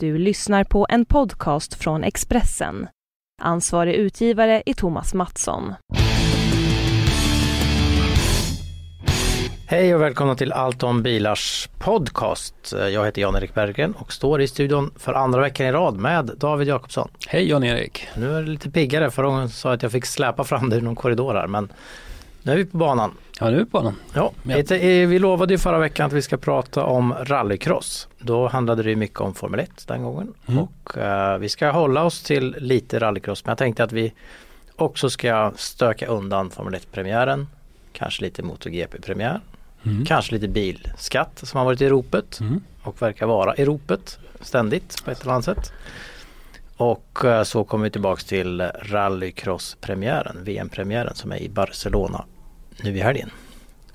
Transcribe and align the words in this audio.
Du 0.00 0.18
lyssnar 0.18 0.64
på 0.64 0.86
en 0.88 1.04
podcast 1.04 1.74
från 1.74 2.04
Expressen. 2.04 2.88
Ansvarig 3.42 3.94
utgivare 3.94 4.62
är 4.66 4.74
Thomas 4.74 5.14
Mattsson. 5.14 5.74
Hej 9.66 9.94
och 9.94 10.02
välkomna 10.02 10.34
till 10.34 10.52
Allt 10.52 10.82
om 10.82 11.02
bilars 11.02 11.68
podcast. 11.78 12.74
Jag 12.92 13.04
heter 13.04 13.22
Jan-Erik 13.22 13.54
Berggren 13.54 13.94
och 13.94 14.12
står 14.12 14.40
i 14.40 14.48
studion 14.48 14.90
för 14.96 15.14
andra 15.14 15.40
veckan 15.40 15.66
i 15.66 15.72
rad 15.72 15.96
med 15.96 16.30
David 16.36 16.68
Jakobsson. 16.68 17.08
Hej 17.28 17.48
Jan-Erik. 17.48 18.08
Nu 18.16 18.34
är 18.36 18.42
det 18.42 18.48
lite 18.48 18.70
piggare. 18.70 19.10
Förra 19.10 19.26
gången 19.26 19.48
sa 19.48 19.68
jag 19.68 19.76
att 19.76 19.82
jag 19.82 19.92
fick 19.92 20.06
släpa 20.06 20.44
fram 20.44 20.70
dig 20.70 20.78
i 20.78 20.82
någon 20.82 20.96
korridor 20.96 21.34
här 21.34 21.46
men 21.46 21.68
nu 22.48 22.54
är 22.54 22.64
vi 22.64 22.70
på 22.70 22.78
banan. 22.78 23.14
Ja, 23.40 23.50
nu 23.50 23.54
är 23.56 23.58
vi 23.58 23.64
på 23.64 23.78
banan. 23.78 23.94
Ja, 24.14 24.32
Ja. 24.42 24.62
Vi 25.06 25.18
lovade 25.18 25.54
ju 25.54 25.58
förra 25.58 25.78
veckan 25.78 26.06
att 26.06 26.12
vi 26.12 26.22
ska 26.22 26.36
prata 26.36 26.84
om 26.84 27.14
rallycross. 27.20 28.08
Då 28.18 28.48
handlade 28.48 28.82
det 28.82 28.96
mycket 28.96 29.20
om 29.20 29.34
Formel 29.34 29.60
1 29.60 29.84
den 29.86 30.02
gången. 30.02 30.34
Mm. 30.46 30.60
Och 30.62 30.98
eh, 30.98 31.38
vi 31.38 31.48
ska 31.48 31.70
hålla 31.70 32.04
oss 32.04 32.22
till 32.22 32.56
lite 32.58 32.98
rallycross 32.98 33.44
men 33.44 33.50
jag 33.50 33.58
tänkte 33.58 33.84
att 33.84 33.92
vi 33.92 34.12
också 34.76 35.10
ska 35.10 35.52
stöka 35.56 36.06
undan 36.06 36.50
Formel 36.50 36.74
1-premiären. 36.74 37.46
Kanske 37.92 38.22
lite 38.22 38.42
MotoGP-premiär. 38.42 39.40
Mm. 39.82 40.04
Kanske 40.04 40.32
lite 40.34 40.48
bilskatt 40.48 41.38
som 41.44 41.58
har 41.58 41.64
varit 41.64 41.80
i 41.80 41.88
ropet 41.88 42.40
Mm. 42.40 42.60
och 42.82 43.02
verkar 43.02 43.26
vara 43.26 43.56
i 43.56 43.64
ropet 43.64 44.18
ständigt 44.40 45.04
på 45.04 45.10
ett 45.10 45.22
eller 45.22 45.32
annat 45.32 45.44
sätt. 45.44 45.72
Och 46.76 47.24
eh, 47.24 47.42
så 47.42 47.64
kommer 47.64 47.84
vi 47.84 47.90
tillbaks 47.90 48.24
till 48.24 48.60
rallycross-premiären, 48.82 50.36
VM-premiären 50.44 51.14
som 51.14 51.32
är 51.32 51.36
i 51.36 51.48
Barcelona 51.48 52.24
nu 52.82 52.96
i 52.96 53.00
helgen. 53.00 53.30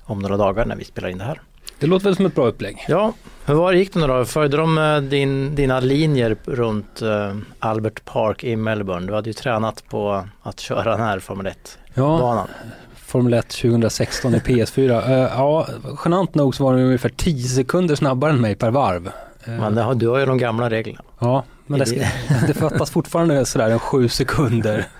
Om 0.04 0.18
några 0.18 0.36
dagar 0.36 0.64
när 0.64 0.76
vi 0.76 0.84
spelar 0.84 1.08
in 1.08 1.18
det 1.18 1.24
här. 1.24 1.40
Det 1.78 1.86
låter 1.86 2.04
väl 2.04 2.16
som 2.16 2.26
ett 2.26 2.34
bra 2.34 2.46
upplägg. 2.46 2.84
Ja, 2.88 3.12
hur 3.44 3.54
var 3.54 3.72
det 3.72 3.78
gick 3.78 3.92
det 3.92 4.00
nu 4.00 4.06
då? 4.06 4.24
Följde 4.24 4.56
de 4.56 4.78
eh, 4.78 4.96
din, 5.00 5.54
dina 5.54 5.80
linjer 5.80 6.36
runt 6.44 7.02
eh, 7.02 7.36
Albert 7.58 8.04
Park 8.04 8.44
i 8.44 8.56
Melbourne? 8.56 9.06
Du 9.06 9.14
hade 9.14 9.30
ju 9.30 9.32
tränat 9.34 9.84
på 9.88 10.28
att 10.42 10.60
köra 10.60 10.90
den 10.90 11.00
här 11.00 11.18
Formel 11.18 11.46
1-banan. 11.46 12.48
Ja, 12.48 12.64
Formel 12.96 13.34
1 13.34 13.48
2016 13.48 14.34
i 14.34 14.38
PS4. 14.38 15.10
Eh, 15.10 15.18
ja, 15.18 15.66
genant 16.04 16.34
nog 16.34 16.54
så 16.54 16.64
var 16.64 16.74
den 16.74 16.84
ungefär 16.84 17.08
10 17.08 17.48
sekunder 17.48 17.94
snabbare 17.94 18.30
än 18.30 18.40
mig 18.40 18.54
per 18.54 18.70
varv. 18.70 19.10
Men 19.44 19.76
har, 19.76 19.94
du 19.94 20.08
har 20.08 20.18
ju 20.18 20.26
de 20.26 20.38
gamla 20.38 20.70
reglerna. 20.70 21.00
ja, 21.18 21.44
men 21.66 21.78
det, 21.78 22.12
det 22.46 22.54
fattas 22.54 22.90
fortfarande 22.90 23.46
sådär 23.46 23.70
en 23.70 23.78
7 23.78 24.08
sekunder. 24.08 24.86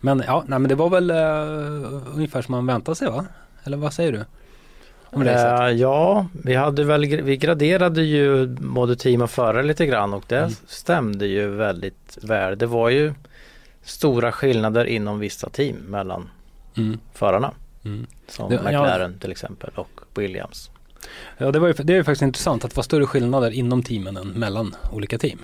Men 0.00 0.22
ja, 0.26 0.44
nej, 0.46 0.58
men 0.58 0.68
det 0.68 0.74
var 0.74 0.90
väl 0.90 1.10
eh, 1.10 2.14
ungefär 2.14 2.42
som 2.42 2.52
man 2.52 2.66
väntade 2.66 2.94
sig 2.96 3.08
va? 3.10 3.24
Eller 3.64 3.76
vad 3.76 3.92
säger 3.92 4.12
du? 4.12 4.24
Om 5.12 5.24
racet? 5.24 5.60
Eh, 5.60 5.68
ja, 5.68 6.26
vi, 6.44 6.54
hade 6.54 6.84
väl, 6.84 7.06
vi 7.22 7.36
graderade 7.36 8.02
ju 8.02 8.46
både 8.46 8.96
team 8.96 9.22
och 9.22 9.30
förare 9.30 9.62
lite 9.62 9.86
grann 9.86 10.14
och 10.14 10.24
det 10.26 10.38
Mm. 10.38 10.50
stämde 10.66 11.26
ju 11.26 11.48
väldigt 11.48 12.18
väl. 12.22 12.58
Det 12.58 12.66
var 12.66 12.88
ju 12.88 13.12
stora 13.82 14.32
skillnader 14.32 14.84
inom 14.84 15.18
vissa 15.18 15.48
team 15.48 15.76
mellan 15.76 16.28
Mm, 16.76 16.98
förarna. 17.14 17.52
mm. 17.84 18.06
Som 18.28 18.48
Det- 18.50 18.54
ja. 18.56 18.62
McLaren 18.62 19.18
till 19.18 19.30
exempel 19.30 19.70
och 19.74 20.00
Williams. 20.14 20.70
Ja, 21.38 21.50
det, 21.52 21.58
var 21.58 21.68
ju, 21.68 21.74
det 21.74 21.92
är 21.92 21.96
ju 21.96 22.04
faktiskt 22.04 22.22
intressant 22.22 22.64
att 22.64 22.70
det 22.70 22.76
var 22.76 22.82
större 22.82 23.06
skillnader 23.06 23.50
inom 23.50 23.82
teamen 23.82 24.16
än 24.16 24.28
mellan 24.28 24.74
olika 24.92 25.18
team. 25.18 25.38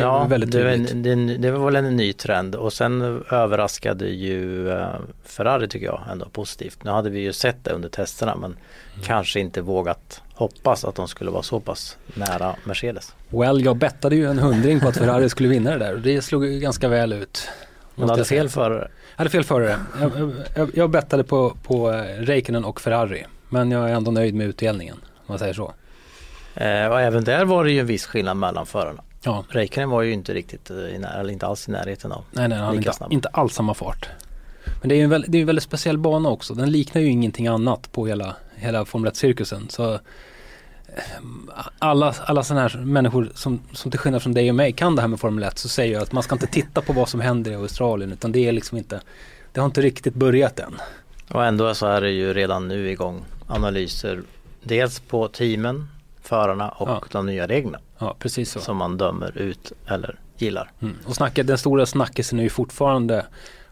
Det 0.00 0.04
är 0.04 0.08
ja, 0.08 0.24
väldigt 0.24 0.52
det, 0.52 0.64
var 0.64 0.70
tydligt. 0.70 0.90
en- 0.92 1.02
det, 1.02 1.08
är 1.08 1.12
en- 1.12 1.40
det 1.40 1.50
var 1.50 1.64
väl 1.70 1.76
en 1.76 1.96
ny 1.96 2.12
trend 2.12 2.54
och 2.54 2.72
sen 2.72 3.22
överraskade 3.30 4.08
ju 4.08 4.70
eh, 4.70 4.86
Ferrari 5.24 5.68
tycker 5.68 5.86
jag 5.86 6.00
ändå 6.12 6.26
positivt. 6.28 6.84
Nu 6.84 6.90
hade 6.90 7.10
vi 7.10 7.20
ju 7.20 7.32
sett 7.32 7.64
det 7.64 7.70
under 7.70 7.88
testerna 7.88 8.36
men 8.36 8.56
Mm. 8.94 9.04
kanske 9.06 9.40
inte 9.40 9.60
vågat 9.60 10.22
hoppas 10.34 10.84
att 10.84 10.94
de 10.94 11.08
skulle 11.08 11.30
vara 11.30 11.42
så 11.42 11.60
pass 11.60 11.96
nära 12.14 12.54
Mercedes. 12.64 13.14
Well, 13.28 13.64
jag 13.64 13.76
bettade 13.76 14.16
ju 14.16 14.26
en 14.30 14.38
hundring 14.38 14.80
på 14.80 14.88
att 14.88 14.96
Ferrari 14.96 15.28
skulle 15.28 15.48
vinna 15.48 15.70
det 15.70 15.78
där 15.78 15.94
och 15.94 16.00
det 16.00 16.22
slog 16.22 16.46
ju 16.46 16.60
ganska 16.60 16.88
väl 16.88 17.12
ut. 17.12 17.48
Men 17.94 18.08
hade 18.10 18.24
fel 18.24 18.48
förare. 18.48 18.88
Jag 19.12 19.18
hade 19.18 19.30
fel 19.30 19.44
förare. 19.44 19.76
Jag, 20.00 20.32
jag, 20.56 20.70
jag 20.74 20.90
bettade 20.90 21.24
på, 21.24 21.56
på 21.62 21.90
eh, 21.92 22.02
Räikkönen 22.02 22.64
och 22.64 22.80
Ferrari. 22.80 23.26
Men 23.48 23.70
jag 23.70 23.90
är 23.90 23.94
ändå 23.94 24.10
nöjd 24.10 24.34
med 24.34 24.46
utdelningen, 24.46 24.96
om 25.16 25.24
man 25.26 25.38
säger 25.38 25.54
så. 25.54 25.72
Eh, 26.54 26.86
och 26.86 27.00
även 27.00 27.24
där 27.24 27.44
var 27.44 27.64
det 27.64 27.70
ju 27.72 27.80
en 27.80 27.86
viss 27.86 28.06
skillnad 28.06 28.36
mellan 28.36 28.66
förarna. 28.66 29.02
Ja, 29.22 29.44
Räikkönen 29.48 29.90
var 29.90 30.02
ju 30.02 30.12
inte 30.12 30.34
riktigt, 30.34 30.70
eh, 30.70 31.18
eller 31.18 31.30
inte 31.30 31.46
alls 31.46 31.68
i 31.68 31.70
närheten 31.70 32.12
av. 32.12 32.24
nej, 32.30 32.48
nej, 32.48 32.58
han 32.58 32.76
inte, 32.76 32.92
snabb. 32.92 33.12
inte 33.12 33.28
alls 33.28 33.54
samma 33.54 33.74
fart. 33.74 34.08
Men 34.80 34.88
det 34.88 34.94
är 34.94 34.96
ju 34.96 35.04
en, 35.04 35.10
väl, 35.10 35.24
det 35.28 35.38
är 35.38 35.40
en 35.40 35.46
väldigt 35.46 35.64
speciell 35.64 35.98
bana 35.98 36.28
också. 36.28 36.54
Den 36.54 36.70
liknar 36.70 37.02
ju 37.02 37.08
ingenting 37.08 37.46
annat 37.46 37.92
på 37.92 38.06
hela, 38.06 38.36
hela 38.56 38.84
Formel 38.84 39.12
1-cirkusen. 39.12 39.68
Så 39.68 39.94
eh, 39.94 40.00
alla, 41.78 42.14
alla 42.24 42.44
sådana 42.44 42.68
här 42.68 42.78
människor 42.78 43.30
som, 43.34 43.60
som 43.72 43.90
till 43.90 44.00
skillnad 44.00 44.22
från 44.22 44.34
dig 44.34 44.48
och 44.48 44.54
mig 44.54 44.72
kan 44.72 44.96
det 44.96 45.02
här 45.02 45.08
med 45.08 45.20
Formel 45.20 45.44
1 45.44 45.58
så 45.58 45.68
säger 45.68 45.92
jag 45.94 46.02
att 46.02 46.12
man 46.12 46.22
ska 46.22 46.34
inte 46.34 46.46
titta 46.46 46.80
på 46.80 46.92
vad 46.92 47.08
som 47.08 47.20
händer 47.20 47.50
i 47.50 47.54
Australien 47.54 48.12
utan 48.12 48.32
det 48.32 48.48
är 48.48 48.52
liksom 48.52 48.78
inte, 48.78 49.00
det 49.52 49.60
har 49.60 49.66
inte 49.66 49.80
riktigt 49.80 50.14
börjat 50.14 50.58
än. 50.58 50.74
Och 51.28 51.44
ändå 51.44 51.74
så 51.74 51.86
är 51.86 52.00
det 52.00 52.10
ju 52.10 52.34
redan 52.34 52.68
nu 52.68 52.90
igång 52.90 53.24
analyser. 53.46 54.22
Dels 54.62 55.00
på 55.00 55.28
teamen, 55.28 55.88
förarna 56.30 56.68
och 56.68 56.88
Ja. 56.88 57.02
de 57.12 57.26
nya 57.26 57.46
reglerna 57.46 57.78
Ja, 57.98 58.16
precis 58.18 58.50
så. 58.52 58.60
som 58.60 58.76
man 58.76 58.96
dömer 58.96 59.38
ut 59.38 59.72
eller 59.86 60.18
gillar. 60.38 60.70
Mm. 60.80 60.96
Och 61.06 61.14
snacket, 61.14 61.46
den 61.46 61.58
stora 61.58 61.86
snackisen 61.86 62.38
är 62.38 62.42
ju 62.42 62.48
fortfarande, 62.50 63.16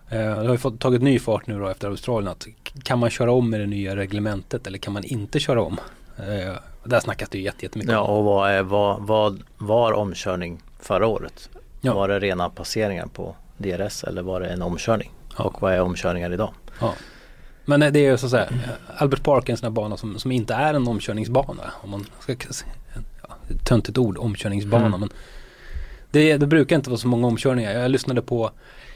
eh, 0.08 0.18
det 0.18 0.46
har 0.46 0.52
ju 0.52 0.58
fått 0.58 0.80
tagit 0.80 1.02
ny 1.02 1.18
fart 1.18 1.46
nu 1.46 1.58
då 1.58 1.68
efter 1.68 1.88
Australien, 1.88 2.28
att 2.32 2.46
kan 2.82 2.98
man 2.98 3.10
köra 3.10 3.32
om 3.32 3.50
med 3.50 3.60
det 3.60 3.66
nya 3.66 3.96
reglementet 3.96 4.66
eller 4.66 4.78
kan 4.78 4.92
man 4.92 5.04
inte 5.04 5.40
köra 5.40 5.62
om? 5.62 5.78
Eh, 6.16 6.54
där 6.84 7.00
snackas 7.00 7.28
det 7.28 7.38
ju 7.38 7.44
jätte- 7.44 7.64
jättemycket 7.64 7.92
Ja, 7.92 8.00
och 8.00 8.24
vad, 8.24 8.50
är, 8.50 8.62
vad, 8.62 9.02
vad 9.02 9.42
var 9.58 9.92
omkörning 9.92 10.62
förra 10.80 11.06
året? 11.06 11.50
Ja. 11.80 11.94
Var 11.94 12.08
det 12.08 12.18
rena 12.20 12.50
passeringar 12.50 13.06
på 13.06 13.36
DRS 13.56 14.04
eller 14.04 14.22
var 14.22 14.40
det 14.40 14.46
en 14.48 14.62
omkörning? 14.62 15.10
Ja. 15.38 15.44
Och 15.44 15.62
vad 15.62 15.72
är 15.72 15.80
omkörningar 15.80 16.32
idag? 16.32 16.50
Ja. 16.80 16.94
Men 17.68 17.82
eh, 17.82 17.92
det 17.92 17.98
är 17.98 18.10
ju 18.10 18.18
så 18.18 18.26
att 18.26 18.30
säga, 18.30 18.48
Albert 18.96 19.22
Park 19.22 19.48
är 19.48 19.52
en 19.52 19.56
sån 19.56 19.66
här 19.66 19.70
bana 19.70 19.96
som, 19.96 20.18
som 20.18 20.32
inte 20.32 20.54
är 20.54 20.74
en 20.74 20.88
omkörningsbana. 20.88 21.72
Om 21.82 21.90
man 21.90 22.06
ska, 22.20 22.36
ja, 23.28 23.34
töntigt 23.64 23.98
ord, 23.98 24.18
omkörningsbana. 24.18 24.86
Mm. 24.86 25.00
Men 25.00 25.10
det, 26.10 26.36
det 26.36 26.46
brukar 26.46 26.76
inte 26.76 26.90
vara 26.90 26.98
så 26.98 27.08
många 27.08 27.26
omkörningar. 27.26 27.72
Jag 27.72 27.90
lyssnade 27.90 28.22
på 28.22 28.50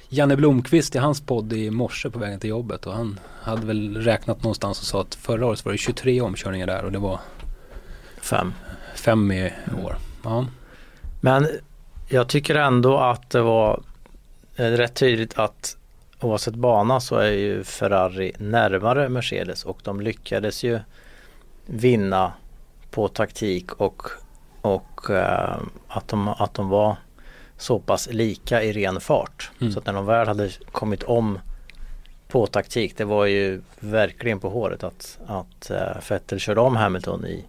Janne 0.09 0.37
Blomqvist 0.37 0.95
i 0.95 0.99
hans 0.99 1.21
podd 1.21 1.53
i 1.53 1.71
morse 1.71 2.11
på 2.11 2.19
vägen 2.19 2.41
till 2.41 2.51
jobbet 2.51 2.87
och 2.87 2.93
han 2.93 3.21
hade 3.43 3.67
väl 3.67 3.97
räknat 3.97 4.43
någonstans 4.43 4.81
och 4.81 4.87
sa 4.87 5.01
att 5.01 5.15
förra 5.15 5.47
året 5.47 5.65
var 5.65 5.73
det 5.73 5.79
23 5.79 6.21
omkörningar 6.21 6.67
där 6.67 6.85
och 6.85 6.93
det 6.93 6.99
var 6.99 7.21
Fem. 8.21 8.53
fem 8.95 9.33
i 9.33 9.53
år. 9.85 9.97
Ja, 10.25 10.47
Men 11.21 11.49
jag 12.09 12.29
tycker 12.29 12.55
ändå 12.55 12.99
att 12.99 13.31
det 13.31 13.43
var 13.43 13.83
eh, 14.57 14.65
rätt 14.65 14.95
tydligt 14.95 15.39
att 15.39 15.77
oavsett 16.25 16.55
bana 16.55 17.01
så 17.01 17.17
är 17.17 17.31
ju 17.31 17.65
Ferrari 17.65 18.33
närmare 18.39 19.09
Mercedes 19.09 19.65
och 19.65 19.81
de 19.85 20.01
lyckades 20.01 20.63
ju 20.63 20.81
vinna 21.67 22.33
på 22.91 23.09
taktik 23.09 23.73
och, 23.73 24.03
och 24.61 25.11
eh, 25.11 25.57
att, 25.89 26.09
de, 26.09 26.29
att 26.29 26.55
de 26.55 26.69
var 26.69 26.97
så 27.57 27.79
pass 27.79 28.09
lika 28.13 28.63
i 28.63 28.73
ren 28.73 29.01
fart. 29.01 29.51
Mm. 29.61 29.73
Så 29.73 29.79
att 29.79 29.87
när 29.87 29.93
de 29.93 30.07
väl 30.07 30.27
hade 30.27 30.51
kommit 30.73 31.03
om 31.03 31.39
på 32.29 32.47
taktik, 32.47 32.97
det 32.97 33.05
var 33.05 33.27
ju 33.27 33.61
verkligen 33.81 34.41
på 34.41 34.49
håret 34.49 34.85
att, 34.85 35.19
att 35.27 35.71
eh, 35.71 36.11
Vettel 36.11 36.39
körde 36.39 36.61
om 36.61 36.77
Hamilton 36.77 37.27
i, 37.27 37.45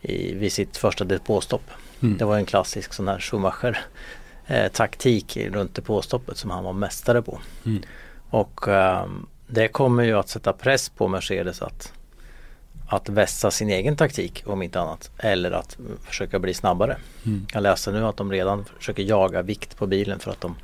i, 0.00 0.34
vid 0.34 0.52
sitt 0.52 0.76
första 0.76 1.04
depåstopp. 1.04 1.70
mm. 2.02 2.18
Det 2.18 2.24
var 2.24 2.36
en 2.36 2.46
klassisk 2.46 2.92
sån 2.92 3.08
här 3.08 3.18
Schumacher 3.18 3.78
eh, 4.46 4.72
taktik 4.72 5.36
runt 5.36 5.74
depåstoppet 5.74 6.36
som 6.36 6.50
han 6.50 6.64
var 6.64 6.72
mästare 6.72 7.22
på. 7.22 7.40
Mm. 7.66 7.82
Och 8.36 8.68
ehm, 8.68 9.26
det 9.46 9.68
kommer 9.68 10.04
ju 10.04 10.18
att 10.18 10.28
sätta 10.28 10.52
press 10.52 10.88
på 10.88 11.08
Mercedes 11.08 11.62
att, 11.62 11.92
att 12.88 13.08
vässa 13.08 13.50
sin 13.50 13.70
egen 13.70 13.96
taktik 13.96 14.42
om 14.46 14.62
inte 14.62 14.80
annat. 14.80 15.10
Eller 15.18 15.50
att 15.50 15.76
försöka 16.02 16.38
bli 16.38 16.54
snabbare. 16.54 16.96
Mm. 17.26 17.46
Jag 17.52 17.62
läste 17.62 17.92
nu 17.92 18.04
att 18.04 18.16
de 18.16 18.32
redan 18.32 18.64
försöker 18.78 19.02
jaga 19.02 19.42
vikt 19.42 19.76
på 19.76 19.86
bilen 19.86 20.18
för 20.18 20.30
att 20.30 20.40
de 20.40 20.54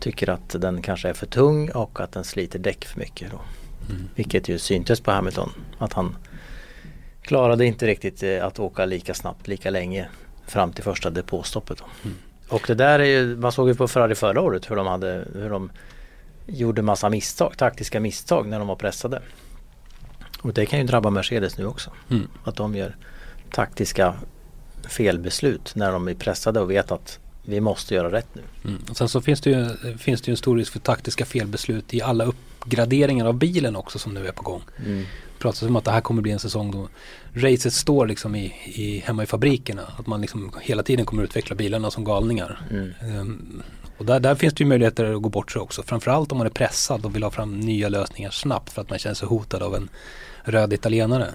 tycker 0.00 0.30
att 0.30 0.48
den 0.60 0.82
kanske 0.82 1.08
är 1.08 1.12
för 1.12 1.26
tung 1.26 1.70
och 1.70 2.00
att 2.00 2.12
den 2.12 2.24
sliter 2.24 2.58
däck 2.58 2.84
för 2.84 2.98
mycket. 2.98 3.30
Då. 3.30 3.40
Mm. 3.90 4.08
Vilket 4.14 4.48
ju 4.48 4.58
syntes 4.58 5.00
på 5.00 5.10
Hamilton. 5.10 5.50
Att 5.78 5.92
han 5.92 6.16
klarade 7.22 7.66
inte 7.66 7.86
riktigt 7.86 8.22
eh, 8.22 8.44
att 8.44 8.58
åka 8.58 8.84
lika 8.84 9.14
snabbt, 9.14 9.48
lika 9.48 9.70
länge 9.70 10.08
fram 10.46 10.72
till 10.72 10.84
första 10.84 11.10
depåstoppet. 11.10 11.82
Mm. 12.04 12.16
Och 12.48 12.64
det 12.66 12.74
där 12.74 12.98
är 12.98 13.04
ju, 13.04 13.36
man 13.36 13.52
såg 13.52 13.68
ju 13.68 13.74
på 13.74 13.88
Ferrari 13.88 14.14
förra 14.14 14.40
året 14.40 14.70
hur 14.70 14.76
de 14.76 14.86
hade, 14.86 15.24
hur 15.34 15.50
de 15.50 15.70
gjorde 16.48 16.82
massa 16.82 17.08
misstag, 17.08 17.56
taktiska 17.56 18.00
misstag 18.00 18.48
när 18.48 18.58
de 18.58 18.68
var 18.68 18.76
pressade. 18.76 19.22
Och 20.42 20.52
det 20.52 20.66
kan 20.66 20.78
ju 20.78 20.84
drabba 20.84 21.10
Mercedes 21.10 21.58
nu 21.58 21.66
också. 21.66 21.90
Mm. 22.10 22.28
Att 22.44 22.56
de 22.56 22.74
gör 22.74 22.96
taktiska 23.50 24.14
felbeslut 24.88 25.72
när 25.74 25.92
de 25.92 26.08
är 26.08 26.14
pressade 26.14 26.60
och 26.60 26.70
vet 26.70 26.92
att 26.92 27.18
vi 27.44 27.60
måste 27.60 27.94
göra 27.94 28.12
rätt 28.12 28.34
nu. 28.34 28.42
Mm. 28.64 28.82
Och 28.90 28.96
sen 28.96 29.08
så 29.08 29.20
finns 29.20 29.40
det, 29.40 29.50
ju, 29.50 29.98
finns 29.98 30.20
det 30.20 30.28
ju 30.28 30.32
en 30.32 30.36
stor 30.36 30.56
risk 30.56 30.72
för 30.72 30.80
taktiska 30.80 31.24
felbeslut 31.24 31.94
i 31.94 32.02
alla 32.02 32.24
uppgraderingar 32.24 33.26
av 33.26 33.34
bilen 33.34 33.76
också 33.76 33.98
som 33.98 34.14
nu 34.14 34.26
är 34.26 34.32
på 34.32 34.42
gång. 34.42 34.62
pratas 35.38 35.62
om 35.62 35.76
att 35.76 35.84
det 35.84 35.90
här 35.90 36.00
kommer 36.00 36.22
bli 36.22 36.32
en 36.32 36.38
säsong 36.38 36.70
då 36.70 36.88
racet 37.34 37.72
står 37.72 38.06
liksom 38.06 38.34
i, 38.34 38.44
i, 38.64 38.98
hemma 38.98 39.22
i 39.22 39.26
fabrikerna. 39.26 39.82
Att 39.98 40.06
man 40.06 40.20
liksom 40.20 40.52
hela 40.60 40.82
tiden 40.82 41.06
kommer 41.06 41.22
utveckla 41.22 41.56
bilarna 41.56 41.90
som 41.90 42.04
galningar. 42.04 42.60
Mm. 42.70 42.92
Um, 43.20 43.62
och 43.98 44.04
där, 44.04 44.20
där, 44.20 44.34
finns 44.34 44.54
det 44.54 44.64
ju 44.64 44.68
möjligheter 44.68 45.14
att 45.14 45.22
gå 45.22 45.28
bort 45.28 45.52
sig 45.52 45.62
också. 45.62 45.82
Framförallt 45.82 46.32
om 46.32 46.38
man 46.38 46.46
är 46.46 46.50
pressad 46.50 47.04
och 47.04 47.14
vill 47.14 47.22
ha 47.22 47.30
fram 47.30 47.60
nya 47.60 47.88
lösningar 47.88 48.30
snabbt 48.30 48.72
för 48.72 48.82
att 48.82 48.90
man 48.90 48.98
känner 48.98 49.14
sig 49.14 49.28
hotad 49.28 49.62
av 49.62 49.74
en 49.74 49.88
röd 50.44 50.72
italienare. 50.72 51.30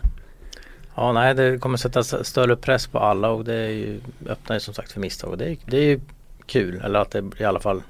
Ja, 0.95 1.11
nej 1.11 1.33
det 1.33 1.57
kommer 1.57 1.77
sätta 1.77 2.03
större 2.03 2.55
press 2.55 2.87
på 2.87 2.99
alla 2.99 3.29
och 3.29 3.45
det 3.45 3.53
är 3.53 3.69
ju, 3.69 4.01
öppnar 4.27 4.55
ju 4.55 4.59
som 4.59 4.73
sagt 4.73 4.91
för 4.91 4.99
misstag. 4.99 5.29
Och 5.29 5.37
det, 5.37 5.45
är, 5.45 5.57
det 5.65 5.77
är 5.77 5.85
ju 5.85 5.99
kul, 6.45 6.81
eller 6.83 6.99
att 6.99 7.11
det 7.11 7.23
i 7.39 7.43
alla 7.43 7.59
fall 7.59 7.81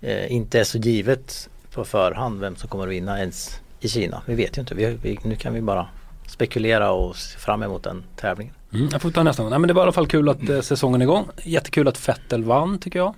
eh, 0.00 0.32
inte 0.32 0.60
är 0.60 0.64
så 0.64 0.78
givet 0.78 1.48
på 1.72 1.84
förhand 1.84 2.40
vem 2.40 2.56
som 2.56 2.68
kommer 2.68 2.84
att 2.84 2.92
vinna 2.92 3.18
ens 3.18 3.60
i 3.80 3.88
Kina. 3.88 4.22
Vi 4.26 4.34
vet 4.34 4.58
ju 4.58 4.60
inte. 4.60 4.74
Vi, 4.74 4.98
vi, 5.02 5.18
nu 5.22 5.36
kan 5.36 5.54
vi 5.54 5.60
bara 5.60 5.88
spekulera 6.26 6.90
och 6.90 7.16
se 7.16 7.38
fram 7.38 7.62
emot 7.62 7.82
den 7.82 8.04
tävlingen. 8.16 8.54
Mm, 8.72 8.88
jag 8.92 9.02
får 9.02 9.10
ta 9.10 9.22
nästa 9.22 9.42
gång. 9.42 9.50
Nej, 9.50 9.58
men 9.58 9.68
det 9.68 9.74
var 9.74 9.82
i 9.82 9.84
alla 9.84 9.92
fall 9.92 10.06
kul 10.06 10.28
att 10.28 10.48
eh, 10.48 10.60
säsongen 10.60 11.00
är 11.00 11.04
igång. 11.04 11.28
Jättekul 11.42 11.88
att 11.88 12.08
Vettel 12.08 12.44
vann 12.44 12.78
tycker 12.78 12.98
jag. 12.98 13.14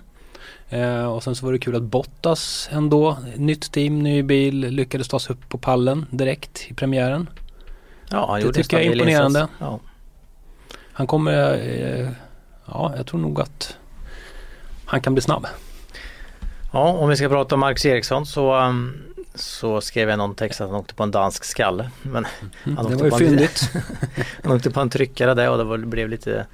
Eh, 0.69 1.05
och 1.05 1.23
sen 1.23 1.35
så 1.35 1.45
var 1.45 1.53
det 1.53 1.59
kul 1.59 1.75
att 1.75 1.83
Bottas 1.83 2.69
ändå, 2.71 3.17
nytt 3.35 3.71
team, 3.71 3.99
ny 4.03 4.23
bil, 4.23 4.59
lyckades 4.59 5.07
ta 5.07 5.19
sig 5.19 5.33
upp 5.33 5.49
på 5.49 5.57
pallen 5.57 6.05
direkt 6.09 6.65
i 6.67 6.73
premiären. 6.73 7.29
Ja, 8.09 8.25
han 8.27 8.39
det 8.39 8.45
gjorde 8.45 8.63
tycker 8.63 8.77
jag 8.77 8.85
är 8.85 8.91
imponerande. 8.91 9.47
Ja. 9.59 9.79
Han 10.93 11.07
kommer, 11.07 11.53
eh, 11.53 12.09
ja 12.65 12.93
jag 12.97 13.07
tror 13.07 13.19
nog 13.19 13.41
att 13.41 13.77
han 14.85 15.01
kan 15.01 15.13
bli 15.13 15.21
snabb. 15.21 15.47
Ja, 16.73 16.79
om 16.79 17.09
vi 17.09 17.15
ska 17.15 17.29
prata 17.29 17.55
om 17.55 17.59
Marcus 17.59 17.85
Eriksson 17.85 18.25
så, 18.25 18.55
um, 18.55 19.03
så 19.35 19.81
skrev 19.81 20.09
jag 20.09 20.17
någon 20.17 20.35
text 20.35 20.61
att 20.61 20.69
han 20.69 20.79
åkte 20.79 20.93
på 20.93 21.03
en 21.03 21.11
dansk 21.11 21.43
skalle. 21.43 21.89
Men 22.01 22.25
Mm, 22.63 22.77
han 22.77 22.85
åkte 22.85 23.09
på. 23.09 23.23
En, 23.23 23.39
han 24.43 24.55
åkte 24.55 24.71
på 24.71 24.79
en 24.79 24.89
tryckare 24.89 25.33
där 25.33 25.49
och 25.49 25.77
det 25.79 25.85
blev 25.85 26.09
lite 26.09 26.45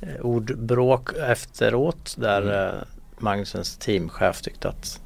eh, 0.00 0.20
ordbråk 0.20 1.12
efteråt 1.28 2.14
där 2.18 2.42
Mm. 2.42 2.84
Magnusens 3.22 3.76
teamchef 3.76 4.40
tyckte 4.42 4.68
att 4.68 5.00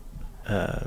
eh, 0.46 0.86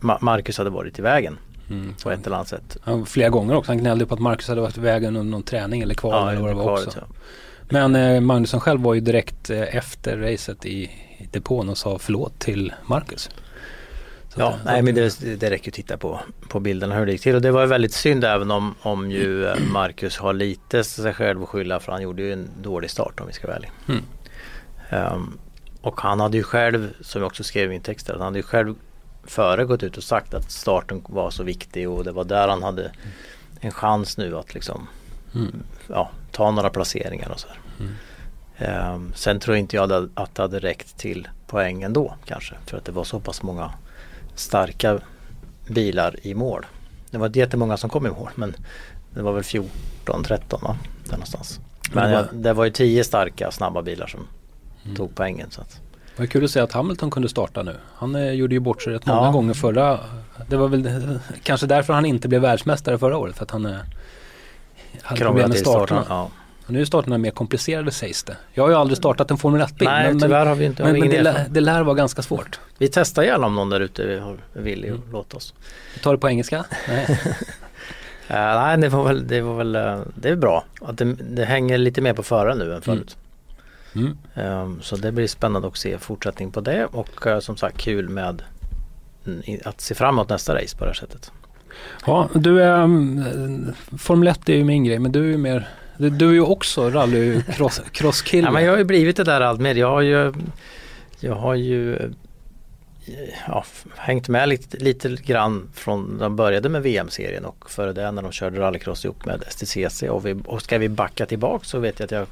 Ma- 0.00 0.18
Marcus 0.20 0.58
hade 0.58 0.70
varit 0.70 0.98
i 0.98 1.02
vägen 1.02 1.38
Mm. 1.70 1.94
på 2.02 2.10
ett 2.10 2.26
eller 2.26 2.36
annat 2.36 2.48
sätt. 2.48 2.76
Han, 2.82 3.06
flera 3.06 3.28
gånger 3.28 3.54
också. 3.54 3.70
Han 3.70 3.78
gnällde 3.78 4.06
på 4.06 4.14
att 4.14 4.20
Marcus 4.20 4.48
hade 4.48 4.60
varit 4.60 4.76
i 4.76 4.80
vägen 4.80 5.16
under 5.16 5.30
någon 5.30 5.42
träning 5.42 5.82
eller 5.82 5.94
kval 5.94 6.28
eller 6.28 6.40
vad 6.40 6.50
det 6.50 6.54
var 6.54 6.72
också. 6.72 6.90
ja. 7.00 7.06
Men 7.70 7.96
eh, 7.96 8.20
Magnusson 8.20 8.60
själv 8.60 8.80
var 8.80 8.94
ju 8.94 9.00
direkt 9.00 9.50
eh, 9.50 9.76
efter 9.76 10.16
racet 10.18 10.64
i, 10.66 10.82
i 11.18 11.28
depån 11.32 11.68
och 11.68 11.78
sa 11.78 11.98
förlåt 11.98 12.38
till 12.38 12.72
Marcus. 12.86 13.30
Så 14.28 14.40
Ja, 14.40 14.48
att, 14.48 14.54
eh, 14.54 14.60
nej 14.64 14.82
men 14.82 14.94
det, 14.94 15.40
det 15.40 15.50
räcker 15.50 15.70
att 15.70 15.74
titta 15.74 15.96
på, 15.96 16.20
på 16.48 16.60
bilderna 16.60 16.94
hur 16.94 17.06
det 17.06 17.12
gick 17.12 17.22
till. 17.22 17.34
Och 17.34 17.42
det 17.42 17.50
var 17.50 17.66
väldigt 17.66 17.92
synd 17.92 18.24
även 18.24 18.50
om, 18.50 18.74
om 18.82 19.10
ju 19.10 19.46
eh, 19.46 19.54
Marcus 19.72 20.16
har 20.18 20.32
lite 20.32 20.84
sig 20.84 21.14
själv 21.14 21.42
att 21.42 21.48
skylla 21.48 21.80
för 21.80 21.92
han 21.92 22.02
gjorde 22.02 22.22
ju 22.22 22.32
en 22.32 22.48
dålig 22.62 22.90
start 22.90 23.20
om 23.20 23.26
vi 23.26 23.32
ska 23.32 23.46
vara 23.46 23.56
ärliga. 23.56 23.70
Mm. 23.88 24.02
Ehm, 24.90 25.38
och 25.82 26.00
han 26.00 26.20
hade 26.20 26.36
ju 26.36 26.42
själv, 26.42 26.92
som 27.00 27.20
jag 27.22 27.26
också 27.26 27.44
skrev 27.44 27.64
i 27.66 27.68
min 27.68 27.80
text, 27.80 28.08
han 28.10 28.20
hade 28.20 28.38
ju 28.38 28.42
själv 28.42 28.74
före 29.24 29.64
gått 29.64 29.82
ut 29.82 29.96
och 29.96 30.02
sagt 30.04 30.34
att 30.34 30.50
starten 30.50 31.02
var 31.08 31.30
så 31.30 31.42
viktig 31.42 31.90
och 31.90 32.04
det 32.04 32.12
var 32.12 32.24
där 32.24 32.48
han 32.48 32.62
hade 32.62 32.92
en 33.60 33.70
chans 33.72 34.16
nu 34.18 34.38
att 34.38 34.54
liksom 34.54 34.88
Mm. 35.34 35.62
ja, 35.88 36.10
ta 36.30 36.50
några 36.50 36.70
placeringar 36.70 37.28
och 37.30 37.40
så. 37.40 37.48
Mm. 37.80 37.92
Ehm, 38.58 39.12
sen 39.14 39.40
tror 39.40 39.56
inte 39.56 39.76
jag 39.76 40.08
att 40.14 40.34
det 40.34 40.42
hade 40.42 40.58
räckt 40.58 40.96
till 40.98 41.28
poäng 41.46 41.82
ändå 41.82 42.14
kanske 42.24 42.54
för 42.66 42.76
att 42.78 42.84
det 42.84 42.92
var 42.92 43.04
så 43.04 43.20
pass 43.20 43.42
många 43.42 43.70
starka 44.34 44.98
bilar 45.68 46.16
i 46.22 46.34
mål. 46.34 46.66
Det 47.10 47.18
var 47.18 47.26
inte 47.26 47.38
jättemånga 47.38 47.76
som 47.76 47.90
kom 47.90 48.06
i 48.06 48.10
mål 48.10 48.30
men 48.34 48.54
det 49.10 49.22
var 49.22 49.32
väl 49.32 49.42
14, 49.42 50.24
13 50.24 50.60
va? 50.62 50.76
Där 51.04 51.12
någonstans. 51.12 51.60
Men 51.92 52.42
det 52.42 52.52
var- 52.52 52.64
ju 52.64 52.70
10 52.70 53.04
starka 53.04 53.50
snabba 53.50 53.82
bilar 53.82 54.06
som 54.06 54.26
Mm. 54.84 54.96
tog 54.96 55.14
poängen. 55.14 55.50
Så 55.50 55.60
att, 55.60 55.80
Det 56.16 56.22
var 56.22 56.26
kul 56.26 56.44
att 56.44 56.50
se 56.50 56.60
att 56.60 56.72
Hamilton 56.72 57.10
kunde 57.10 57.28
starta 57.28 57.62
nu. 57.62 57.76
Han 57.94 58.14
eh, 58.14 58.30
gjorde 58.32 58.54
ju 58.54 58.60
bort 58.60 58.82
sig 58.82 58.92
rätt 58.92 59.06
många 59.06 59.22
Ja. 59.26 59.30
gånger 59.30 59.54
förra. 59.54 59.98
Det 60.48 60.56
var 60.56 60.68
väl 60.68 61.18
kanske 61.42 61.66
därför 61.66 61.92
han 61.92 62.04
inte 62.06 62.28
blev 62.28 62.40
världsmästare 62.42 62.98
förra 62.98 63.16
året. 63.16 63.36
För 63.36 63.42
att 63.44 63.50
han 63.50 63.66
eh, 63.66 63.72
hade 63.72 63.86
problem 65.02 65.16
krångla 65.16 65.42
med 65.48 65.52
till 65.56 65.60
starterna. 65.60 66.04
starten. 66.04 66.16
Ja. 66.16 66.30
Och 66.66 66.70
nu 66.72 66.80
är 66.80 66.84
starterna 66.84 67.18
mer 67.18 67.30
komplicerade 67.30 67.90
sägs 67.90 68.22
det. 68.24 68.36
Jag 68.52 68.62
har 68.64 68.70
ju 68.70 68.76
aldrig 68.76 68.96
startat 68.98 69.30
en 69.30 69.38
Formel 69.38 69.60
1-bil. 69.60 69.88
Nej 69.88 70.08
men, 70.08 70.20
tyvärr 70.20 70.46
har 70.46 70.54
vi 70.54 70.64
inte 70.64 70.82
men, 70.84 71.00
men 71.00 71.08
det, 71.10 71.22
lär, 71.22 71.46
det 71.50 71.60
lär 71.60 71.82
vara 71.82 71.94
ganska 71.94 72.22
svårt. 72.22 72.60
Vi 72.78 72.88
testar 72.88 73.22
gärna 73.22 73.46
om 73.46 73.54
någon 73.54 73.70
där 73.70 73.80
ute 73.80 74.02
att 74.02 74.56
Mm. 74.56 75.00
låta 75.12 75.36
oss. 75.36 75.54
Vi 75.94 76.00
tar 76.00 76.12
det 76.12 76.18
på 76.18 76.28
engelska. 76.28 76.64
Nej. 76.88 77.18
Eh, 78.28 78.36
nej 78.38 78.78
det 78.78 78.88
var 78.88 79.04
väl, 79.04 79.26
det 79.28 79.40
var 79.40 79.56
väl 79.56 79.74
eh, 79.76 80.00
det 80.14 80.28
är 80.28 80.36
bra. 80.36 80.64
Att 80.80 80.98
det, 80.98 81.04
det 81.14 81.44
hänger 81.44 81.78
lite 81.78 82.00
mer 82.00 82.12
på 82.14 82.22
föraren 82.22 82.58
nu 82.58 82.74
än 82.74 82.82
förut. 82.82 83.16
Mm. 83.16 83.21
Ehm, 84.34 84.82
Så 84.82 84.96
det 84.96 85.12
blir 85.12 85.26
spännande 85.26 85.68
att 85.68 85.76
se 85.76 85.98
fortsättning 85.98 86.50
på 86.50 86.60
det 86.60 86.86
och 86.86 87.26
eh, 87.26 87.40
som 87.40 87.56
sagt 87.56 87.78
kul 87.78 88.08
med 88.08 88.42
mm, 89.26 89.42
att 89.64 89.80
se 89.80 89.94
fram 89.94 90.14
emot 90.14 90.28
nästa 90.28 90.54
race 90.54 90.76
på 90.76 90.84
det 90.84 90.90
här 90.90 90.94
sättet. 90.94 91.32
Ja, 92.06 92.28
du 92.34 92.62
är, 92.62 92.82
um, 92.82 93.72
Formel 93.98 94.28
1 94.28 94.48
är 94.48 94.54
ju 94.54 94.64
min 94.64 94.84
grej 94.84 94.98
men 94.98 95.12
du 95.12 95.24
är 95.24 95.28
ju 95.28 95.38
mer, 95.38 95.68
du, 95.96 96.10
du 96.10 96.28
är 96.28 96.32
ju 96.32 96.40
också 96.40 96.90
rally 96.90 97.42
cross. 97.56 97.80
Ja, 98.32 98.50
men 98.50 98.64
jag 98.64 98.72
har 98.72 98.78
ju 98.78 98.84
blivit 98.84 99.16
det 99.16 99.24
där 99.24 99.40
allt 99.40 99.60
mer. 99.60 99.74
Jag 99.74 99.90
har 99.90 100.00
ju, 100.00 100.32
jag 101.20 101.34
har 101.34 101.54
ju 101.54 101.96
eh, 101.96 102.10
ja, 103.46 103.64
hängt 103.96 104.28
med 104.28 104.48
lite, 104.48 104.76
lite 104.76 105.08
grann 105.08 105.68
från 105.74 106.18
de 106.18 106.36
började 106.36 106.68
med 106.68 106.82
VM-serien 106.82 107.44
och 107.44 107.70
före 107.70 107.92
det 107.92 108.10
när 108.10 108.22
de 108.22 108.32
körde 108.32 108.60
rallycross 108.60 109.04
ihop 109.04 109.24
med 109.24 109.44
STCC 109.48 110.02
och, 110.02 110.26
vi, 110.26 110.42
och 110.44 110.62
ska 110.62 110.78
vi 110.78 110.88
backa 110.88 111.26
tillbaka 111.26 111.64
så 111.64 111.78
vet 111.78 112.00
jag 112.00 112.04
att 112.04 112.10
jag 112.10 112.26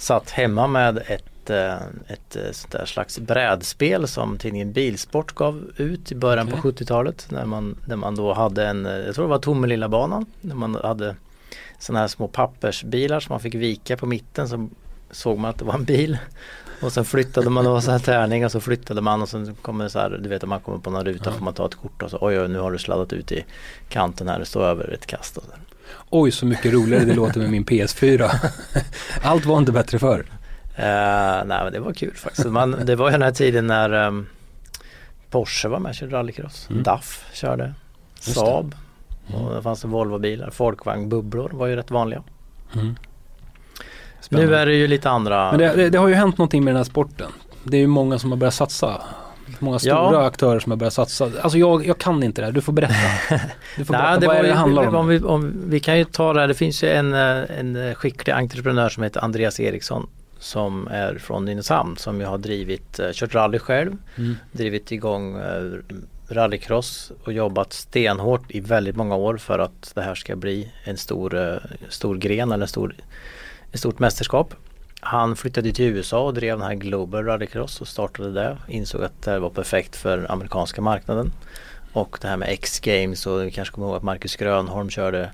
satt 0.00 0.30
hemma 0.30 0.66
med 0.66 0.98
ett, 1.06 1.50
eh, 1.50 1.74
ett 2.06 2.36
eh, 2.36 2.52
sånt 2.52 2.72
där 2.72 2.86
slags 2.86 3.18
brädspel 3.18 4.08
som 4.08 4.38
tidningen 4.38 4.72
Bilsport 4.72 5.34
gav 5.34 5.70
ut 5.76 6.12
i 6.12 6.14
början 6.14 6.46
på 6.48 6.56
Okej. 6.56 6.70
70-talet 6.72 7.26
när 7.30 7.44
man, 7.44 7.76
när 7.86 7.96
man 7.96 8.14
då 8.14 8.32
hade 8.32 8.66
en, 8.66 8.86
eh, 8.86 8.92
jag 8.92 9.14
tror 9.14 9.24
det 9.24 9.30
var 9.30 9.38
Tomelilla 9.38 9.88
banan, 9.88 10.26
när 10.40 10.54
man 10.54 10.74
hade 10.74 11.16
sådana 11.78 12.00
här 12.00 12.08
små 12.08 12.28
pappersbilar 12.28 13.20
som 13.20 13.32
man 13.32 13.40
fick 13.40 13.54
vika 13.54 13.96
på 13.96 14.06
mitten 14.06 14.48
så 14.48 14.68
såg 15.10 15.38
man 15.38 15.50
att 15.50 15.58
det 15.58 15.64
var 15.64 15.74
en 15.74 15.84
bil. 15.84 16.18
Och 16.82 16.92
sen 16.92 17.04
flyttade 17.04 17.50
man, 17.50 17.64
det 17.64 17.70
var 17.70 17.80
så 17.80 17.90
här 17.90 17.98
tärning 17.98 18.44
och 18.44 18.52
så 18.52 18.60
flyttade 18.60 19.00
man 19.00 19.22
och 19.22 19.28
sen 19.28 19.54
kommer 19.62 19.84
det 19.84 19.90
så 19.90 19.98
här, 19.98 20.10
du 20.22 20.28
vet 20.28 20.42
om 20.42 20.48
man 20.48 20.60
kommer 20.60 20.78
på 20.78 20.90
någon 20.90 21.04
ruta 21.04 21.22
Ja. 21.30 21.32
får 21.32 21.44
man 21.44 21.54
ta 21.54 21.66
ett 21.66 21.74
kort 21.74 22.02
och 22.02 22.10
så 22.10 22.18
oj, 22.20 22.40
oj 22.40 22.48
nu 22.48 22.58
har 22.58 22.72
du 22.72 22.78
sladdat 22.78 23.12
ut 23.12 23.32
i 23.32 23.44
kanten 23.88 24.28
här, 24.28 24.38
det 24.38 24.44
står 24.46 24.64
över 24.64 24.94
ett 24.94 25.06
kast. 25.06 25.36
Och 25.36 25.44
så. 25.44 25.50
Oj 26.10 26.30
så 26.30 26.46
mycket 26.46 26.72
roligare 26.72 27.04
det 27.04 27.14
låter 27.14 27.40
med 27.40 27.50
min 27.50 27.64
PS4. 27.64 28.30
Allt 29.22 29.44
var 29.46 29.58
inte 29.58 29.72
bättre 29.72 29.98
förr. 29.98 30.26
Eh, 30.76 31.44
nej 31.46 31.64
men 31.64 31.72
det 31.72 31.80
var 31.80 31.92
kul 31.92 32.14
faktiskt. 32.16 32.46
Man, 32.48 32.76
det 32.84 32.96
var 32.96 33.06
ju 33.06 33.12
den 33.12 33.22
här 33.22 33.32
tiden 33.32 33.66
när 33.66 33.90
ehm, 33.92 34.26
Porsche 35.30 35.68
var 35.68 35.78
med 35.78 35.90
och 35.90 35.94
körde 35.94 36.16
rallycross. 36.16 36.66
Mm. 36.70 36.82
DAF 36.82 37.24
körde. 37.32 37.74
Saab. 38.20 38.74
Mm. 39.28 39.40
Och 39.40 39.54
det 39.54 39.62
fanns 39.62 39.84
Volvo-bilar. 39.84 40.50
Folkvagn, 40.50 41.08
bubblor 41.08 41.50
var 41.52 41.66
ju 41.66 41.76
rätt 41.76 41.90
vanliga. 41.90 42.22
Mm. 42.74 42.96
Nu 44.28 44.54
är 44.54 44.66
det 44.66 44.74
ju 44.74 44.86
lite 44.86 45.10
andra. 45.10 45.50
Men 45.50 45.60
det, 45.60 45.76
det, 45.76 45.90
det 45.90 45.98
har 45.98 46.08
ju 46.08 46.14
hänt 46.14 46.38
någonting 46.38 46.64
med 46.64 46.70
den 46.74 46.76
här 46.76 46.84
sporten. 46.84 47.30
Det 47.64 47.76
är 47.76 47.80
ju 47.80 47.86
många 47.86 48.18
som 48.18 48.30
har 48.30 48.36
börjat 48.38 48.54
satsa. 48.54 49.02
Många 49.58 49.78
stora 49.78 49.92
Ja. 49.94 50.26
aktörer 50.26 50.60
som 50.60 50.72
har 50.72 50.76
börjat 50.76 50.92
satsa. 50.92 51.30
Alltså 51.42 51.58
jag, 51.58 51.86
jag 51.86 51.98
kan 51.98 52.22
inte 52.22 52.42
det 52.42 52.46
här, 52.46 52.52
du 52.52 52.60
får 52.60 52.72
berätta. 52.72 52.94
Du 53.76 53.84
får 53.84 53.92
Nej, 53.94 54.02
berätta, 54.02 54.20
det 54.20 54.26
vad 54.26 54.36
är 54.36 54.42
det 54.42 54.48
ju, 54.48 54.54
handlar 54.54 54.86
om? 54.86 54.94
om 54.94 55.08
vi, 55.08 55.20
om, 55.20 55.54
vi 55.66 55.80
kan 55.80 55.98
ju 55.98 56.04
ta 56.04 56.32
det 56.32 56.40
här, 56.40 56.48
det 56.48 56.54
finns 56.54 56.82
ju 56.84 56.88
en, 56.88 57.14
eh, 57.14 57.58
en 57.58 57.94
skicklig 57.94 58.32
entreprenör 58.32 58.88
som 58.88 59.02
heter 59.02 59.24
Andreas 59.24 59.60
Eriksson 59.60 60.06
som 60.38 60.88
är 60.90 61.18
från 61.18 61.44
Nynäshamn 61.44 61.96
som 61.96 62.20
ju 62.20 62.26
har 62.26 62.38
drivit, 62.38 62.98
eh, 62.98 63.06
kört 63.12 63.34
rally 63.34 63.58
själv, 63.58 63.96
Mm. 64.18 64.36
drivit 64.52 64.92
igång 64.92 65.36
eh, 65.36 65.72
rallycross 66.34 67.12
och 67.24 67.32
jobbat 67.32 67.72
stenhårt 67.72 68.42
i 68.50 68.60
väldigt 68.60 68.96
många 68.96 69.16
år 69.16 69.36
för 69.36 69.58
att 69.58 69.92
det 69.94 70.02
här 70.02 70.14
ska 70.14 70.36
bli 70.36 70.72
en 70.84 70.96
stor, 70.96 71.60
stor 71.88 72.16
gren 72.16 72.52
eller 72.52 72.64
en 72.64 72.68
stor, 72.68 72.94
ett 73.72 73.78
stort 73.78 73.98
mästerskap. 73.98 74.54
Han 75.00 75.36
flyttade 75.36 75.72
till 75.72 75.84
USA 75.84 76.20
och 76.20 76.34
drev 76.34 76.58
den 76.58 76.66
här 76.66 76.74
Global 76.74 77.24
Rallycross 77.24 77.80
och 77.80 77.88
startade 77.88 78.32
det. 78.32 78.56
Insåg 78.68 79.02
att 79.04 79.22
det 79.22 79.38
var 79.38 79.50
perfekt 79.50 79.96
för 79.96 80.16
den 80.16 80.26
amerikanska 80.26 80.80
marknaden. 80.82 81.32
Och 81.92 82.18
det 82.20 82.28
här 82.28 82.36
med 82.36 82.48
X-Games 82.48 83.26
och 83.26 83.42
vi 83.46 83.50
kanske 83.50 83.74
kommer 83.74 83.86
ihåg 83.86 83.96
att 83.96 84.02
Marcus 84.02 84.36
Grönholm 84.36 84.90
körde 84.90 85.30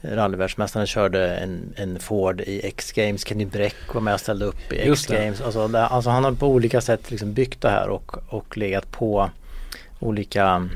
Rallyvärldsmästaren 0.00 0.86
körde 0.86 1.36
en, 1.36 1.74
en 1.76 1.98
Ford 1.98 2.40
i 2.40 2.66
X-Games. 2.66 3.24
Kenny 3.26 3.44
Bräck 3.44 3.94
var 3.94 4.00
med 4.00 4.14
och 4.14 4.20
ställde 4.20 4.44
upp 4.44 4.72
i. 4.72 4.90
X-Games. 4.90 5.40
Alltså, 5.40 5.68
det- 5.68 5.86
alltså 5.86 6.10
han 6.10 6.24
har 6.24 6.32
på 6.32 6.46
olika 6.48 6.80
sätt 6.80 7.10
liksom 7.10 7.32
byggt 7.34 7.60
det 7.62 7.70
här 7.70 7.88
och, 7.88 8.16
och 8.34 8.56
legat 8.56 8.90
på 8.92 9.30
olika 10.00 10.68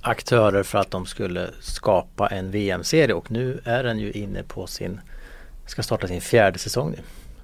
aktörer 0.00 0.62
för 0.62 0.78
att 0.78 0.90
de 0.90 1.06
skulle 1.06 1.50
skapa 1.60 2.28
en 2.28 2.50
VM-serie 2.50 3.14
och 3.14 3.30
nu 3.30 3.60
är 3.64 3.84
den 3.84 3.98
ju 3.98 4.12
inne 4.12 4.42
på 4.42 4.66
sin, 4.66 5.00
ska 5.72 5.82
starta 5.82 6.06
sin 6.08 6.20
fjärde 6.20 6.58
säsong 6.58 6.90
nu. 6.90 6.98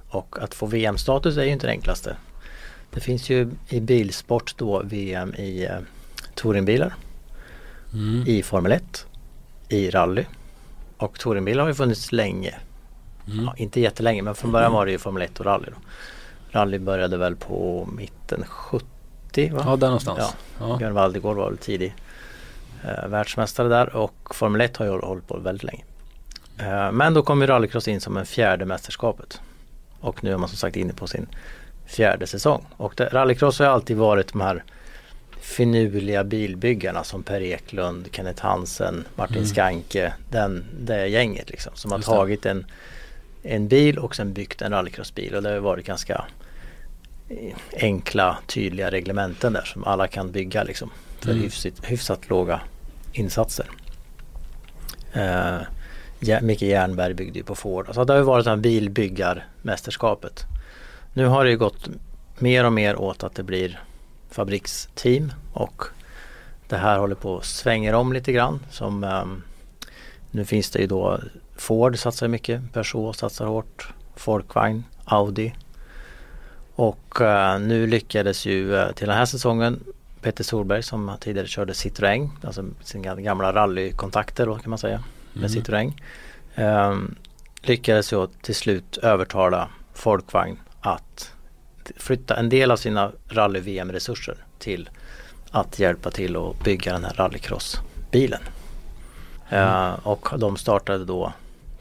Och 0.09 0.37
att 0.43 0.55
få 0.55 0.67
VM-status 0.67 1.37
är 1.37 1.43
ju 1.43 1.51
inte 1.51 1.67
det 1.67 1.71
enklaste. 1.71 2.17
Det 2.91 3.01
finns 3.01 3.31
ju 3.31 3.51
i 3.69 3.81
bilsport 3.81 4.55
då 4.57 4.83
VM 4.85 5.35
i 5.35 5.65
eh, 5.65 5.79
touringbilar, 6.35 6.95
Mm. 7.93 8.25
i 8.27 8.43
Formel 8.43 8.73
1, 8.73 9.07
i 9.69 9.91
rally. 9.91 10.25
Och 10.97 11.19
touringbilar 11.19 11.63
har 11.63 11.69
ju 11.69 11.75
funnits 11.75 12.13
länge. 12.13 12.55
Mm. 13.27 13.45
Ja, 13.45 13.55
inte 13.57 13.81
jättelänge 13.81 14.23
men 14.23 14.35
från 14.35 14.53
början 14.53 14.73
var 14.73 14.87
det 14.87 14.93
ju 14.93 14.99
Formel 14.99 15.23
1 15.23 15.41
och 15.41 15.47
rally. 15.47 15.67
Då. 15.67 15.77
Rally 16.59 16.79
började 16.79 17.17
väl 17.17 17.37
på 17.37 17.89
mitten 17.97 18.45
70 18.49 18.87
va? 19.35 19.63
Ja, 19.67 19.77
där 19.77 19.87
någonstans. 19.87 20.19
Ja. 20.19 20.69
Ja. 20.69 20.77
Björn 20.77 20.95
Waldegård 20.95 21.37
var 21.37 21.49
väl 21.51 21.59
tidig 21.59 21.95
eh, 22.85 23.09
världsmästare 23.09 23.69
där 23.69 23.97
och 23.97 24.35
Formel 24.35 24.61
1 24.61 24.77
har 24.77 24.85
ju 24.87 24.91
hållit 25.01 25.29
på 25.29 25.39
väldigt 25.39 25.65
länge. 25.65 25.85
Eh, 26.61 26.93
men 26.93 27.15
då 27.15 27.23
kom 27.23 27.41
ju 27.41 27.47
rallycross 27.47 27.89
in 27.89 28.01
som 28.01 28.17
en 28.17 28.27
fjärde 28.27 28.65
mästerskapet. 28.65 29.41
Och 30.01 30.25
nu 30.25 30.33
är 30.33 30.37
man 30.37 30.49
som 30.49 30.59
sagt 30.59 30.77
inne 30.77 30.93
på 30.93 31.07
sin 31.07 31.27
fjärde 31.87 32.27
säsong. 32.27 32.67
Och 32.77 32.95
det, 32.97 33.05
rallycross 33.13 33.59
har 33.59 33.67
alltid 33.67 33.97
varit 33.97 34.33
de 34.33 34.41
här 34.41 34.65
finurliga 35.41 36.25
bilbyggarna 36.25 37.05
som 37.05 37.23
Per 37.23 37.41
Eklund, 37.41 38.09
Kenneth 38.13 38.43
Hansen, 38.43 39.05
Martin 39.17 39.37
Mm. 39.37 39.49
Skanke. 39.49 40.13
Den, 40.31 40.65
det 40.81 41.07
gänget 41.09 41.51
liksom 41.51 41.73
som 41.75 41.93
har 41.93 41.99
tagit 41.99 42.47
en, 42.47 42.67
en 43.43 43.69
bil 43.69 43.99
och 43.99 44.17
sen 44.17 44.33
byggt 44.33 44.63
en 44.63 44.73
rallycrossbil. 44.73 45.35
Och 45.35 45.43
det 45.43 45.49
har 45.51 45.59
varit 45.59 45.87
ganska 45.87 46.25
eh, 47.29 47.55
enkla, 47.73 48.39
tydliga 48.47 48.91
reglementen 48.91 49.53
där 49.53 49.65
som 49.65 49.85
alla 49.85 50.09
kan 50.09 50.33
bygga 50.33 50.63
liksom. 50.63 50.91
För 51.21 51.31
Mm. 51.31 51.43
hyfsat, 51.43 51.73
hyfsat 51.83 52.29
låga 52.29 52.61
insatser. 53.13 53.67
Eh, 55.13 55.57
ja, 56.21 56.41
Micke 56.41 56.63
Jernberg 56.63 57.15
byggde 57.15 57.39
ju 57.39 57.45
på 57.45 57.55
Ford. 57.55 57.87
Alltså 57.87 58.05
det 58.05 58.13
har 58.13 58.19
ju 58.19 58.25
varit 58.25 58.45
det 58.45 58.51
här 58.51 58.57
bilbyggarmästerskapet. 58.57 60.45
Nu 61.13 61.27
har 61.27 61.45
det 61.45 61.51
ju 61.51 61.59
gått 61.59 61.89
mer 62.39 62.65
och 62.65 62.73
mer 62.73 62.97
åt 62.97 63.25
att 63.25 63.35
det 63.35 63.43
blir 63.43 63.81
fabriksteam 64.31 65.33
och 65.53 65.85
det 66.69 66.77
här 66.77 66.99
håller 66.99 67.15
på 67.15 67.39
att 67.39 67.45
svänga 67.45 67.97
om 67.97 68.13
lite 68.13 68.33
grann. 68.33 68.61
Som, 68.71 69.05
um, 69.05 69.43
nu 70.31 70.45
finns 70.45 70.71
det 70.71 70.79
ju 70.79 70.87
då 70.87 71.21
Ford 71.57 71.99
satsar 71.99 72.29
mycket, 72.29 72.73
Peugeot 72.73 73.17
satsar 73.17 73.47
hårt, 73.47 73.93
Folkvagn, 74.17 74.85
Audi. 75.05 75.55
Och 76.75 77.21
uh, 77.21 77.59
nu 77.61 77.87
lyckades 77.87 78.47
ju 78.47 78.73
uh, 78.73 78.93
till 78.93 79.07
den 79.09 79.17
här 79.17 79.27
säsongen 79.27 79.85
Peter 80.23 80.45
Solberg 80.45 80.83
som 80.83 81.13
tidigare 81.21 81.47
körde 81.47 81.73
Citroën, 81.73 82.29
alltså 82.43 82.65
sina 82.83 83.15
gamla 83.15 83.53
rallykontakter 83.53 84.47
då 84.47 84.57
kan 84.57 84.71
man 84.71 84.79
säga 84.79 85.03
med 85.39 85.51
Mm. 85.51 85.63
Citroën. 85.63 85.93
ehm, 86.55 87.15
lyckades 87.63 88.13
ju 88.13 88.27
till 88.43 88.55
slut 88.55 88.97
övertala 88.97 89.69
Folkvagn 89.95 90.61
att 90.81 91.33
flytta 91.97 92.37
en 92.37 92.49
del 92.49 92.71
av 92.71 92.77
sina 92.77 93.13
rally-VM-resurser 93.29 94.37
till 94.59 94.91
att 95.51 95.79
hjälpa 95.79 96.11
till 96.11 96.37
att 96.37 96.65
bygga 96.65 96.93
den 96.93 97.05
här 97.05 97.15
rallycross-bilen. 97.15 98.41
Eh, 99.49 99.93
och 100.03 100.29
de 100.39 100.57
startade 100.57 101.05
då 101.05 101.33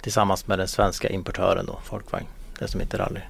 tillsammans 0.01 0.47
med 0.47 0.59
den 0.59 0.67
svenska 0.67 1.09
importören 1.09 1.65
då, 1.65 1.79
Folkvagn, 1.83 2.25
det 2.59 2.67
som 2.67 2.79
heter 2.79 2.97
rally. 2.97 3.21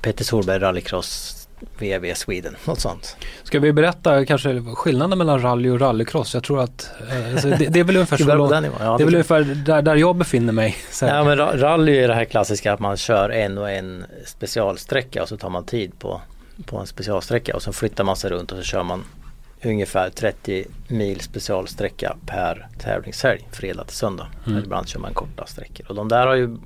Peter 0.00 0.24
Solberg 0.24 0.58
Rallycross 0.58 1.43
VV 1.78 2.14
Sweden, 2.14 2.56
något 2.64 2.80
sånt. 2.80 3.16
Ska 3.42 3.60
vi 3.60 3.72
berätta 3.72 4.24
kanske 4.24 4.62
skillnaden 4.74 5.18
mellan 5.18 5.42
rally 5.42 5.70
och 5.70 5.80
rallycross? 5.80 6.34
Jag 6.34 6.42
tror 6.44 6.62
att 6.62 6.90
eh, 7.10 7.32
alltså, 7.32 7.48
det, 7.48 7.56
det 7.56 7.80
är 7.80 7.84
väl 7.84 7.96
ungefär 7.96 8.16
så 8.24 8.34
långt? 8.34 8.52
Ja, 8.52 8.60
det 8.60 8.66
är 8.66 8.88
väl 8.90 8.98
det- 8.98 9.04
ungefär 9.04 9.40
där, 9.66 9.82
där 9.82 9.96
jag 9.96 10.16
befinner 10.16 10.52
mig. 10.52 10.76
Så. 10.90 11.06
Ja 11.06 11.24
men 11.24 11.38
ra- 11.38 11.56
rally 11.58 11.96
är 11.98 12.08
det 12.08 12.14
här 12.14 12.24
klassiska 12.24 12.72
att 12.72 12.80
man 12.80 12.96
kör 12.96 13.30
en 13.30 13.58
och 13.58 13.70
en 13.70 14.04
specialsträcka 14.26 15.22
och 15.22 15.28
så 15.28 15.36
tar 15.36 15.50
man 15.50 15.64
tid 15.64 15.98
på, 15.98 16.20
på 16.66 16.78
en 16.78 16.86
specialsträcka 16.86 17.54
och 17.56 17.62
så 17.62 17.72
flyttar 17.72 18.04
man 18.04 18.16
sig 18.16 18.30
runt 18.30 18.52
och 18.52 18.58
så 18.58 18.64
kör 18.64 18.82
man 18.82 19.04
ungefär 19.64 20.10
30 20.10 20.64
mil 20.88 21.20
specialsträcka 21.20 22.16
per 22.26 22.68
tävlingshelg, 22.78 23.48
fredag 23.52 23.84
till 23.84 23.96
söndag. 23.96 24.26
Mm. 24.46 24.58
Ibland 24.64 24.88
kör 24.88 25.00
man 25.00 25.14
korta 25.14 25.46
sträckor 25.46 25.86
och 25.88 25.94
de 25.94 26.08
där 26.08 26.26
har 26.26 26.34
ju 26.34 26.56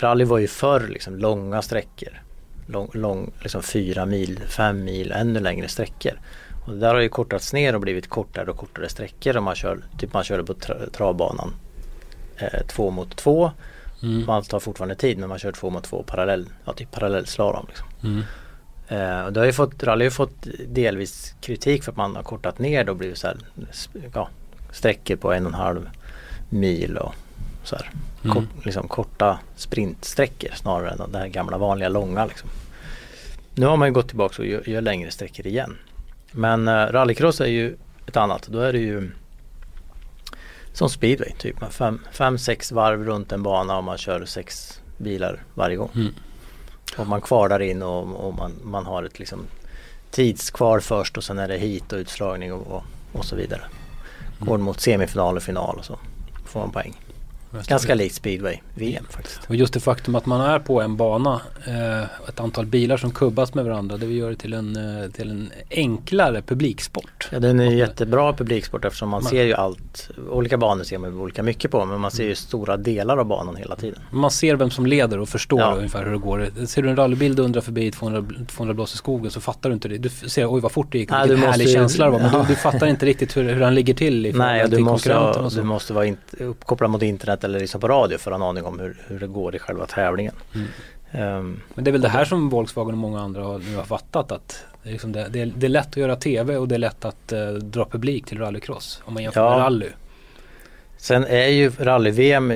Rally 0.00 0.24
var 0.24 0.38
ju 0.38 0.46
förr 0.48 0.88
liksom 0.88 1.16
långa 1.18 1.62
sträckor. 1.62 2.22
Lång, 2.70 2.90
lång, 2.92 3.32
liksom 3.40 3.62
fyra 3.62 4.06
mil, 4.06 4.40
fem 4.48 4.84
mil, 4.84 5.12
ännu 5.12 5.40
längre 5.40 5.68
sträckor. 5.68 6.12
Och 6.66 6.72
det 6.72 6.80
där 6.80 6.94
har 6.94 7.00
ju 7.00 7.08
kortats 7.08 7.52
ner 7.52 7.74
och 7.74 7.80
blivit 7.80 8.08
kortare 8.08 8.50
och 8.50 8.56
kortare 8.56 8.88
sträckor 8.88 9.36
om 9.36 9.44
man 9.44 9.54
kör, 9.54 9.84
typ 9.98 10.12
man 10.12 10.24
körde 10.24 10.44
på 10.44 10.54
tra- 10.54 10.90
travbanan 10.90 11.54
eh, 12.36 12.66
två 12.66 12.90
mot 12.90 13.16
två. 13.16 13.50
Mm. 14.02 14.26
Man 14.26 14.42
tar 14.42 14.60
fortfarande 14.60 14.94
tid 14.94 15.18
men 15.18 15.28
man 15.28 15.38
kör 15.38 15.52
två 15.52 15.70
mot 15.70 15.84
två 15.84 16.02
parallell, 16.02 16.46
ja, 16.64 16.72
typ 16.72 16.90
parallellslalom. 16.90 17.66
Liksom. 17.68 17.88
Mm. 18.04 18.22
Eh, 18.88 19.24
och 19.24 19.32
det 19.32 19.40
har 19.40 19.46
ju 19.46 19.52
fått, 19.52 19.82
rally 19.82 20.04
har 20.04 20.10
fått 20.10 20.46
delvis 20.66 21.34
kritik 21.40 21.84
för 21.84 21.92
att 21.92 21.96
man 21.96 22.16
har 22.16 22.22
kortat 22.22 22.58
ner 22.58 22.84
det 22.84 22.90
och 22.90 22.96
blivit 22.96 23.18
så 23.18 23.26
här, 23.26 23.36
ja, 24.14 24.28
sträckor 24.72 25.16
på 25.16 25.32
en 25.32 25.46
och 25.46 25.52
en 25.52 25.58
halv 25.58 25.90
mil 26.48 26.96
och 26.96 27.14
så 27.68 27.76
här. 27.76 27.90
Mm. 28.24 28.34
Kort, 28.34 28.64
liksom 28.64 28.88
korta 28.88 29.38
sprintsträckor 29.56 30.50
snarare 30.54 30.90
än 30.90 31.12
det 31.12 31.18
här 31.18 31.28
gamla 31.28 31.58
vanliga 31.58 31.88
långa. 31.88 32.26
Liksom. 32.26 32.48
Nu 33.54 33.66
har 33.66 33.76
man 33.76 33.88
ju 33.88 33.94
gått 33.94 34.08
tillbaka 34.08 34.42
och 34.42 34.48
gör, 34.48 34.68
gör 34.68 34.80
längre 34.80 35.10
sträckor 35.10 35.46
igen. 35.46 35.76
Men 36.32 36.68
eh, 36.68 36.72
rallycross 36.72 37.40
är 37.40 37.46
ju 37.46 37.76
ett 38.06 38.16
annat. 38.16 38.48
Då 38.50 38.60
är 38.60 38.72
det 38.72 38.78
ju 38.78 39.10
som 40.72 40.88
speedway, 40.88 41.32
typ 41.38 41.60
med 41.60 41.72
fem, 41.72 42.00
fem, 42.12 42.38
sex 42.38 42.72
varv 42.72 43.04
runt 43.04 43.32
en 43.32 43.42
bana 43.42 43.76
och 43.76 43.84
man 43.84 43.98
kör 43.98 44.24
sex 44.24 44.80
bilar 44.96 45.42
varje 45.54 45.76
gång. 45.76 45.90
Mm. 45.94 46.14
Och 46.96 47.06
man 47.06 47.20
kvalar 47.20 47.62
in 47.62 47.82
och, 47.82 48.26
och 48.26 48.34
man, 48.34 48.52
man 48.62 48.86
har 48.86 49.02
ett 49.02 49.18
liksom 49.18 49.46
tidskvar 50.10 50.80
först 50.80 51.16
och 51.16 51.24
sen 51.24 51.38
är 51.38 51.48
det 51.48 51.58
hit 51.58 51.92
och 51.92 51.98
utslagning 51.98 52.52
och, 52.52 52.66
och, 52.66 52.82
och 53.12 53.24
så 53.24 53.36
vidare. 53.36 53.62
Går 54.38 54.58
mot 54.58 54.80
semifinal 54.80 55.36
och 55.36 55.42
final 55.42 55.78
och 55.78 55.84
så 55.84 55.98
får 56.44 56.60
man 56.60 56.70
poäng. 56.70 56.94
Ganska 57.66 57.94
likt 57.94 58.14
speedway, 58.14 58.56
VM 58.74 59.04
faktiskt. 59.10 59.40
Och 59.48 59.56
just 59.56 59.72
det 59.74 59.80
faktum 59.80 60.14
att 60.14 60.26
man 60.26 60.40
är 60.40 60.58
på 60.58 60.80
en 60.82 60.96
bana, 60.96 61.40
eh, 61.66 62.02
ett 62.28 62.40
antal 62.40 62.66
bilar 62.66 62.96
som 62.96 63.10
kubbas 63.10 63.54
med 63.54 63.64
varandra, 63.64 63.96
det 63.96 64.06
gör 64.06 64.30
det 64.30 64.36
till 64.36 64.52
en, 64.52 64.76
eh, 65.02 65.10
till 65.10 65.30
en 65.30 65.50
enklare 65.70 66.42
publiksport. 66.42 67.28
Ja, 67.32 67.38
den 67.38 67.60
är 67.60 67.70
jättebra 67.72 68.32
publiksport 68.32 68.84
eftersom 68.84 69.08
man 69.08 69.22
Man- 69.22 69.30
ser 69.30 69.44
ju 69.44 69.54
allt. 69.54 70.10
Olika 70.30 70.56
banor 70.56 70.84
ser 70.84 70.98
man 70.98 71.20
olika 71.20 71.42
mycket 71.42 71.70
på 71.70 71.84
men 71.84 72.00
man 72.00 72.10
ser 72.10 72.24
ju 72.24 72.34
stora 72.34 72.76
delar 72.76 73.16
av 73.18 73.26
banan 73.26 73.56
hela 73.56 73.76
tiden. 73.76 74.00
Man 74.10 74.30
ser 74.30 74.56
vem 74.56 74.70
som 74.70 74.86
leder 74.86 75.18
och 75.18 75.28
förstår 75.28 75.60
Ja. 75.60 75.74
ungefär 75.76 76.04
hur 76.04 76.12
det 76.12 76.18
går. 76.18 76.66
Ser 76.66 76.82
du 76.82 76.90
en 76.90 76.96
rallybil 76.96 77.34
dundra 77.36 77.60
förbi 77.60 77.90
200, 77.90 78.24
200 78.48 78.74
blås 78.74 78.94
i 78.94 78.96
skogen 78.96 79.30
så 79.30 79.40
fattar 79.40 79.68
du 79.70 79.74
inte 79.74 79.88
det. 79.88 79.98
Du 79.98 80.08
ser 80.08 80.52
oj 80.54 80.60
vad 80.60 80.72
fort 80.72 80.92
det 80.92 80.98
gick 80.98 81.10
och 81.10 81.16
Nej, 81.16 81.28
vilken 81.28 81.40
du 81.44 81.50
härlig 81.50 81.66
ju- 81.66 81.72
känsla 81.72 82.04
det 82.04 82.10
var. 82.12 82.18
Men 82.18 82.30
Ja. 82.32 82.38
du, 82.42 82.46
du 82.48 82.54
fattar 82.60 82.86
inte 82.86 83.06
riktigt 83.06 83.36
hur, 83.36 83.44
hur 83.54 83.60
han 83.62 83.74
ligger 83.74 83.94
till 83.94 84.26
i 84.26 84.32
Nej, 84.32 84.64
och 84.64 84.70
du 84.70 84.76
till 84.76 84.84
måste, 84.84 85.16
och 85.16 85.52
du 85.52 85.62
måste 85.62 85.92
vara 85.92 86.06
in, 86.06 86.16
uppkopplad 86.38 86.90
mot 86.90 87.02
internet 87.02 87.37
eller 87.44 87.60
liksom 87.60 87.80
på 87.80 87.88
radio 87.88 88.18
för 88.18 88.30
att 88.32 88.40
ha 88.40 88.44
en 88.46 88.50
aning 88.56 88.64
om 88.64 88.80
hur, 88.80 88.96
hur 89.06 89.18
det 89.20 89.26
går 89.26 89.54
i 89.54 89.58
själva 89.58 89.86
tävlingen. 89.86 90.34
Mm. 90.54 90.66
Ehm, 91.12 91.60
Men 91.74 91.84
det 91.84 91.90
är 91.90 91.92
väl 91.92 92.00
det 92.00 92.08
här 92.08 92.24
som 92.24 92.48
Volkswagen 92.48 92.94
och 92.94 92.98
många 92.98 93.20
andra 93.20 93.42
har, 93.42 93.58
nu 93.58 93.76
har 93.76 93.84
fattat 93.84 94.32
att 94.32 94.64
det 94.82 94.88
är, 94.88 94.92
liksom 94.92 95.12
det, 95.12 95.28
det, 95.30 95.40
är, 95.40 95.52
det 95.56 95.66
är 95.66 95.70
lätt 95.70 95.86
att 95.88 95.96
göra 95.96 96.16
TV 96.16 96.56
och 96.56 96.68
det 96.68 96.74
är 96.74 96.78
lätt 96.78 97.04
att 97.04 97.32
eh, 97.32 97.50
dra 97.50 97.84
publik 97.84 98.26
till 98.26 98.38
rallycross 98.38 99.02
om 99.04 99.14
man 99.14 99.22
jämför 99.22 99.40
Ja. 99.40 99.50
med 99.50 99.58
rally. 99.58 99.88
Sen 100.96 101.24
är 101.24 101.46
ju 101.46 101.70
rally-VM 101.78 102.52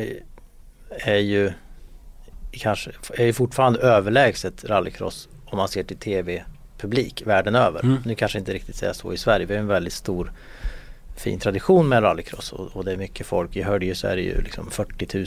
är 0.91 1.17
ju 1.17 1.53
kanske 2.51 2.91
är 3.11 3.25
ju 3.25 3.33
fortfarande 3.33 3.79
överlägset 3.81 4.65
rallycross 4.65 5.29
om 5.45 5.59
man 5.59 5.69
ser 5.69 5.83
till 5.83 5.97
tv-publik 5.97 7.23
världen 7.27 7.55
över. 7.55 7.81
Mm. 7.85 7.97
Nu 8.05 8.15
kanske 8.15 8.39
inte 8.39 8.53
riktigt 8.53 8.77
säga 8.77 8.95
så 8.95 9.13
i 9.13 9.17
Sverige. 9.17 9.47
Vi 9.47 9.55
har 9.55 9.61
en 9.61 9.67
väldigt 9.67 9.93
stor 9.93 10.33
fin 11.17 11.39
tradition 11.39 11.89
med 11.89 12.03
rallycross 12.03 12.53
och, 12.53 12.77
och 12.77 12.85
det 12.85 12.93
är 12.93 12.97
mycket 12.97 13.27
folk. 13.27 13.57
I 13.57 13.63
Hölje 13.63 13.95
så 13.95 14.07
är 14.07 14.17
det 14.17 14.23
ju 14.23 14.43
liksom 14.43 14.71
40 14.71 15.19
000 15.19 15.27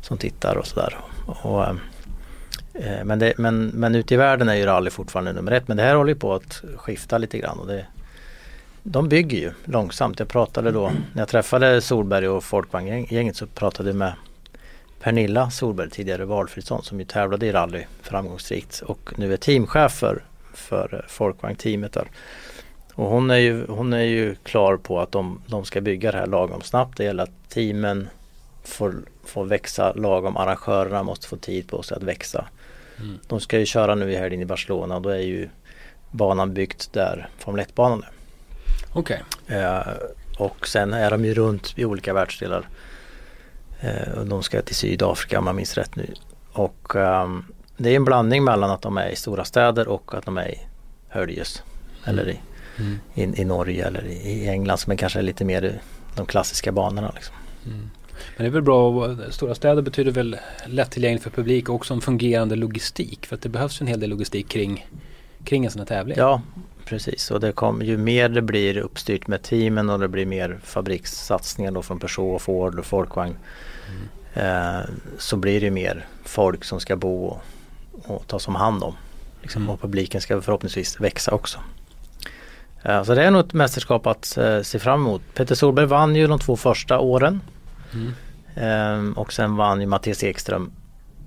som 0.00 0.18
tittar 0.18 0.56
och 0.56 0.66
sådär. 0.66 0.96
Och, 1.26 1.64
eh, 1.64 1.74
eh, 2.74 3.04
men, 3.04 3.18
det, 3.18 3.34
men, 3.38 3.66
men 3.66 3.94
ute 3.94 4.14
i 4.14 4.16
världen 4.16 4.48
är 4.48 4.54
ju 4.54 4.66
rally 4.66 4.90
fortfarande 4.90 5.32
nummer 5.32 5.52
ett. 5.52 5.68
Men 5.68 5.76
det 5.76 5.82
här 5.82 5.94
håller 5.94 6.12
ju 6.12 6.18
på 6.18 6.34
att 6.34 6.62
skifta 6.76 7.18
lite 7.18 7.38
grann. 7.38 7.58
Och 7.58 7.66
det, 7.66 7.86
de 8.82 9.08
bygger 9.08 9.38
ju 9.38 9.52
långsamt. 9.64 10.18
Jag 10.18 10.28
pratade 10.28 10.70
då, 10.70 10.92
när 11.12 11.22
jag 11.22 11.28
träffade 11.28 11.80
Solberg 11.80 12.28
och 12.28 12.44
Folkvagngänget 12.44 13.36
så 13.36 13.46
pratade 13.46 13.88
jag 13.88 13.96
med 13.96 14.12
Pernilla 15.00 15.50
Solberg, 15.50 15.90
tidigare 15.90 16.24
Valfridsson, 16.24 16.82
som 16.82 16.98
ju 16.98 17.04
tävlade 17.04 17.46
i 17.46 17.52
rally 17.52 17.84
framgångsrikt 18.02 18.80
och 18.80 19.12
nu 19.16 19.32
är 19.32 19.36
teamchef 19.36 19.92
för, 19.92 20.22
för 20.54 21.04
Folkvagn-teamet 21.08 21.92
där. 21.92 22.08
Och 22.94 23.06
hon 23.06 23.30
är, 23.30 23.36
ju, 23.36 23.66
hon 23.66 23.92
är 23.92 24.02
ju 24.02 24.34
klar 24.34 24.76
på 24.76 25.00
att 25.00 25.12
de, 25.12 25.42
de 25.46 25.64
ska 25.64 25.80
bygga 25.80 26.12
det 26.12 26.18
här 26.18 26.26
lagom 26.26 26.60
snabbt. 26.60 26.96
Det 26.96 27.04
gäller 27.04 27.22
att 27.22 27.48
teamen 27.48 28.08
får, 28.64 28.94
får 29.24 29.44
växa 29.44 29.92
lagom. 29.92 30.36
Arrangörerna 30.36 31.02
måste 31.02 31.28
få 31.28 31.36
tid 31.36 31.68
på 31.68 31.82
sig 31.82 31.96
att 31.96 32.02
växa. 32.02 32.44
Mm. 32.98 33.18
De 33.26 33.40
ska 33.40 33.58
ju 33.58 33.66
köra 33.66 33.94
nu 33.94 34.12
i 34.12 34.16
helgen 34.16 34.40
i 34.40 34.44
Barcelona 34.44 34.96
och 34.96 35.02
då 35.02 35.08
är 35.08 35.18
ju 35.18 35.48
banan 36.10 36.54
byggt 36.54 36.92
där 36.92 37.28
Formel 37.38 37.64
1-banan 37.64 38.02
är. 38.02 38.10
Okej. 38.92 39.22
Eh, 39.46 39.80
och 40.38 40.68
sen 40.68 40.92
är 40.92 41.10
de 41.10 41.24
ju 41.24 41.34
runt 41.34 41.78
i 41.78 41.84
olika 41.84 42.14
världsdelar. 42.14 42.68
Eh, 43.80 44.12
och 44.18 44.26
de 44.26 44.42
ska 44.42 44.62
till 44.62 44.74
Sydafrika 44.74 45.38
om 45.38 45.46
jag 45.46 45.56
minns 45.56 45.74
rätt 45.74 45.96
nu. 45.96 46.14
Och 46.52 46.96
ehm, 46.96 47.44
det 47.76 47.90
är 47.90 47.96
en 47.96 48.04
blandning 48.04 48.44
mellan 48.44 48.70
att 48.70 48.82
de 48.82 48.98
är 48.98 49.08
i 49.08 49.16
stora 49.16 49.44
städer 49.44 49.88
och 49.88 50.14
att 50.14 50.24
de 50.24 50.38
är 50.38 50.48
i 50.48 50.58
Höljes. 51.08 51.62
Eller 52.04 52.28
i, 52.28 52.40
Mm. 52.78 52.98
i, 53.14 53.40
i 53.40 53.44
Norge 53.44 53.86
eller 53.86 54.04
i, 54.04 54.48
England 54.48 54.78
som 54.78 54.92
är 54.92 54.96
kanske 54.96 55.22
lite 55.22 55.44
mer 55.44 55.80
de 56.16 56.26
klassiska 56.26 56.72
banorna. 56.72 57.12
Liksom. 57.14 57.34
Mm. 57.66 57.90
Men 58.36 58.44
det 58.44 58.46
är 58.46 58.50
väl 58.50 58.62
bra, 58.62 59.16
stora 59.30 59.54
städer 59.54 59.82
betyder 59.82 60.12
väl 60.12 60.36
lättillgängligt 60.66 61.22
för 61.22 61.30
publik 61.30 61.68
och 61.68 61.74
också 61.74 61.94
en 61.94 62.00
fungerande 62.00 62.56
logistik. 62.56 63.26
För 63.26 63.36
att 63.36 63.42
det 63.42 63.48
behövs 63.48 63.80
en 63.80 63.86
hel 63.86 64.00
del 64.00 64.10
logistik 64.10 64.48
kring, 64.48 64.86
kring 65.44 65.64
en 65.64 65.70
sån 65.70 65.78
här 65.78 65.86
tävling. 65.86 66.16
Ja, 66.18 66.42
precis. 66.84 67.30
Och 67.30 67.40
det 67.40 67.52
kom, 67.52 67.82
ju 67.82 67.96
mer 67.96 68.28
det 68.28 68.42
blir 68.42 68.78
uppstyrt 68.78 69.26
med 69.26 69.42
teamen 69.42 69.90
och 69.90 69.98
det 69.98 70.08
blir 70.08 70.26
mer 70.26 70.58
fabrikssatsningar 70.62 71.72
då 71.72 71.82
från 71.82 71.98
Peugeot, 71.98 72.42
Ford 72.42 72.78
och 72.78 72.86
Folkvagn. 72.86 73.36
Mm. 73.88 74.78
Eh, 74.78 74.84
så 75.18 75.36
blir 75.36 75.60
det 75.60 75.70
mer 75.70 76.06
folk 76.24 76.64
som 76.64 76.80
ska 76.80 76.96
bo 76.96 77.24
och, 77.24 77.40
och 78.06 78.26
tas 78.26 78.48
om 78.48 78.54
hand 78.54 78.82
om. 78.82 78.94
Liksom, 79.42 79.62
mm. 79.62 79.74
Och 79.74 79.80
publiken 79.80 80.20
ska 80.20 80.40
förhoppningsvis 80.40 81.00
växa 81.00 81.32
också. 81.32 81.58
Eh, 82.82 83.02
så 83.02 83.14
det 83.14 83.24
är 83.24 83.30
nog 83.30 83.40
ett 83.40 83.52
mästerskap 83.52 84.06
att 84.06 84.36
eh, 84.36 84.60
se 84.60 84.78
fram 84.78 85.00
emot. 85.00 85.22
Peter 85.34 85.54
Solberg 85.54 85.86
vann 85.86 86.16
ju 86.16 86.26
de 86.26 86.38
två 86.38 86.56
första 86.56 86.98
åren. 86.98 87.40
Mm. 87.94 88.12
Ehm, 88.54 89.12
och 89.12 89.32
sen 89.32 89.56
vann 89.56 89.80
ju 89.80 89.86
Mattias 89.86 90.24
Ekström 90.24 90.72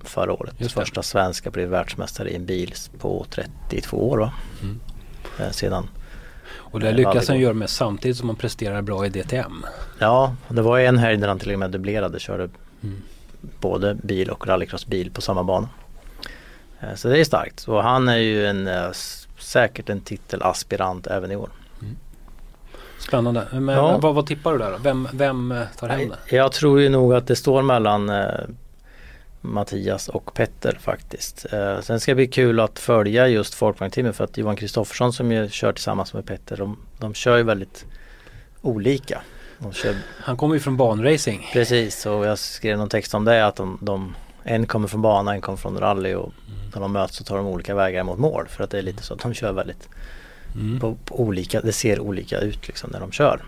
förra 0.04 0.32
året. 0.32 0.72
Första 0.72 1.02
svenska 1.02 1.50
blev 1.50 1.68
världsmästare 1.68 2.30
i 2.30 2.36
en 2.36 2.46
bil 2.46 2.74
på 2.98 3.26
32 3.30 4.10
år 4.10 4.18
va? 4.18 4.32
Mm. 4.62 4.80
Ehm, 5.38 5.52
sedan 5.52 5.88
och 6.76 6.80
det 6.80 6.92
lyckas 6.92 7.28
han 7.28 7.38
göra 7.38 7.54
med 7.54 7.70
samtidigt 7.70 8.16
som 8.16 8.28
han 8.28 8.36
presterar 8.36 8.82
bra 8.82 9.06
i 9.06 9.08
DTM. 9.08 9.64
Ja, 9.98 10.34
det 10.48 10.62
var 10.62 10.78
en 10.78 10.98
helg 10.98 11.16
där 11.16 11.28
han 11.28 11.38
till 11.38 11.52
och 11.52 11.58
med 11.58 11.70
dubblerade. 11.70 12.20
Körde 12.20 12.48
mm. 12.82 13.02
både 13.60 13.94
bil 13.94 14.30
och 14.30 14.46
rallycrossbil 14.46 15.10
på 15.10 15.20
samma 15.20 15.42
bana. 15.42 15.68
Så 16.94 17.08
det 17.08 17.20
är 17.20 17.24
starkt. 17.24 17.68
Och 17.68 17.82
han 17.82 18.08
är 18.08 18.16
ju 18.16 18.46
en, 18.46 18.66
eh, 18.66 18.90
säkert 19.38 19.88
en 19.88 20.00
titelaspirant 20.00 21.06
även 21.06 21.32
i 21.32 21.36
år. 21.36 21.50
Spännande. 22.98 23.46
Men 23.52 23.68
ja. 23.68 23.98
vad, 23.98 24.14
vad, 24.14 24.26
tippar 24.26 24.52
du 24.52 24.58
där 24.58 24.70
då? 24.70 24.78
Vem, 24.78 25.08
vem 25.12 25.52
eh, 25.52 25.62
tar 25.78 25.88
hem 25.88 26.08
det? 26.08 26.36
Jag 26.36 26.52
tror 26.52 26.80
ju 26.80 26.88
nog 26.88 27.14
att 27.14 27.26
det 27.26 27.36
står 27.36 27.62
mellan 27.62 28.08
eh, 28.08 28.24
Mattias 29.40 30.08
och 30.08 30.34
Petter 30.34 30.78
faktiskt. 30.80 31.46
Eh, 31.52 31.80
sen 31.80 32.00
ska 32.00 32.10
det 32.10 32.16
bli 32.16 32.26
kul 32.26 32.60
att 32.60 32.78
följa 32.78 33.28
just 33.28 33.54
folkvagnteamet 33.54 34.16
för 34.16 34.24
att 34.24 34.38
Johan 34.38 34.56
Kristoffersson 34.56 35.12
som 35.12 35.32
ju 35.32 35.48
kör 35.48 35.72
tillsammans 35.72 36.14
med 36.14 36.26
Petter 36.26 36.56
de, 36.56 36.78
de 36.98 37.14
kör 37.14 37.36
ju 37.36 37.42
väldigt 37.42 37.84
olika. 38.62 39.20
Kör... 39.72 39.96
Han 40.20 40.36
kommer 40.36 40.54
ju 40.54 40.60
från 40.60 40.76
banracing. 40.76 41.48
Precis 41.52 42.06
och 42.06 42.26
jag 42.26 42.38
skrev 42.38 42.78
någon 42.78 42.88
text 42.88 43.14
om 43.14 43.24
det 43.24 43.46
att 43.46 43.56
de, 43.56 43.78
de 43.80 44.14
en 44.46 44.66
kommer 44.66 44.88
från 44.88 45.02
bana, 45.02 45.34
en 45.34 45.40
kommer 45.40 45.58
från 45.58 45.78
rally 45.78 46.14
och 46.14 46.32
mm. 46.48 46.70
när 46.74 46.80
de 46.80 46.92
möts 46.92 47.16
så 47.16 47.24
tar 47.24 47.36
de 47.36 47.46
olika 47.46 47.74
vägar 47.74 48.04
mot 48.04 48.18
mål 48.18 48.46
för 48.48 48.64
att 48.64 48.70
det 48.70 48.78
är 48.78 48.82
lite 48.82 49.02
så 49.02 49.14
att 49.14 49.20
de 49.20 49.34
kör 49.34 49.52
väldigt 49.52 49.88
Mm. 50.54 50.80
På, 50.80 50.96
på, 51.04 51.20
olika, 51.20 51.60
det 51.60 51.72
ser 51.72 52.00
olika 52.00 52.38
ut 52.38 52.66
liksom 52.66 52.90
när 52.90 53.00
de 53.00 53.12
kör. 53.12 53.42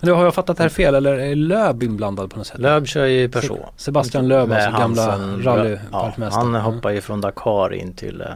Men 0.00 0.08
då 0.08 0.16
har 0.16 0.24
jag 0.24 0.34
fattat 0.34 0.56
det 0.56 0.62
här 0.62 0.70
fel 0.70 0.94
eller 0.94 1.14
är 1.14 1.34
Löb 1.34 1.82
inblandad 1.82 2.30
på 2.30 2.38
något 2.38 2.46
sätt? 2.46 2.58
Löb 2.58 2.86
kör 2.86 3.06
ju 3.06 3.28
Peugeot. 3.28 3.60
Sebastian 3.76 4.28
Löb, 4.28 4.52
alltså 4.52 4.70
gamla 4.70 5.18
rallyparkmästaren. 5.18 6.52
Ja, 6.54 6.60
han 6.60 6.74
hoppar 6.74 6.90
ju 6.90 7.00
från 7.00 7.20
Dakar 7.20 7.72
in 7.72 7.92
till 7.92 8.20
eh, 8.20 8.26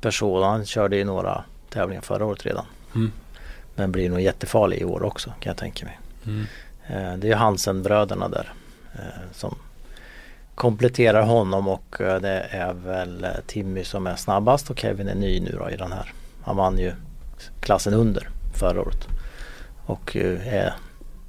Peugeot. 0.00 0.44
Han 0.44 0.66
körde 0.66 0.96
ju 0.96 1.04
några 1.04 1.44
tävlingar 1.70 2.02
förra 2.02 2.24
året 2.24 2.46
redan. 2.46 2.64
Mm. 2.94 3.12
Men 3.74 3.92
blir 3.92 4.10
nog 4.10 4.20
jättefarlig 4.20 4.78
i 4.78 4.84
år 4.84 5.02
också 5.02 5.32
kan 5.40 5.50
jag 5.50 5.56
tänka 5.56 5.84
mig. 5.84 5.98
Mm. 6.26 6.46
Eh, 6.86 7.18
det 7.18 7.30
är 7.30 7.36
Hansen-bröderna 7.36 8.28
där 8.28 8.52
eh, 8.94 9.00
som 9.32 9.54
kompletterar 10.54 11.22
honom 11.22 11.68
och 11.68 12.00
eh, 12.00 12.20
det 12.20 12.46
är 12.50 12.72
väl 12.72 13.24
eh, 13.24 13.30
Timmy 13.46 13.84
som 13.84 14.06
är 14.06 14.16
snabbast 14.16 14.70
och 14.70 14.78
Kevin 14.78 15.08
är 15.08 15.14
ny 15.14 15.40
nu 15.40 15.56
då 15.58 15.70
i 15.70 15.76
den 15.76 15.92
här. 15.92 16.12
Han 16.42 16.56
vann 16.56 16.78
ju 16.78 16.92
klassen 17.60 17.94
under 17.94 18.28
förra 18.54 18.80
året. 18.80 19.08
Och 19.86 20.16
eh, 20.16 20.54
är, 20.54 20.74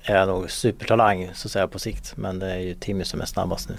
är 0.03 0.25
nog 0.25 0.51
supertalang 0.51 1.29
så 1.33 1.47
att 1.47 1.51
säga 1.51 1.67
på 1.67 1.79
sikt. 1.79 2.17
Men 2.17 2.39
det 2.39 2.51
är 2.51 2.59
ju 2.59 2.73
Timmy 2.73 3.03
som 3.03 3.21
är 3.21 3.25
snabbast 3.25 3.69
nu. 3.69 3.75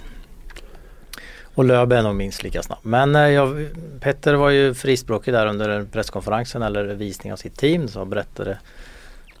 Och 1.55 1.65
Löbe 1.65 1.97
är 1.97 2.03
nog 2.03 2.15
minst 2.15 2.43
lika 2.43 2.63
snabb. 2.63 2.79
Men 2.81 3.13
jag, 3.13 3.67
Petter 3.99 4.33
var 4.33 4.49
ju 4.49 4.73
frispråkig 4.73 5.33
där 5.33 5.47
under 5.47 5.83
presskonferensen 5.83 6.61
eller 6.61 6.83
visning 6.85 7.33
av 7.33 7.37
sitt 7.37 7.57
team. 7.57 7.87
Så 7.87 8.05
berättade 8.05 8.57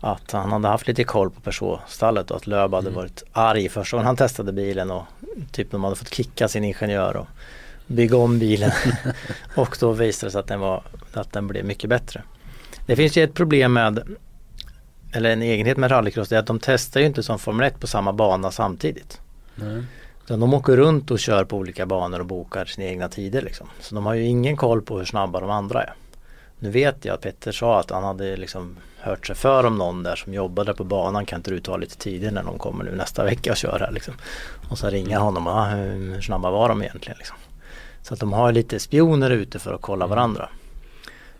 att 0.05 0.31
han 0.31 0.51
hade 0.51 0.67
haft 0.67 0.87
lite 0.87 1.03
koll 1.03 1.29
på 1.29 1.41
Peugeot-stallet 1.41 2.31
och 2.31 2.37
att 2.37 2.47
Löb 2.47 2.73
hade 2.73 2.87
mm. 2.87 2.95
varit 2.95 3.23
arg 3.31 3.69
första 3.69 3.97
gången 3.97 4.05
han 4.05 4.15
testade 4.15 4.53
bilen 4.53 4.91
och 4.91 5.03
typ 5.51 5.71
de 5.71 5.83
hade 5.83 5.95
fått 5.95 6.13
kicka 6.13 6.47
sin 6.47 6.63
ingenjör 6.63 7.17
och 7.17 7.27
bygga 7.87 8.17
om 8.17 8.39
bilen. 8.39 8.71
och 9.55 9.77
då 9.79 9.91
visade 9.91 10.27
det 10.27 10.31
sig 10.31 10.39
att 10.39 10.47
den, 10.47 10.59
var, 10.59 10.83
att 11.13 11.33
den 11.33 11.47
blev 11.47 11.65
mycket 11.65 11.89
bättre. 11.89 12.23
Det 12.85 12.95
finns 12.95 13.17
ju 13.17 13.23
ett 13.23 13.33
problem 13.33 13.73
med 13.73 14.17
eller 15.11 15.29
en 15.29 15.41
egenhet 15.41 15.77
med 15.77 15.91
rallycross 15.91 16.31
är 16.31 16.37
att 16.37 16.47
de 16.47 16.59
testar 16.59 16.99
ju 16.99 17.05
inte 17.05 17.23
som 17.23 17.39
Formel 17.39 17.67
1 17.67 17.79
på 17.79 17.87
samma 17.87 18.13
bana 18.13 18.51
samtidigt. 18.51 19.21
Mm. 19.61 19.85
Utan 20.23 20.39
de 20.39 20.53
åker 20.53 20.77
runt 20.77 21.11
och 21.11 21.19
kör 21.19 21.43
på 21.45 21.57
olika 21.57 21.85
banor 21.85 22.19
och 22.19 22.25
bokar 22.25 22.65
sina 22.65 22.87
egna 22.87 23.09
tider 23.09 23.41
liksom. 23.41 23.67
Så 23.79 23.95
de 23.95 24.05
har 24.05 24.13
ju 24.13 24.23
ingen 24.23 24.57
koll 24.57 24.81
på 24.81 24.97
hur 24.97 25.05
snabba 25.05 25.39
de 25.39 25.49
andra 25.49 25.83
är. 25.83 25.93
Nu 26.59 26.69
vet 26.69 27.05
jag 27.05 27.13
att 27.13 27.21
Petter 27.21 27.51
sa 27.51 27.79
att 27.79 27.91
han 27.91 28.03
hade 28.03 28.37
liksom 28.37 28.77
hört 29.05 29.27
sig 29.27 29.35
för 29.35 29.65
om 29.65 29.77
någon 29.77 30.03
där 30.03 30.15
som 30.15 30.33
jobbade 30.33 30.73
på 30.73 30.83
banan 30.83 31.25
kan 31.25 31.39
inte 31.39 31.51
du 31.51 31.59
ta 31.59 31.77
lite 31.77 31.97
tider 31.97 32.31
när 32.31 32.43
de 32.43 32.59
kommer 32.59 32.83
nu 32.83 32.95
nästa 32.95 33.23
vecka 33.23 33.51
och 33.51 33.57
kör 33.57 33.79
här 33.79 33.91
liksom. 33.91 34.13
Och 34.69 34.77
så 34.77 34.89
ringer 34.89 35.17
honom 35.17 35.47
och 35.47 35.53
ah, 35.53 35.65
hur 35.65 36.21
snabba 36.21 36.51
var 36.51 36.69
de 36.69 36.81
egentligen 36.81 37.17
liksom. 37.17 37.37
Så 38.01 38.13
att 38.13 38.19
de 38.19 38.33
har 38.33 38.51
lite 38.51 38.79
spioner 38.79 39.31
ute 39.31 39.59
för 39.59 39.73
att 39.73 39.81
kolla 39.81 40.05
mm. 40.05 40.15
varandra. 40.15 40.49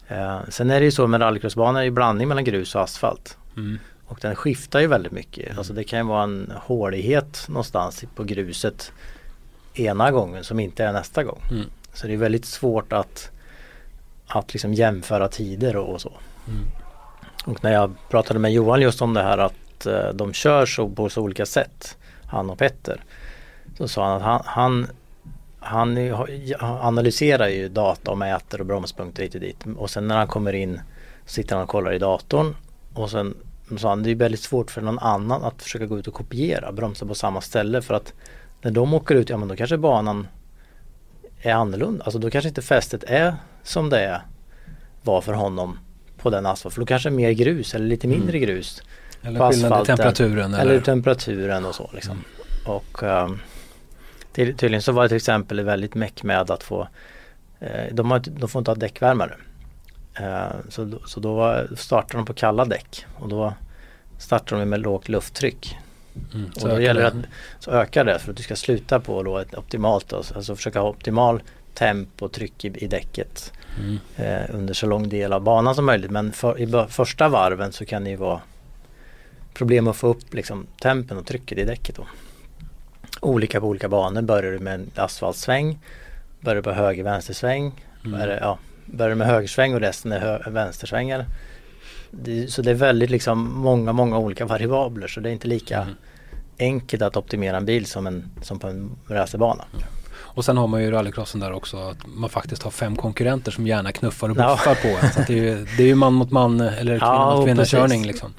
Eh, 0.07 0.39
sen 0.49 0.69
är 0.69 0.79
det 0.79 0.85
ju 0.85 0.91
så 0.91 1.07
med 1.07 1.21
rallycrossbanor 1.21 1.83
i 1.83 1.91
blandning 1.91 2.27
mellan 2.27 2.43
grus 2.43 2.75
och 2.75 2.81
asfalt. 2.81 3.37
Mm. 3.57 3.79
Och 4.07 4.19
den 4.21 4.35
skiftar 4.35 4.79
ju 4.79 4.87
väldigt 4.87 5.11
mycket. 5.11 5.45
Mm. 5.45 5.57
Alltså 5.57 5.73
det 5.73 5.83
kan 5.83 5.99
ju 5.99 6.05
vara 6.05 6.23
en 6.23 6.53
hålighet 6.55 7.45
någonstans 7.47 8.03
på 8.15 8.23
gruset 8.23 8.91
ena 9.73 10.11
gången 10.11 10.43
som 10.43 10.59
inte 10.59 10.83
är 10.83 10.93
nästa 10.93 11.23
gång. 11.23 11.41
Mm. 11.51 11.65
Så 11.93 12.07
det 12.07 12.13
är 12.13 12.17
väldigt 12.17 12.45
svårt 12.45 12.93
att, 12.93 13.31
att 14.27 14.53
liksom 14.53 14.73
jämföra 14.73 15.27
tider 15.27 15.75
och, 15.75 15.93
och 15.93 16.01
så. 16.01 16.13
Mm. 16.47 16.65
Och 17.45 17.63
när 17.63 17.73
jag 17.73 17.93
pratade 18.09 18.39
med 18.39 18.53
Johan 18.53 18.81
just 18.81 19.01
om 19.01 19.13
det 19.13 19.23
här 19.23 19.37
att 19.37 19.85
eh, 19.85 20.09
de 20.13 20.33
kör 20.33 20.65
så 20.65 20.89
på 20.89 21.09
så 21.09 21.21
olika 21.21 21.45
sätt, 21.45 21.97
han 22.25 22.49
och 22.49 22.57
Petter. 22.57 23.03
Så 23.77 23.87
sa 23.87 24.07
han 24.07 24.15
att 24.15 24.23
han, 24.23 24.41
han 24.45 24.87
han 25.65 25.97
analyserar 26.59 27.47
ju 27.47 27.69
data 27.69 28.11
och 28.11 28.17
mäter 28.17 28.59
och 28.59 28.65
bromspunkter 28.65 29.23
hit 29.23 29.35
och 29.35 29.41
dit. 29.41 29.63
Och 29.77 29.89
sen 29.89 30.07
när 30.07 30.17
han 30.17 30.27
kommer 30.27 30.53
in 30.53 30.79
sitter 31.25 31.55
han 31.55 31.63
och 31.63 31.69
kollar 31.69 31.93
i 31.93 31.99
datorn. 31.99 32.55
Och 32.93 33.11
sen 33.11 33.37
sa 33.77 33.89
han 33.89 34.03
det 34.03 34.11
är 34.11 34.15
väldigt 34.15 34.41
svårt 34.41 34.71
för 34.71 34.81
någon 34.81 34.99
annan 34.99 35.43
att 35.43 35.63
försöka 35.63 35.85
gå 35.85 35.99
ut 35.99 36.07
och 36.07 36.13
kopiera, 36.13 36.71
bromsa 36.71 37.05
på 37.05 37.15
samma 37.15 37.41
ställe. 37.41 37.81
För 37.81 37.93
att 37.93 38.13
när 38.61 38.71
de 38.71 38.93
åker 38.93 39.15
ut, 39.15 39.29
ja 39.29 39.37
men 39.37 39.47
då 39.47 39.55
kanske 39.55 39.77
banan 39.77 40.27
är 41.41 41.53
annorlunda. 41.53 42.03
Alltså 42.03 42.19
då 42.19 42.29
kanske 42.29 42.49
inte 42.49 42.61
fästet 42.61 43.03
är 43.03 43.35
som 43.63 43.89
det 43.89 43.99
är, 43.99 44.21
var 45.03 45.21
för 45.21 45.33
honom 45.33 45.79
på 46.25 46.29
den 46.29 46.45
asfalten. 46.45 46.71
För 46.71 46.81
då 46.81 46.85
kanske 46.85 47.09
mer 47.09 47.31
grus 47.31 47.75
eller 47.75 47.85
lite 47.85 48.07
mindre 48.07 48.37
mm. 48.37 48.49
grus. 48.49 48.81
Eller 49.21 49.51
skillnad 49.51 49.83
i 49.83 49.85
temperaturen. 49.85 50.53
Eller? 50.53 50.71
eller 50.71 50.81
temperaturen 50.81 51.65
och 51.65 51.75
så 51.75 51.89
liksom. 51.93 52.11
Mm. 52.11 52.75
Och 52.77 53.03
um, 53.03 53.39
Tydligen 54.35 54.81
så 54.81 54.91
var 54.91 55.03
det 55.03 55.09
till 55.09 55.15
exempel 55.15 55.61
väldigt 55.61 55.95
meck 55.95 56.23
med 56.23 56.51
att 56.51 56.63
få 56.63 56.87
eh, 57.59 57.93
de, 57.93 58.11
har, 58.11 58.19
de 58.19 58.49
får 58.49 58.59
inte 58.59 58.71
ha 58.71 58.75
däckvärmare. 58.75 59.35
Eh, 60.19 60.55
så, 60.69 60.99
så 61.05 61.19
då 61.19 61.63
startar 61.75 62.17
de 62.17 62.25
på 62.25 62.33
kalla 62.33 62.65
däck 62.65 63.05
och 63.19 63.29
då 63.29 63.53
startar 64.17 64.59
de 64.59 64.65
med 64.65 64.79
lågt 64.79 65.09
lufttryck. 65.09 65.77
Mm, 66.33 66.49
och 66.61 66.69
då 66.69 66.81
gäller 66.81 67.01
det 67.01 67.07
att 67.07 67.15
så 67.59 67.71
ökar 67.71 68.05
det 68.05 68.19
för 68.19 68.31
att 68.31 68.37
du 68.37 68.43
ska 68.43 68.55
sluta 68.55 68.99
på 68.99 69.23
då 69.23 69.37
ett 69.37 69.57
optimalt, 69.57 70.13
alltså 70.13 70.55
försöka 70.55 70.79
ha 70.79 70.89
optimal 70.89 71.41
temp 71.75 72.21
och 72.21 72.31
tryck 72.31 72.65
i, 72.65 72.67
i 72.67 72.87
däcket 72.87 73.53
mm. 73.79 73.97
eh, 74.15 74.55
under 74.55 74.73
så 74.73 74.87
lång 74.87 75.09
del 75.09 75.33
av 75.33 75.41
banan 75.41 75.75
som 75.75 75.85
möjligt. 75.85 76.11
Men 76.11 76.31
för, 76.31 76.59
i 76.59 76.87
första 76.89 77.29
varven 77.29 77.71
så 77.71 77.85
kan 77.85 78.03
det 78.03 78.09
ju 78.09 78.15
vara 78.15 78.41
problem 79.53 79.87
att 79.87 79.95
få 79.95 80.07
upp 80.07 80.33
liksom, 80.33 80.67
tempen 80.81 81.17
och 81.17 81.25
trycket 81.25 81.57
i 81.57 81.63
däcket. 81.63 81.95
Då 81.95 82.05
olika 83.25 83.61
på 83.61 83.67
olika 83.67 83.89
banor. 83.89 84.21
Börjar 84.21 84.51
du 84.51 84.59
med 84.59 84.73
en 84.73 84.91
asfaltsväng, 84.95 85.79
börjar 86.39 86.55
du 86.55 86.61
på 86.61 86.71
höger 86.71 87.03
vänstersväng, 87.03 87.85
mm. 88.05 88.19
börjar, 88.19 88.37
ja, 88.41 88.57
börjar 88.85 89.09
du 89.09 89.15
med 89.15 89.27
högersväng 89.27 89.73
och 89.73 89.79
resten 89.79 90.11
är 90.11 90.19
hö 90.19 90.49
vänstersvängar. 90.49 91.25
Det, 92.11 92.47
så 92.51 92.61
det 92.61 92.71
är 92.71 92.75
väldigt 92.75 93.09
liksom 93.09 93.59
många, 93.59 93.93
många 93.93 94.17
olika 94.17 94.45
variabler 94.45 95.07
så 95.07 95.19
det 95.19 95.29
är 95.29 95.33
inte 95.33 95.47
lika 95.47 95.81
mm. 95.81 95.95
enkelt 96.59 97.01
att 97.01 97.17
optimera 97.17 97.57
en 97.57 97.65
bil 97.65 97.85
som, 97.85 98.07
en, 98.07 98.29
som 98.41 98.59
på 98.59 98.67
en 98.67 98.95
racerbana. 99.07 99.65
Mm. 99.73 99.85
Och 100.35 100.45
sen 100.45 100.57
har 100.57 100.67
man 100.67 100.81
ju 100.81 100.91
rallycrossen 100.91 101.39
där 101.39 101.51
också 101.51 101.77
att 101.77 101.97
man 102.07 102.29
faktiskt 102.29 102.63
har 102.63 102.71
fem 102.71 102.95
konkurrenter 102.95 103.51
som 103.51 103.67
gärna 103.67 103.91
knuffar 103.91 104.29
och 104.29 104.35
buffar 104.35 104.61
ja. 104.65 104.75
på 104.81 104.87
en. 104.87 105.11
Så 105.13 105.19
det, 105.27 105.33
är 105.33 105.43
ju, 105.43 105.65
det 105.77 105.83
är 105.83 105.87
ju 105.87 105.95
man 105.95 106.13
mot 106.13 106.31
man 106.31 106.61
eller 106.61 106.99
kvinna 106.99 107.05
ja, 107.05 107.35
mot 107.35 107.45
kvinna 107.45 107.65
körning 107.65 108.05
liksom. 108.05 108.33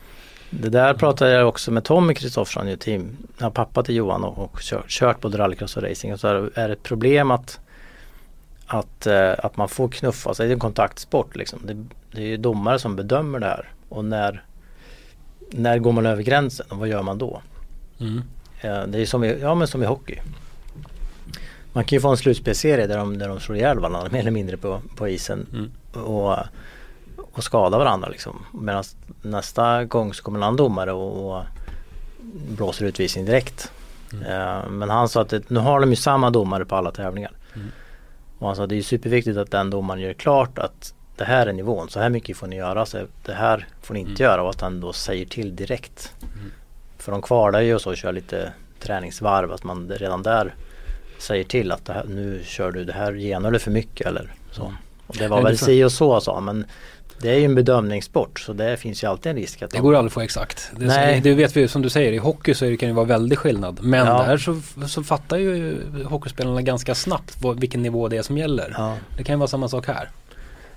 Det 0.51 0.69
där 0.69 0.95
pratade 0.95 1.31
jag 1.31 1.49
också 1.49 1.71
med 1.71 1.85
Tommy 1.85 2.15
Kristoffersson, 2.15 2.69
ju 2.69 2.77
team, 2.77 3.17
ja, 3.39 3.51
pappa 3.51 3.83
till 3.83 3.95
Johan 3.95 4.25
och, 4.25 4.39
och 4.39 4.61
kört, 4.61 4.89
kört 4.89 5.21
både 5.21 5.39
rallycross 5.39 5.77
och 5.77 5.83
racing. 5.83 6.13
Och 6.13 6.21
så 6.21 6.29
är 6.55 6.69
det 6.69 6.73
ett 6.73 6.83
problem 6.83 7.31
att, 7.31 7.61
att, 8.67 9.07
eh, 9.07 9.33
att 9.39 9.57
man 9.57 9.69
får 9.69 9.89
knuffa 9.89 10.35
sig. 10.35 10.47
Det 10.47 10.51
är 10.51 10.55
en 10.55 10.61
kontaktsport 10.61 11.37
liksom. 11.37 11.59
Det, 11.65 11.87
det 12.13 12.23
är 12.23 12.27
ju 12.27 12.37
domare 12.37 12.79
som 12.79 12.97
bedömer 12.97 13.39
det 13.39 13.47
här. 13.47 13.69
Och 13.89 14.05
när, 14.05 14.45
när 15.51 15.79
går 15.79 15.93
man 15.93 16.07
över 16.07 16.23
gränsen 16.23 16.67
och 16.69 16.79
vad 16.79 16.89
gör 16.89 17.03
man 17.03 17.19
då? 17.19 17.41
Mm. 18.01 18.23
Eh, 18.61 18.83
Det 18.87 18.99
är 18.99 19.07
som 19.07 19.25
i, 19.25 19.39
ja, 19.41 19.55
men 19.55 19.69
som 19.69 19.83
i 19.83 19.87
hockey. 19.87 20.21
Man 21.77 21.85
kan 21.85 21.97
ju 21.97 22.01
få 22.01 22.09
en 22.09 22.17
slutspelsserie 22.17 22.87
där 22.87 22.99
de, 22.99 23.19
där 23.19 23.29
de 23.29 23.41
slår 23.41 23.57
ihjäl 23.59 23.79
varandra 23.79 24.09
mer 24.13 24.21
eller 24.21 24.31
mindre 24.31 24.57
på, 24.57 24.81
på 24.97 25.09
isen 25.09 25.47
Mm. 25.53 25.71
och, 26.07 26.37
och 27.33 27.45
skadar 27.45 27.79
varandra. 27.79 28.09
Liksom. 28.09 28.47
Medan 28.53 28.85
nästa 29.23 29.85
gång 29.85 30.15
så 30.15 30.23
kommer 30.23 30.39
en 30.39 30.43
annan 30.43 30.57
domare 30.57 30.93
och, 30.93 31.37
och 31.37 31.43
blåser 32.49 32.85
utvisning 32.87 33.25
direkt. 33.25 33.73
Mm. 34.13 34.25
Eh, 34.25 34.69
Men 34.71 34.91
han 34.91 35.09
sa 35.09 35.21
att 35.23 35.29
det, 35.29 35.51
nu 35.51 35.61
har 35.61 35.81
de 35.81 35.91
ju 35.91 35.97
samma 35.97 36.31
domare 36.31 36.65
på 36.65 36.77
alla 36.77 36.91
tävlingar. 36.91 37.33
Mm. 37.55 37.67
Och 38.39 38.47
han 38.47 38.57
sa 38.57 38.63
att 38.63 38.69
det 38.69 38.77
är 38.79 38.83
superviktigt 38.83 39.39
att 39.39 39.51
den 39.51 39.71
domaren 39.71 40.01
gör 40.01 40.13
klart 40.13 40.59
att 40.59 40.95
det 41.17 41.25
här 41.25 41.47
är 41.47 41.53
nivån, 41.53 41.89
så 41.89 42.01
här 42.01 42.09
mycket 42.11 42.37
får 42.37 42.47
ni 42.47 42.57
göra, 42.57 42.87
så 42.87 42.99
det 43.25 43.33
här 43.35 43.67
får 43.83 43.95
ni 43.95 44.01
inte 44.01 44.11
Mm. 44.13 44.23
göra 44.33 44.43
och 44.43 44.51
att 44.51 44.61
han 44.61 44.81
då 44.81 44.93
säger 44.93 45.27
till 45.27 45.57
direkt. 45.57 46.13
Mm. 46.23 46.51
För 46.99 47.13
de 47.13 47.23
kvalar 47.23 47.61
ju 47.61 47.75
och 47.75 47.81
så 47.81 47.91
och 47.91 47.97
kör 47.97 48.13
lite 48.13 48.53
träningsvarv, 48.81 49.53
att 49.53 49.65
man 49.65 49.89
redan 49.89 50.23
där 50.23 50.55
säger 51.19 51.45
till 51.45 51.73
att 51.73 51.89
här, 51.89 52.05
nu 52.09 52.41
kör 52.45 52.71
du 52.73 52.85
det 52.85 52.93
här 52.93 53.13
genar 53.13 53.51
du 53.51 53.59
för 53.59 53.71
mycket 53.71 54.07
eller 54.07 54.33
så. 54.53 54.63
Mm. 54.63 54.75
Och 55.07 55.17
det 55.17 55.29
var 55.29 55.43
väl 55.43 55.59
si 55.59 55.85
och 55.85 55.93
så 55.93 56.21
sa 56.21 56.41
men 56.41 56.65
det 57.19 57.31
är 57.31 57.39
ju 57.39 57.45
en 57.45 57.55
bedömningssport 57.55 58.41
så 58.41 58.53
det 58.53 58.77
finns 58.77 59.05
ju 59.05 59.09
alltid 59.11 59.31
en 59.31 59.37
risk 59.37 59.63
att 59.63 59.71
Det 59.71 59.77
de- 59.79 59.83
går 59.83 59.95
aldrig 59.95 60.07
att 60.09 60.13
få 60.13 60.21
exakt. 60.21 60.71
Det, 60.77 60.85
Nej. 60.87 61.21
det 61.21 61.35
vet 61.35 61.57
vi 61.57 61.69
som 61.69 61.83
du 61.83 61.89
säger, 61.91 62.13
i 62.13 62.17
hockey 62.19 62.55
så 62.55 62.77
kan 62.77 62.89
det 62.89 62.95
vara 62.95 63.07
väldigt 63.07 63.39
skillnad. 63.39 63.79
Men 63.83 64.07
Ja. 64.07 64.23
där 64.23 64.37
så, 64.39 64.61
så 64.89 65.03
fattar 65.05 65.37
ju 65.37 65.77
hockeyspelarna 66.05 66.63
ganska 66.63 66.95
snabbt 66.95 67.37
vad, 67.43 67.61
vilken 67.61 67.83
nivå 67.83 68.09
det 68.09 68.17
är 68.17 68.23
som 68.23 68.39
gäller. 68.39 68.75
ja. 68.79 68.97
Det 69.17 69.25
kan 69.25 69.35
ju 69.35 69.39
vara 69.39 69.49
samma 69.49 69.69
sak 69.69 69.87
här. 69.87 70.11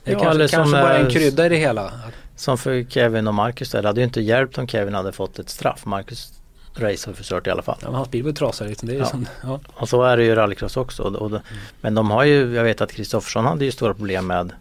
Det 0.03 0.11
Ja, 0.11 0.19
kanske, 0.19 0.47
kanske 0.47 0.71
bara 0.81 0.97
en 0.97 1.05
eh, 1.05 1.11
krydda 1.11 1.45
i 1.45 1.49
det 1.49 1.55
hela. 1.57 1.91
Som 2.35 2.57
för 2.57 2.83
Kevin 2.89 3.27
och 3.27 3.33
Marcus 3.33 3.71
där, 3.71 3.81
det 3.81 3.87
hade 3.87 4.01
ju 4.01 4.05
inte 4.05 4.21
hjälpt 4.21 4.57
om 4.57 4.67
Kevin 4.67 4.93
hade 4.93 5.11
fått 5.11 5.39
ett 5.39 5.49
straff. 5.49 5.85
Marcus 5.85 6.33
race 6.75 7.09
har 7.09 7.13
förstört 7.13 7.47
i 7.47 7.49
alla 7.49 7.61
fall. 7.61 7.77
Ja, 7.81 7.89
hans 7.91 8.11
bil 8.11 8.23
var 8.23 8.29
ju 8.29 8.35
trasig. 8.35 8.67
Liksom. 8.67 8.87
Det 8.89 8.95
är 8.95 8.99
Ja. 8.99 9.05
som, 9.05 9.25
ja. 9.43 9.59
Och 9.73 9.89
så 9.89 10.03
är 10.03 10.17
det 10.17 10.23
ju 10.23 10.35
rallycross 10.35 10.77
också. 10.77 11.03
Och, 11.03 11.15
och, 11.15 11.27
Mm. 11.29 11.41
Men 11.81 11.95
de 11.95 12.11
har 12.11 12.23
ju, 12.23 12.53
jag 12.55 12.63
vet 12.63 12.81
att 12.81 12.91
Kristoffersson 12.91 13.45
hade 13.45 13.65
ju 13.65 13.71
stora 13.71 13.93
problem 13.93 14.27
med 14.27 14.51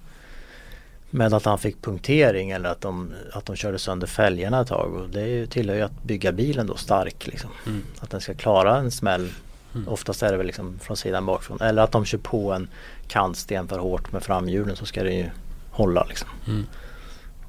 med 1.11 1.35
att 1.35 1.45
han 1.45 1.59
fick 1.59 1.83
punktering 1.83 2.51
eller 2.51 2.69
att 2.69 2.81
de, 2.81 3.13
att 3.33 3.45
de 3.47 3.57
körde 3.57 3.79
sönder 3.79 4.07
fälgarna 4.07 4.61
ett 4.61 4.69
tag. 4.69 4.95
Och 4.95 5.09
det 5.09 5.21
är 5.21 5.27
ju- 5.27 5.47
tillhör 5.47 5.77
ju 5.77 5.83
att 5.83 6.03
bygga 6.03 6.33
bilen 6.33 6.67
då 6.67 6.77
stark. 6.77 7.27
Liksom. 7.27 7.51
Mm. 7.67 7.83
Att 8.01 8.11
den 8.11 8.21
ska 8.21 8.35
klara 8.35 8.77
en 8.77 8.91
smäll. 8.91 9.31
Mm. 9.75 9.89
Oftast 9.89 10.23
är 10.23 10.31
det 10.31 10.37
väl 10.37 10.47
liksom 10.47 10.79
från 10.83 10.97
sidan 10.97 11.27
bakifrån. 11.27 11.61
Eller 11.61 11.83
att 11.83 11.93
de 11.93 12.05
kör 12.05 12.19
på 12.19 12.53
en 12.53 12.69
kantsten 13.09 13.69
för 13.69 13.79
hårt 13.79 14.13
med 14.13 14.23
framhjulen 14.23 14.77
så 14.77 14.87
ska 14.87 15.03
det 15.03 15.13
ju 15.13 15.27
hålla. 15.71 16.05
Liksom. 16.05 16.29
Mm. 16.47 16.67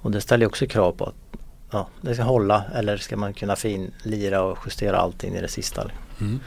Och 0.02 0.12
det 0.12 0.22
ställer 0.22 0.43
ju 0.43 0.48
också 0.48 0.67
krav 0.67 0.91
på 0.91 1.06
att 1.06 1.29
ja, 1.71 1.88
det 2.01 2.13
ska 2.13 2.23
hålla 2.23 2.63
eller 2.75 2.97
ska 2.97 3.17
man 3.17 3.34
kunna 3.34 3.55
finlira 3.55 4.41
och 4.41 4.58
justera 4.65 4.97
allting 4.97 5.36
i 5.36 5.41
det 5.41 5.47
sista. 5.47 5.84
liksom. 5.84 6.27
Mm. 6.27 6.39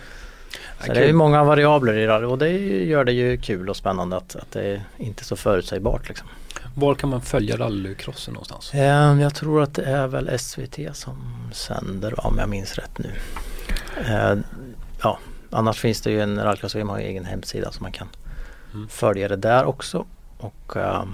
Så 0.81 0.87
Ja, 0.89 0.95
det 0.95 1.09
är 1.09 1.13
många 1.13 1.45
variabler 1.45 1.93
i 1.95 2.07
rally 2.07 2.27
och 2.27 2.39
det 2.39 2.49
gör 2.85 3.05
det 3.05 3.13
ju 3.13 3.37
kul 3.37 3.69
och 3.69 3.77
spännande 3.77 4.17
att, 4.17 4.37
att 4.37 4.51
det 4.51 4.63
är 4.63 4.83
inte 4.99 5.25
så 5.25 5.37
förutsägbart. 5.37 6.09
Liksom. 6.09 6.29
Var 6.75 6.95
kan 6.95 7.11
man 7.11 7.23
följa 7.23 7.57
rallycrossen 7.57 8.35
någonstans? 8.35 8.75
Eh, 8.75 9.21
Jag 9.21 9.35
tror 9.35 9.63
att 9.63 9.75
det 9.75 9.85
är 9.85 10.07
väl 10.07 10.39
SVT 10.39 10.79
som 10.93 11.17
sänder 11.53 12.27
om 12.27 12.39
jag 12.39 12.49
minns 12.49 12.75
rätt 12.75 12.99
nu. 12.99 13.11
Eh, 14.09 14.35
Ja, 15.03 15.19
annars 15.51 15.81
finns 15.81 16.01
det 16.01 16.11
ju 16.11 16.21
en 16.21 16.45
rallycross 16.45 16.75
VM 16.75 16.89
har 16.89 16.99
egen 16.99 17.25
hemsida 17.25 17.73
så 17.73 17.83
man 17.83 17.93
kan 17.93 18.09
Mm. 18.75 18.89
följa 18.89 19.29
det 19.29 19.37
där 19.37 19.65
också. 19.65 20.05
Och 20.39 20.77
eh, 20.77 21.05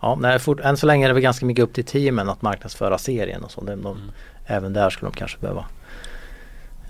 ja, 0.00 0.14
nej, 0.20 0.38
fort, 0.38 0.60
än 0.60 0.76
så 0.76 0.86
länge 0.86 1.06
är 1.06 1.08
det 1.08 1.14
väl 1.14 1.22
ganska 1.22 1.46
mycket 1.46 1.62
upp 1.62 1.72
till 1.72 1.84
teamen 1.84 2.28
att 2.28 2.42
marknadsföra 2.42 2.98
serien 2.98 3.44
och 3.44 3.50
så. 3.50 3.60
De, 3.60 3.82
de, 3.82 3.96
Mm. 3.96 4.10
Även 4.56 4.72
där 4.72 4.90
skulle 4.90 5.10
de 5.10 5.16
kanske 5.16 5.38
behöva 5.38 5.64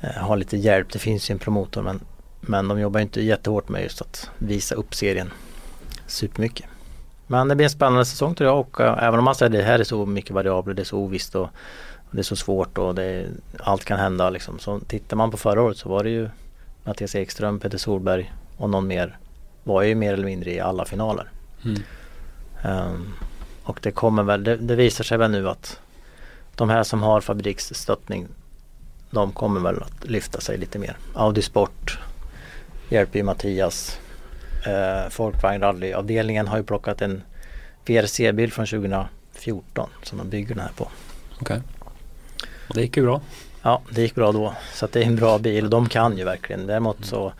eh, 0.01 0.23
ha 0.23 0.35
lite 0.35 0.57
hjälp. 0.57 0.93
Det 0.93 0.99
finns 0.99 1.31
ju 1.31 1.33
en 1.33 1.39
promotor 1.39 1.83
men, 1.83 2.01
men 2.41 2.69
de 2.69 2.81
jobbar 2.81 3.01
inte 3.01 3.23
jättehårt 3.23 3.69
med 3.69 3.83
just 3.83 4.01
att 4.01 4.31
visa 4.39 4.75
upp 4.75 4.95
serien 4.95 5.31
supermycket. 6.07 6.67
Men 7.27 7.49
det 7.49 7.57
blir 7.57 7.65
en 7.65 7.71
spännande 7.71 8.05
säsong 8.05 8.35
tror 8.35 8.51
jag 8.51 8.61
och 8.61 8.81
eh, 8.81 9.05
även 9.05 9.19
om 9.19 9.25
man 9.25 9.35
säger 9.35 9.51
det 9.51 9.63
här 9.63 9.79
är 9.79 9.85
så 9.85 10.07
mycket 10.07 10.31
variabler, 10.31 10.75
det 10.75 10.83
är 10.83 10.85
så 10.85 10.99
ovisst 10.99 11.35
och, 11.35 11.43
och 11.95 12.11
det 12.11 12.19
är 12.19 12.23
så 12.23 12.37
svårt 12.37 12.79
och 12.79 12.95
det 12.95 13.27
allt 13.59 13.85
kan 13.85 13.99
hända 13.99 14.31
liksom. 14.31 14.59
Så 14.59 14.81
tittar 14.81 15.17
man 15.17 15.31
på 15.31 15.37
förra 15.37 15.63
året 15.63 15.77
så 15.77 15.89
var 15.89 16.05
det 16.05 16.11
ju 16.11 16.29
Mattias 16.85 17.15
Ekström, 17.15 17.61
Peter 17.61 17.79
Solberg 17.79 18.33
och 18.57 18.71
någon 18.71 18.87
mer 18.87 19.19
var 19.65 19.83
ju 19.83 19.95
mer 19.95 20.13
eller 20.13 20.27
mindre 20.27 20.51
i 20.51 20.61
alla 20.61 20.85
finaler. 20.85 21.31
Mm. 21.65 21.83
Ehm, 22.65 23.15
och 23.63 23.79
det 23.83 23.91
kommer 23.91 24.23
väl, 24.23 24.45
det, 24.45 24.57
det 24.57 24.77
visar 24.77 25.05
sig 25.05 25.19
väl 25.19 25.31
nu 25.31 25.49
att 25.49 25.81
de 26.55 26.71
här 26.71 26.83
som 26.83 27.03
har 27.03 27.21
Fabriks 27.21 27.75
stöttning 27.75 28.29
de 29.11 29.33
kommer 29.33 29.61
väl 29.61 29.83
att 29.83 30.05
lyfta 30.05 30.41
sig 30.41 30.59
lite 30.59 30.79
mer. 30.79 30.97
Audi 31.15 31.43
Sport 31.43 31.99
hjälper 32.89 33.23
Mattias. 33.23 33.99
Uh, 34.67 35.11
Folkvagn 35.11 35.61
rallyavdelningen 35.61 36.49
har 36.49 36.57
ju 36.57 36.63
plockat 36.63 37.03
en 37.03 37.23
VRC-bil 37.87 38.53
från 38.53 38.67
2014 38.67 39.91
som 40.03 40.19
de 40.19 40.29
bygger 40.29 40.55
den 40.55 40.65
här 40.65 40.73
på. 40.77 40.89
Okej. 41.41 41.61
Och 42.69 42.75
det 42.75 42.81
gick 42.83 42.97
ju 42.97 43.03
bra. 43.03 43.21
Ja, 43.63 43.83
det 43.91 44.03
gick 44.03 44.15
bra 44.15 44.33
då. 44.33 44.55
Så 44.75 44.89
det 44.93 45.03
är 45.03 45.07
en 45.07 45.17
bra 45.17 45.39
bil 45.39 45.65
och 45.65 45.71
de 45.71 45.89
kan 45.89 46.19
ju 46.19 46.25
verkligen. 46.25 46.67
Däremot 46.67 47.05
så 47.05 47.33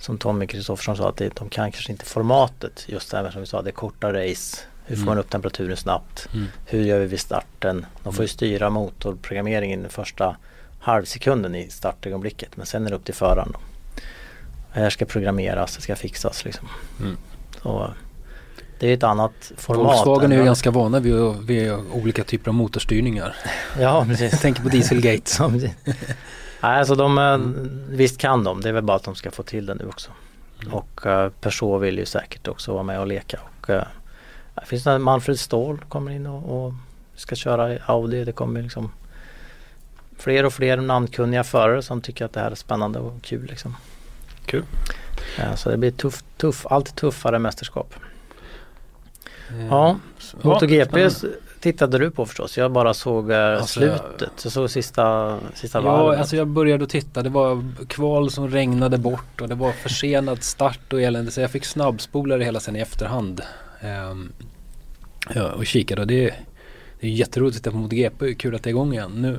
som 0.00 0.18
Tommy 0.18 0.46
Kristoffersson 0.46 0.96
sa 0.96 1.08
att 1.08 1.16
det, 1.16 1.36
de 1.36 1.48
kan 1.48 1.72
kanske 1.72 1.92
inte 1.92 2.04
formatet. 2.04 2.84
Just 2.88 3.10
det 3.10 3.16
här 3.16 3.24
med 3.24 3.32
som 3.32 3.40
vi 3.40 3.46
sa, 3.46 3.62
det 3.62 3.70
är 3.70 3.72
korta 3.72 4.12
race. 4.12 4.60
Hur 4.84 4.96
får 4.96 5.02
Mm. 5.02 5.06
man 5.06 5.18
upp 5.18 5.30
temperaturen 5.30 5.76
snabbt? 5.76 6.28
Mm. 6.34 6.46
Hur 6.66 6.82
gör 6.84 6.98
vi 7.00 7.06
vid 7.06 7.20
starten? 7.20 7.86
De 8.02 8.12
får 8.12 8.22
ju 8.22 8.26
Mm. 8.26 8.28
styra 8.28 8.70
motorprogrammeringen 8.70 9.80
den 9.82 9.90
första 9.90 10.36
halvsekunden 10.80 11.54
i 11.54 11.70
startögonblicket. 11.70 12.56
Men 12.56 12.66
sen 12.66 12.86
är 12.86 12.90
det 12.90 12.96
upp 12.96 13.04
till 13.04 13.14
föraren. 13.14 13.52
Det 14.74 14.80
här 14.80 14.90
ska 14.90 15.04
programmeras, 15.04 15.76
det 15.76 15.82
ska 15.82 15.96
fixas 15.96 16.44
liksom. 16.44 16.68
Mm. 17.00 17.16
Så 17.62 17.90
det 18.80 18.88
är 18.88 18.94
ett 18.94 19.02
annat 19.02 19.52
format. 19.56 19.86
Volkswagen 19.86 20.32
är 20.32 20.36
ju 20.36 20.44
ganska 20.44 20.70
vana 20.70 21.00
vid, 21.00 21.14
vid 21.46 21.72
olika 21.92 22.24
typer 22.24 22.48
av 22.50 22.54
motorstyrningar. 22.54 23.36
Ja, 23.78 24.04
precis. 24.08 24.32
Jag 24.32 24.40
tänker 24.40 24.62
på 24.62 24.68
Dieselgate. 24.68 25.30
Som- 25.30 25.58
Nej, 26.62 26.78
alltså 26.78 26.94
de, 26.94 27.18
eh, 27.18 27.38
visst 27.96 28.18
kan 28.18 28.44
de. 28.44 28.60
Det 28.60 28.68
är 28.68 28.72
väl 28.72 28.82
bara 28.82 28.96
att 28.96 29.04
de 29.04 29.14
ska 29.14 29.30
få 29.30 29.42
till 29.42 29.66
det 29.66 29.74
nu 29.74 29.86
också. 29.88 30.10
Mm. 30.62 30.74
Och 30.74 31.06
uh, 31.06 31.28
Peugeot 31.28 31.82
vill 31.82 31.98
ju 31.98 32.06
säkert 32.06 32.48
också 32.48 32.72
vara 32.72 32.82
med 32.82 33.00
och 33.00 33.06
leka. 33.06 33.40
Och, 33.60 33.70
uh, 33.70 33.82
det 34.54 34.66
finns 34.66 34.86
Manfred 34.86 35.38
Ståhl 35.38 35.78
kommer 35.88 36.10
in 36.12 36.26
och, 36.26 36.66
och 36.66 36.72
ska 37.14 37.36
köra 37.36 37.78
Audi. 37.86 38.24
Det 38.24 38.32
kommer 38.32 38.62
liksom 38.62 38.92
fler 40.18 40.44
och 40.44 40.52
fler 40.52 40.76
namnkunniga 40.76 41.44
förare 41.44 41.82
som 41.82 42.00
tycker 42.00 42.24
att 42.24 42.32
det 42.32 42.40
här 42.40 42.50
är 42.50 42.54
spännande 42.54 42.98
och 42.98 43.22
kul. 43.22 43.46
Liksom. 43.46 43.76
Kul. 44.46 44.64
Ja, 45.38 45.56
så 45.56 45.70
det 45.70 45.76
blir 45.76 45.90
tuff, 45.90 46.24
tuff, 46.36 46.66
allt 46.66 46.96
tuffare 46.96 47.38
mästerskap. 47.38 47.94
Eh, 49.58 49.66
Ja, 49.66 49.96
MotoGP 50.42 51.08
tittade 51.60 51.98
du 51.98 52.10
på 52.10 52.26
förstås. 52.26 52.58
Jag 52.58 52.72
bara 52.72 52.94
såg 52.94 53.30
uh, 53.30 53.36
Alltså, 53.38 53.66
slutet. 53.80 54.30
Jag 54.42 54.52
såg 54.52 54.70
sista, 54.70 55.38
sista 55.54 55.78
Ja, 55.78 55.82
varvet. 55.82 56.18
alltså 56.20 56.36
jag 56.36 56.46
började 56.46 56.84
att 56.84 56.90
titta. 56.90 57.22
Det 57.22 57.28
var 57.30 57.64
kval 57.88 58.30
som 58.30 58.48
regnade 58.48 58.98
bort 58.98 59.40
och 59.40 59.48
det 59.48 59.54
var 59.54 59.72
försenad 59.72 60.42
start 60.42 60.92
och 60.92 61.02
elände. 61.02 61.30
Så 61.30 61.40
jag 61.40 61.50
fick 61.50 61.64
snabbspola 61.64 62.36
det 62.36 62.44
hela 62.44 62.60
sen 62.60 62.76
i 62.76 62.80
efterhand. 62.80 63.40
Ehm, 63.80 64.32
ja, 65.34 65.52
och 65.52 65.66
kikade 65.66 66.00
och 66.00 66.06
det, 66.06 66.34
det 67.00 67.06
är 67.06 67.10
jätteroligt 67.10 67.56
att 67.56 67.62
titta 67.62 67.70
på 67.70 67.76
MotoGP. 67.76 68.34
Kul 68.34 68.54
att 68.54 68.62
det 68.62 68.68
är 68.68 68.72
igång 68.72 68.92
igen. 68.92 69.12
Nu 69.14 69.38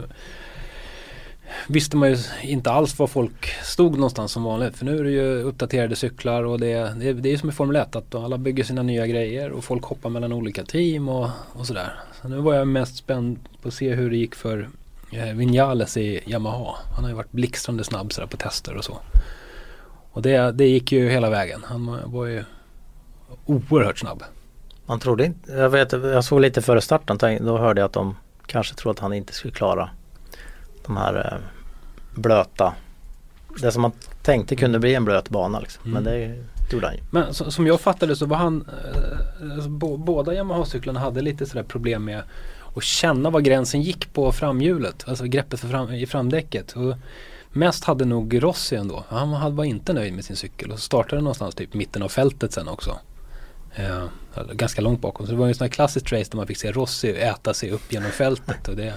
visste 1.67 1.97
man 1.97 2.09
ju 2.09 2.17
inte 2.41 2.71
alls 2.71 2.99
var 2.99 3.07
folk 3.07 3.45
stod 3.63 3.93
någonstans 3.95 4.31
som 4.31 4.43
vanligt. 4.43 4.77
För 4.77 4.85
nu 4.85 4.99
är 4.99 5.03
det 5.03 5.11
ju 5.11 5.41
uppdaterade 5.41 5.95
cyklar 5.95 6.43
och 6.43 6.59
det, 6.59 6.93
det, 6.99 7.13
det 7.13 7.33
är 7.33 7.37
som 7.37 7.49
i 7.49 7.51
Formel 7.51 7.75
1 7.75 7.95
att 7.95 8.15
alla 8.15 8.37
bygger 8.37 8.63
sina 8.63 8.83
nya 8.83 9.07
grejer 9.07 9.51
och 9.51 9.63
folk 9.63 9.83
hoppar 9.83 10.09
mellan 10.09 10.33
olika 10.33 10.63
team 10.63 11.09
och, 11.09 11.29
och 11.53 11.67
sådär. 11.67 11.93
Så 12.21 12.27
nu 12.27 12.37
var 12.37 12.53
jag 12.53 12.67
mest 12.67 12.95
spänd 12.97 13.39
på 13.61 13.67
att 13.67 13.73
se 13.73 13.93
hur 13.93 14.09
det 14.09 14.17
gick 14.17 14.35
för 14.35 14.69
eh, 15.11 15.33
Vinales 15.33 15.97
i 15.97 16.21
Yamaha. 16.25 16.75
Han 16.95 17.03
har 17.03 17.09
ju 17.11 17.15
varit 17.15 17.31
blixtrande 17.31 17.83
snabb 17.83 18.13
sådär 18.13 18.27
på 18.27 18.37
tester 18.37 18.77
och 18.77 18.83
så. 18.83 18.97
Och 20.11 20.21
det, 20.21 20.51
det 20.51 20.67
gick 20.67 20.91
ju 20.91 21.09
hela 21.09 21.29
vägen. 21.29 21.61
Han 21.65 21.99
var- 22.11 22.25
ju 22.25 22.43
oerhört 23.45 23.99
snabb. 23.99 24.23
Man 24.85 24.99
trodde 24.99 25.25
inte, 25.25 25.51
jag 25.51 25.69
vet, 25.69 25.91
jag 25.91 26.23
såg 26.23 26.41
lite 26.41 26.61
före 26.61 26.81
starten, 26.81 27.45
då 27.45 27.57
hörde 27.57 27.81
jag 27.81 27.85
att 27.85 27.93
de 27.93 28.15
kanske 28.45 28.75
trodde 28.75 28.91
att 28.91 28.99
han 28.99 29.13
inte 29.13 29.33
skulle 29.33 29.53
klara 29.53 29.89
de 30.85 30.97
här 30.97 31.31
eh, 31.33 31.39
blöta, 32.21 32.73
det 33.61 33.71
som 33.71 33.81
man 33.81 33.91
tänkte 34.21 34.55
kunde 34.55 34.79
bli 34.79 34.95
en 34.95 35.05
blöt 35.05 35.29
bana 35.29 35.59
liksom. 35.59 35.83
Mm. 35.85 35.93
Men 35.93 36.03
det 36.03 36.35
gjorde 36.73 36.87
han 36.87 36.95
ju. 36.95 37.01
Men 37.11 37.33
så, 37.33 37.51
som 37.51 37.67
jag 37.67 37.81
fattade 37.81 38.15
så 38.15 38.25
var 38.25 38.37
han, 38.37 38.65
eh, 38.67 39.51
alltså, 39.55 39.69
bo, 39.69 39.97
båda 39.97 40.33
Yamaha-cyklarna 40.33 40.99
hade 40.99 41.21
lite 41.21 41.45
sådär 41.45 41.63
problem 41.63 42.05
med 42.05 42.23
att 42.75 42.83
känna 42.83 43.29
var 43.29 43.41
gränsen 43.41 43.81
gick 43.81 44.13
på 44.13 44.31
framhjulet, 44.31 45.03
alltså 45.07 45.25
greppet 45.25 45.59
fram, 45.59 45.93
i 45.93 46.05
framdäcket. 46.05 46.71
Och 46.71 46.95
mest 47.51 47.83
hade 47.83 48.05
nog 48.05 48.43
Rossi 48.43 48.75
ändå. 48.75 49.03
Han 49.09 49.55
var 49.55 49.63
inte 49.63 49.93
nöjd 49.93 50.13
med 50.13 50.25
sin 50.25 50.35
cykel 50.35 50.71
och 50.71 50.79
så 50.79 50.85
startade 50.85 51.21
någonstans 51.21 51.55
typ 51.55 51.73
mitten 51.73 52.03
av 52.03 52.09
fältet 52.09 52.53
sen 52.53 52.67
också. 52.67 52.99
Eh, 53.75 54.05
ganska 54.53 54.81
långt 54.81 55.01
bakom. 55.01 55.25
Så 55.25 55.31
det 55.31 55.37
var 55.37 55.45
ju 55.45 55.49
en 55.49 55.55
sån 55.55 55.65
här 55.65 55.71
klassisk 55.71 56.13
race 56.13 56.31
där 56.31 56.37
man 56.37 56.47
fick 56.47 56.57
se 56.57 56.71
Rossi 56.71 57.11
äta 57.11 57.53
sig 57.53 57.71
upp 57.71 57.93
genom 57.93 58.11
fältet. 58.11 58.67
Och 58.67 58.75
det, 58.75 58.93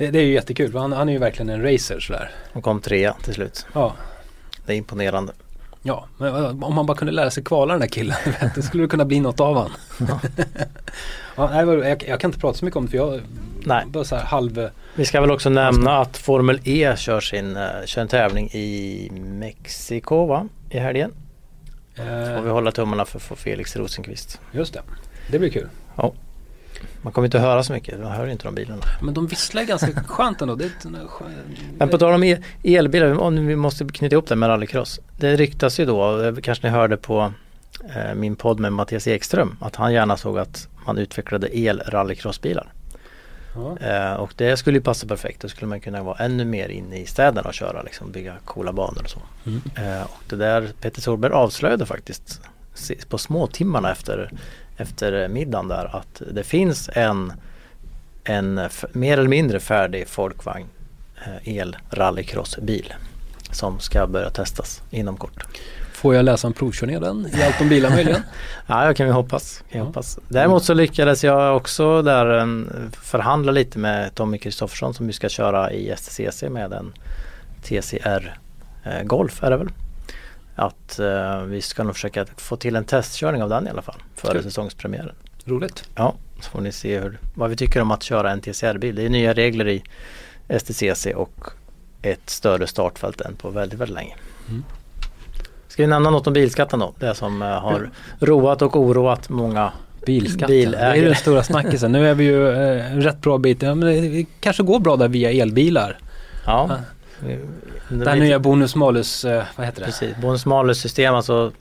Det, 0.00 0.10
det 0.10 0.18
är 0.18 0.22
ju 0.22 0.32
jättekul. 0.32 0.76
Han, 0.76 0.92
han 0.92 1.08
är 1.08 1.12
ju 1.12 1.18
verkligen 1.18 1.48
en 1.48 1.62
racer 1.62 2.00
sådär. 2.00 2.30
De 2.52 2.62
kom 2.62 2.80
trea 2.80 3.12
till 3.24 3.34
slut. 3.34 3.66
Ja. 3.72 3.94
Det 4.66 4.72
är 4.72 4.76
imponerande. 4.76 5.32
Ja, 5.82 6.06
men 6.18 6.34
eh, 6.34 6.64
om 6.64 6.74
man 6.74 6.86
bara 6.86 6.96
kunde 6.96 7.12
lära 7.12 7.30
sig 7.30 7.44
kvala 7.44 7.72
den 7.72 7.80
där 7.80 7.88
killen. 7.88 8.16
det 8.54 8.62
skulle 8.62 8.86
kunna 8.86 9.04
bli 9.04 9.20
något 9.20 9.40
av 9.40 9.56
han. 9.56 9.70
ja, 11.36 11.50
nej, 11.64 11.88
jag, 11.88 12.04
jag 12.08 12.20
kan 12.20 12.28
inte 12.28 12.40
prata 12.40 12.58
så 12.58 12.64
mycket 12.64 12.76
om 12.76 12.84
det 12.84 12.90
för 12.90 12.98
jag 12.98 13.20
Nej. 13.64 13.84
bara 13.86 14.04
så 14.04 14.16
här 14.16 14.24
halv... 14.24 14.70
Vi 14.94 15.04
ska 15.04 15.20
väl 15.20 15.30
också 15.30 15.50
nämna 15.50 15.98
att 15.98 16.16
Formel 16.16 16.60
E 16.64 16.94
kör 16.96 17.20
sin 17.20 17.56
uh, 17.56 17.84
kör 17.84 18.02
en 18.02 18.08
tävling 18.08 18.48
i 18.50 19.08
Mexiko 19.12 20.26
va? 20.26 20.48
I 20.70 20.78
helgen. 20.78 21.12
Får 21.96 22.42
vi 22.42 22.48
Eh, 22.48 22.52
hålla 22.52 22.72
tummarna 22.72 23.04
för, 23.04 23.18
för 23.18 23.36
Felix 23.36 23.76
Rosenqvist. 23.76 24.40
just 24.52 24.74
det. 24.74 24.82
Det 25.30 25.38
blir 25.38 25.50
kul. 25.50 25.68
Man 27.02 27.12
kommer 27.12 27.26
inte 27.26 27.36
att 27.38 27.44
höra 27.44 27.62
så 27.62 27.72
mycket, 27.72 28.00
man 28.00 28.12
hör 28.12 28.26
inte 28.26 28.44
de 28.44 28.54
bilarna. 28.54 28.82
Men 29.02 29.14
de 29.14 29.26
visslar 29.26 29.62
ganska 29.62 30.02
skönt 30.06 30.42
ändå. 30.42 30.54
Det 30.54 30.70
Men 31.78 31.88
på 31.88 31.98
tal 31.98 32.14
om 32.14 32.24
el- 32.24 32.44
elbilar, 32.62 33.20
om 33.20 33.46
vi 33.46 33.56
måste 33.56 33.84
knyta 33.84 34.14
ihop 34.14 34.28
det 34.28 34.36
med 34.36 34.48
rallycross. 34.48 35.00
Det 35.16 35.36
ryktas 35.36 35.80
ju 35.80 35.84
då, 35.84 36.32
kanske 36.42 36.66
ni 36.66 36.72
hörde 36.72 36.96
på 36.96 37.32
eh, 37.96 38.14
min 38.14 38.36
podd 38.36 38.60
med 38.60 38.72
Mattias 38.72 39.06
Ekström, 39.06 39.56
att 39.60 39.76
han 39.76 39.92
gärna 39.92 40.16
såg 40.16 40.38
att 40.38 40.68
man 40.86 40.98
utvecklade 40.98 41.58
el-rallycrossbilar. 41.58 42.72
Ja. 43.54 43.76
Eh, 43.78 44.14
och 44.14 44.32
det 44.36 44.56
skulle 44.56 44.78
ju 44.78 44.82
passa 44.82 45.06
perfekt. 45.06 45.40
Då 45.42 45.48
skulle 45.48 45.68
man 45.68 45.80
kunna 45.80 46.02
vara 46.02 46.16
ännu 46.16 46.44
mer 46.44 46.68
inne 46.68 46.98
i 46.98 47.06
städerna 47.06 47.48
och 47.48 47.54
köra 47.54 47.82
liksom, 47.82 48.12
bygga 48.12 48.34
coola 48.44 48.72
banor 48.72 49.02
och 49.04 49.10
så. 49.10 49.20
Mm. 49.46 49.60
Eh, 49.76 50.02
och 50.02 50.22
det 50.28 50.36
där 50.36 50.72
Peter 50.80 51.00
Solberg 51.00 51.32
avslöjade 51.32 51.86
faktiskt 51.86 52.40
på 53.08 53.18
småtimmarna 53.18 53.92
efter, 53.92 54.30
efter 54.80 55.28
middagen 55.28 55.68
där 55.68 55.96
att 55.96 56.22
det 56.32 56.42
finns 56.42 56.90
en, 56.92 57.32
en 58.24 58.60
mer 58.92 59.18
eller 59.18 59.28
mindre 59.28 59.60
färdig 59.60 60.08
folkvagn 60.08 60.66
eh, 61.26 61.58
el-rallycrossbil 61.58 62.94
som 63.52 63.80
ska 63.80 64.06
börja 64.06 64.30
testas 64.30 64.82
inom 64.90 65.16
kort. 65.16 65.44
Får 65.92 66.14
jag 66.14 66.24
läsa 66.24 66.46
en 66.46 66.52
provkörning 66.52 66.96
av 66.96 67.02
den 67.02 67.26
i 67.38 67.42
allt 67.42 67.60
om 67.60 67.68
bilar 67.68 67.90
möjligen? 67.90 68.22
Ja, 68.66 68.88
det 68.88 68.94
kan 68.94 69.06
vi 69.06 69.12
hoppas. 69.12 69.64
Kan 69.70 69.78
Ja. 69.80 69.84
hoppas. 69.86 70.18
Däremot 70.28 70.64
så 70.64 70.74
lyckades 70.74 71.24
jag 71.24 71.56
också 71.56 72.02
där 72.02 72.46
förhandla 73.02 73.52
lite 73.52 73.78
med 73.78 74.14
Tommy 74.14 74.38
Kristoffersson 74.38 74.94
som 74.94 75.06
vi 75.06 75.12
ska 75.12 75.28
köra 75.28 75.72
i 75.72 75.94
STCC 75.96 76.42
med 76.42 76.72
en 76.72 76.92
TCR 77.62 78.38
eh, 78.84 79.02
Golf 79.02 79.42
är 79.42 79.50
det 79.50 79.56
väl. 79.56 79.68
Att 80.60 80.98
eh, 80.98 81.42
vi 81.42 81.60
ska 81.62 81.82
nog 81.82 81.94
försöka 81.94 82.26
få 82.36 82.56
till 82.56 82.76
en 82.76 82.84
testkörning 82.84 83.42
av 83.42 83.48
den 83.48 83.66
i 83.66 83.70
alla 83.70 83.82
fall 83.82 84.02
före 84.14 84.32
Kul. 84.32 84.42
säsongspremiären. 84.42 85.14
Roligt. 85.44 85.88
Ja, 85.94 86.14
så 86.40 86.50
får 86.50 86.60
ni 86.60 86.72
se 86.72 86.98
hur, 86.98 87.18
vad 87.34 87.50
vi 87.50 87.56
tycker 87.56 87.80
om 87.82 87.90
att 87.90 88.02
köra 88.02 88.30
en 88.30 88.40
TCR-bil. 88.40 88.94
Det 88.94 89.02
är 89.02 89.08
nya 89.08 89.32
regler 89.32 89.68
i 89.68 89.82
STCC 90.58 91.06
och 91.06 91.50
ett 92.02 92.30
större 92.30 92.66
startfält 92.66 93.20
än 93.20 93.36
på 93.36 93.50
väldigt, 93.50 93.78
väldigt 93.78 93.94
länge. 93.94 94.14
Mm. 94.48 94.64
Ska 95.68 95.82
vi 95.82 95.86
nämna 95.86 96.10
något 96.10 96.26
om 96.26 96.32
bilskatten 96.32 96.78
då? 96.78 96.94
Det 96.98 97.14
som 97.14 97.42
eh, 97.42 97.48
har 97.48 97.90
roat 98.18 98.62
och 98.62 98.76
oroat 98.76 99.28
många 99.28 99.72
Bilskatten, 100.06 100.46
Bilägare. 100.46 100.92
det 100.92 100.98
är 100.98 101.04
den 101.04 101.14
stora 101.14 101.42
snackisen. 101.42 101.92
Nu 101.92 102.08
är 102.08 102.14
vi 102.14 102.24
ju 102.24 102.48
eh, 102.48 102.96
rätt 102.96 103.20
bra 103.20 103.38
bit, 103.38 103.62
ja, 103.62 103.74
men 103.74 103.88
det, 103.88 104.08
det 104.08 104.26
kanske 104.40 104.62
går 104.62 104.80
bra 104.80 104.96
där 104.96 105.08
via 105.08 105.30
elbilar. 105.30 105.98
Ja. 106.46 106.78
Det 107.90 108.10
här 108.10 108.16
nya 108.16 108.38
bonus 108.38 108.74
malus, 108.74 109.24
eh, 109.24 109.44
vad 109.56 109.66
heter 109.66 109.80
det? 109.80 109.86
Precis, 109.86 110.16
bonus 110.16 110.46
malus 110.46 110.80
system 110.80 111.14
alltså 111.14 111.52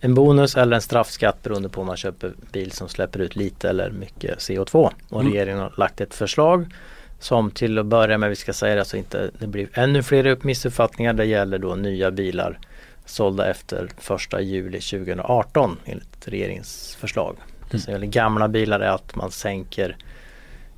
en 0.00 0.14
bonus 0.14 0.56
eller 0.56 0.74
en 0.76 0.82
straffskatt 0.82 1.42
beroende 1.42 1.68
på 1.68 1.80
om 1.80 1.86
man 1.86 1.96
köper 1.96 2.32
bil 2.52 2.72
som 2.72 2.88
släpper 2.88 3.18
ut 3.20 3.36
lite 3.36 3.68
eller 3.68 3.90
mycket 3.90 4.38
CO2. 4.38 4.90
Och 5.08 5.20
Mm. 5.20 5.32
regeringen 5.32 5.62
har 5.62 5.72
lagt 5.76 6.00
ett 6.00 6.14
förslag 6.14 6.74
som 7.20 7.50
till 7.50 7.78
att 7.78 7.86
börja 7.86 8.18
med, 8.18 8.28
vi 8.30 8.36
ska 8.36 8.52
säga 8.52 8.74
det, 8.74 8.80
alltså 8.80 8.96
inte, 8.96 9.30
det 9.38 9.46
blir 9.46 9.68
ännu 9.72 10.02
fler 10.02 10.38
missuppfattningar. 10.42 11.12
Det 11.12 11.24
gäller 11.24 11.58
då 11.58 11.74
nya 11.74 12.10
bilar 12.10 12.58
sålda 13.06 13.50
efter 13.50 13.88
1 14.34 14.40
juli 14.42 14.80
2018 14.80 15.76
enligt 15.84 16.28
regeringens 16.28 16.96
förslag. 17.00 17.36
Det 17.60 17.74
Mm. 17.74 17.80
som 17.80 17.92
gäller 17.92 18.06
gamla 18.06 18.48
bilar 18.48 18.80
är 18.80 18.90
att 18.90 19.16
man 19.16 19.30
sänker 19.30 19.96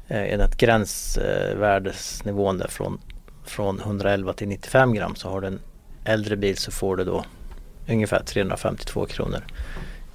eh, 0.09 0.49
gränsvärdesnivån 0.59 2.63
från, 2.69 2.99
från 3.44 3.81
111 3.81 4.33
till 4.33 4.48
95 4.48 4.94
gram 4.94 5.14
så 5.16 5.29
har 5.31 5.40
du 5.40 5.46
en 5.46 5.61
äldre 6.05 6.37
bil 6.37 6.57
så 6.57 6.70
får 6.70 6.96
du 6.96 7.05
då 7.05 7.24
ungefär 7.88 8.22
352 8.24 9.07
kronor 9.07 9.40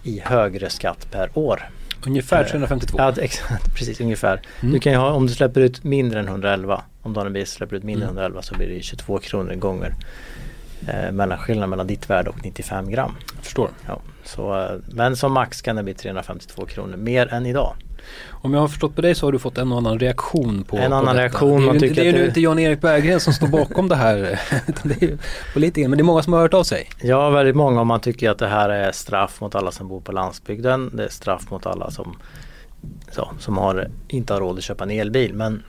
i 0.03 0.19
högre 0.25 0.69
skatt 0.69 1.07
per 1.11 1.29
år. 1.33 1.69
Ungefär 2.07 2.41
Eh, 2.43 2.47
352. 2.49 2.97
Ja, 2.97 3.11
det- 3.11 3.21
exakt, 3.21 3.75
precis 3.75 4.01
ungefär. 4.01 4.41
Mm. 4.61 4.73
Du 4.73 4.79
kan 4.79 4.95
ha, 4.95 5.11
om 5.11 5.27
du 5.27 5.33
släpper 5.33 5.61
ut 5.61 5.83
mindre 5.83 6.19
än 6.19 6.27
111, 6.27 6.83
om 7.01 7.13
du 7.13 7.19
har 7.19 7.25
en 7.27 7.33
bil 7.33 7.47
som 7.47 7.57
släpper 7.57 7.75
ut 7.75 7.83
mindre 7.83 8.03
än 8.05 8.09
Mm. 8.11 8.17
111 8.17 8.41
så 8.41 8.55
blir 8.55 8.67
det 8.67 8.73
ju 8.73 8.81
22 8.81 9.19
kronor 9.19 9.53
gånger 9.55 9.95
eh, 10.87 11.11
mellanskillnaden 11.11 11.69
mellan 11.69 11.87
ditt 11.87 12.09
värde 12.09 12.29
och 12.29 12.43
95 12.43 12.89
gram. 12.91 13.15
Jag 13.35 13.43
förstår. 13.43 13.69
Ja, 13.87 14.01
så, 14.27 14.61
eh, 14.61 14.71
men 14.87 15.15
som 15.15 15.33
max 15.33 15.61
kan 15.61 15.75
det 15.75 15.83
bli 15.83 15.93
352 15.93 16.65
kronor 16.65 16.97
mer 16.97 17.33
än 17.33 17.45
idag. 17.45 17.75
Om 18.31 18.53
jag 18.53 18.61
har 18.61 18.67
förstått 18.67 18.95
på 18.95 19.01
dig 19.01 19.15
så 19.15 19.27
har 19.27 19.31
du 19.31 19.39
fått 19.39 19.57
en 19.57 19.71
och 19.71 19.77
annan 19.77 19.99
reaktion 19.99 20.63
på 20.63 20.77
En 20.77 20.89
på 20.91 20.95
annan 20.95 21.05
detta. 21.05 21.21
reaktion, 21.21 21.57
Det 21.57 21.63
är 21.63 21.65
man 21.65 21.73
ju 21.73 21.79
tycker 21.79 22.03
det 22.03 22.09
är 22.09 22.17
ju 22.17 22.25
inte 22.25 22.41
Jan-Erik 22.41 22.81
Berggren 22.81 23.19
som 23.19 23.33
står 23.33 23.47
bakom 23.47 23.89
det 23.89 23.95
här. 23.95 24.19
det 24.83 25.03
är 25.03 25.17
politiker, 25.53 25.87
men 25.87 25.97
det 25.97 26.01
är 26.01 26.05
många 26.05 26.23
som 26.23 26.33
har 26.33 26.39
hört 26.39 26.53
av 26.53 26.63
sig. 26.63 26.89
Ja, 27.01 27.29
väldigt 27.29 27.55
många 27.55 27.83
man 27.83 27.99
tycker 27.99 28.29
att 28.29 28.37
det 28.37 28.47
här 28.47 28.69
är 28.69 28.91
straff 28.91 29.41
mot 29.41 29.55
alla 29.55 29.71
som 29.71 29.87
bor 29.87 30.01
på 30.01 30.11
landsbygden. 30.11 30.91
Det 30.93 31.03
är 31.03 31.09
straff 31.09 31.49
mot 31.49 31.65
alla 31.65 31.91
som, 31.91 32.17
så, 33.11 33.29
som 33.39 33.57
har, 33.57 33.87
inte 34.07 34.33
har 34.33 34.39
råd 34.39 34.57
att 34.57 34.63
köpa 34.63 34.83
en 34.83 34.91
elbil. 34.91 35.33
Men 35.33 35.63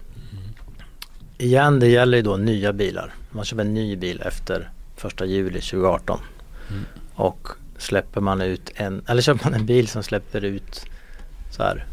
igen, 1.39 1.81
det 1.81 1.89
gäller 1.89 2.17
ju 2.17 2.23
då 2.23 2.37
nya 2.37 2.73
bilar. 2.73 3.15
Man 3.31 3.45
köper 3.45 3.63
en 3.63 3.75
ny 3.75 3.97
bil 3.97 4.23
efter 4.27 4.71
1 5.05 5.21
juli 5.21 5.61
2018. 5.61 6.21
Mm. 6.71 6.85
Och 7.15 7.49
släpper 7.79 8.21
man 8.21 8.41
ut 8.41 8.73
en, 8.75 9.05
eller 9.09 9.23
köper 9.23 9.45
man 9.45 9.55
en 9.55 9.67
bil 9.67 9.89
som 9.89 10.03
släpper 10.03 10.45
ut 10.45 10.87
så 11.51 11.63
här 11.63 11.87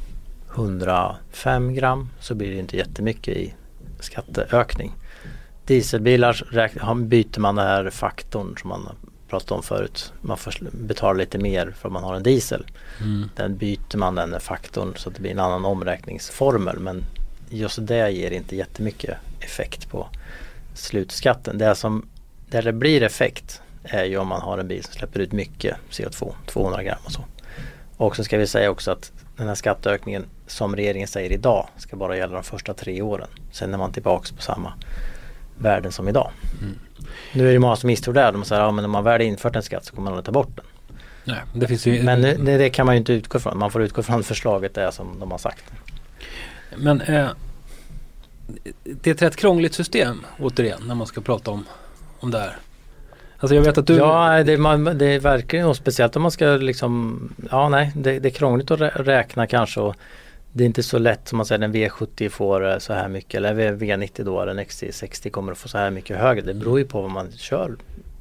105 0.56 1.74
gram 1.74 2.10
så 2.19 2.36
blir 2.36 2.52
det 2.52 2.58
inte 2.58 2.78
jättemycket 2.78 3.38
i 3.38 3.54
skatteökning. 4.00 4.91
Dieselbilar 5.65 6.96
byter 6.96 7.39
man 7.39 7.56
den 7.56 7.67
här 7.67 7.89
faktorn 7.89 8.58
som 8.58 8.69
man 8.69 8.89
pratat 9.30 9.52
om 9.52 9.63
förut. 9.63 10.13
Man 10.22 10.38
får 10.38 10.54
betala 10.72 11.17
lite 11.17 11.38
mer 11.38 11.74
för 11.78 11.89
att 11.89 11.93
man 11.93 12.04
har 12.04 12.15
en 12.15 12.24
diesel. 12.24 12.65
Mm. 13.02 13.30
Den 13.36 13.58
byter 13.58 13.98
man 13.98 14.15
den 14.15 14.39
faktorn 14.39 14.93
så 14.96 15.10
att 15.10 15.15
det 15.15 15.22
blir 15.22 15.32
en 15.32 15.39
annan 15.39 15.65
omräkningsformel. 15.65 16.80
Men 16.80 17.04
just 17.50 17.88
det 17.88 18.12
ger 18.12 18.32
inte 18.32 18.56
jättemycket 18.56 19.17
effekt 19.39 19.89
på 19.89 20.08
slutskatten. 20.74 21.58
Det 21.58 21.76
som 21.76 22.08
där 22.50 22.62
det 22.62 22.74
blir 22.74 23.04
effekt 23.04 23.62
är 23.84 24.04
ju 24.04 24.17
om 24.17 24.28
man 24.28 24.41
har 24.41 24.58
en 24.58 24.67
bil 24.67 24.84
som 24.84 24.93
släpper 24.93 25.19
ut 25.19 25.32
mycket 25.32 25.78
CO2, 25.89 26.34
200 26.48 26.84
gram 26.84 26.98
och 27.06 27.12
så. 27.12 27.26
Och 27.98 28.15
så 28.15 28.24
ska 28.24 28.38
vi 28.38 28.48
säga 28.48 28.72
också 28.72 28.91
att 28.91 29.12
den 29.38 29.48
här 29.48 29.56
skatteökningen 29.56 30.26
som 30.48 30.76
regeringen 30.76 31.08
säger 31.08 31.32
idag 31.32 31.67
ska 31.78 31.96
bara 31.96 32.17
gälla 32.17 32.34
de 32.34 32.43
första 32.43 32.74
tre 32.74 33.02
åren. 33.02 33.28
Sen 33.52 33.74
är 33.74 33.78
man 33.78 33.91
tillbaks 33.91 34.32
på 34.32 34.41
samma 34.41 34.74
värden 35.58 35.91
som 35.91 36.08
idag. 36.08 36.32
Mm. 36.62 36.80
Nu 37.34 37.50
är 37.50 37.54
det 37.54 37.60
många 37.60 37.76
som 37.76 37.88
misstror 37.88 38.13
det 38.13 38.22
här. 38.22 38.32
De 38.32 38.46
säger 38.46 38.62
att 38.62 38.67
ja, 38.67 38.72
men 38.72 38.86
om 38.86 38.91
man 38.91 39.04
väl 39.04 39.22
infört 39.22 39.56
en 39.56 39.63
skatt 39.63 39.86
så 39.86 39.96
kommer 39.96 40.10
man 40.10 40.19
att 40.19 40.26
ta 40.26 40.32
bort 40.32 40.56
den. 40.56 40.65
Nej, 41.24 41.41
det 41.54 41.67
finns 41.67 41.86
ju, 41.86 42.04
Men 42.04 42.22
det, 42.22 42.58
det 42.58 42.69
kan 42.69 42.86
man 42.86 42.96
ju 42.96 43.00
inte 43.00 43.13
utgå 43.13 43.39
från. 43.39 43.58
Man 43.58 43.72
får 43.72 43.84
utgå 43.84 44.04
från 44.04 44.24
förslaget 44.24 44.74
det 44.74 44.91
som 44.91 45.19
de 45.19 45.32
har 45.32 45.38
sagt. 45.38 45.63
Men 46.78 47.02
eh, 47.02 47.30
det 48.84 49.10
är 49.10 49.13
ett 49.13 49.22
rätt 49.22 49.36
krångligt 49.36 49.74
system 49.74 50.26
återigen 50.39 50.82
när 50.88 50.96
man 50.96 51.08
ska 51.08 51.22
prata 51.22 51.52
om, 51.52 51.65
om 52.19 52.32
det 52.32 52.39
här. 52.39 52.58
Alltså 53.43 53.56
jag 53.56 53.62
vet 53.63 53.77
att 53.77 53.88
du... 53.88 53.95
Ja, 53.95 54.43
det, 54.43 54.58
man, 54.58 54.84
det 54.84 55.19
verkar 55.19 55.58
ju 55.58 55.63
nog 55.63 55.75
speciellt 55.75 56.15
om 56.15 56.21
man 56.21 56.32
ska 56.32 56.45
liksom, 56.45 57.19
ja 57.51 57.69
nej, 57.69 57.91
det, 57.95 58.19
det 58.19 58.27
är 58.29 58.34
krångligt 58.34 58.71
att 58.71 58.79
rä- 58.79 59.03
räkna 59.03 59.47
kanske 59.47 59.79
och 59.79 59.95
det 60.53 60.63
är 60.63 60.65
inte 60.65 60.84
så 60.84 60.97
lätt 60.97 61.27
som 61.27 61.38
man 61.38 61.45
säger 61.45 61.62
en 61.63 61.73
V70 61.75 62.29
får 62.29 62.71
eh, 62.71 62.77
så 62.77 62.93
här 62.93 63.08
mycket 63.08 63.34
eller 63.38 63.53
V90 63.75 64.23
då, 64.23 64.41
eller 64.41 64.51
en 64.51 64.60
XC60 64.60 65.29
kommer 65.29 65.51
att 65.51 65.58
få 65.58 65.67
så 65.67 65.77
här 65.77 65.89
mycket 65.91 66.17
högre. 66.17 66.41
Det 66.41 66.53
beror 66.53 66.79
ju 66.79 66.86
på 66.86 67.01
vad 67.01 67.12
man 67.12 67.32
kör 67.38 67.75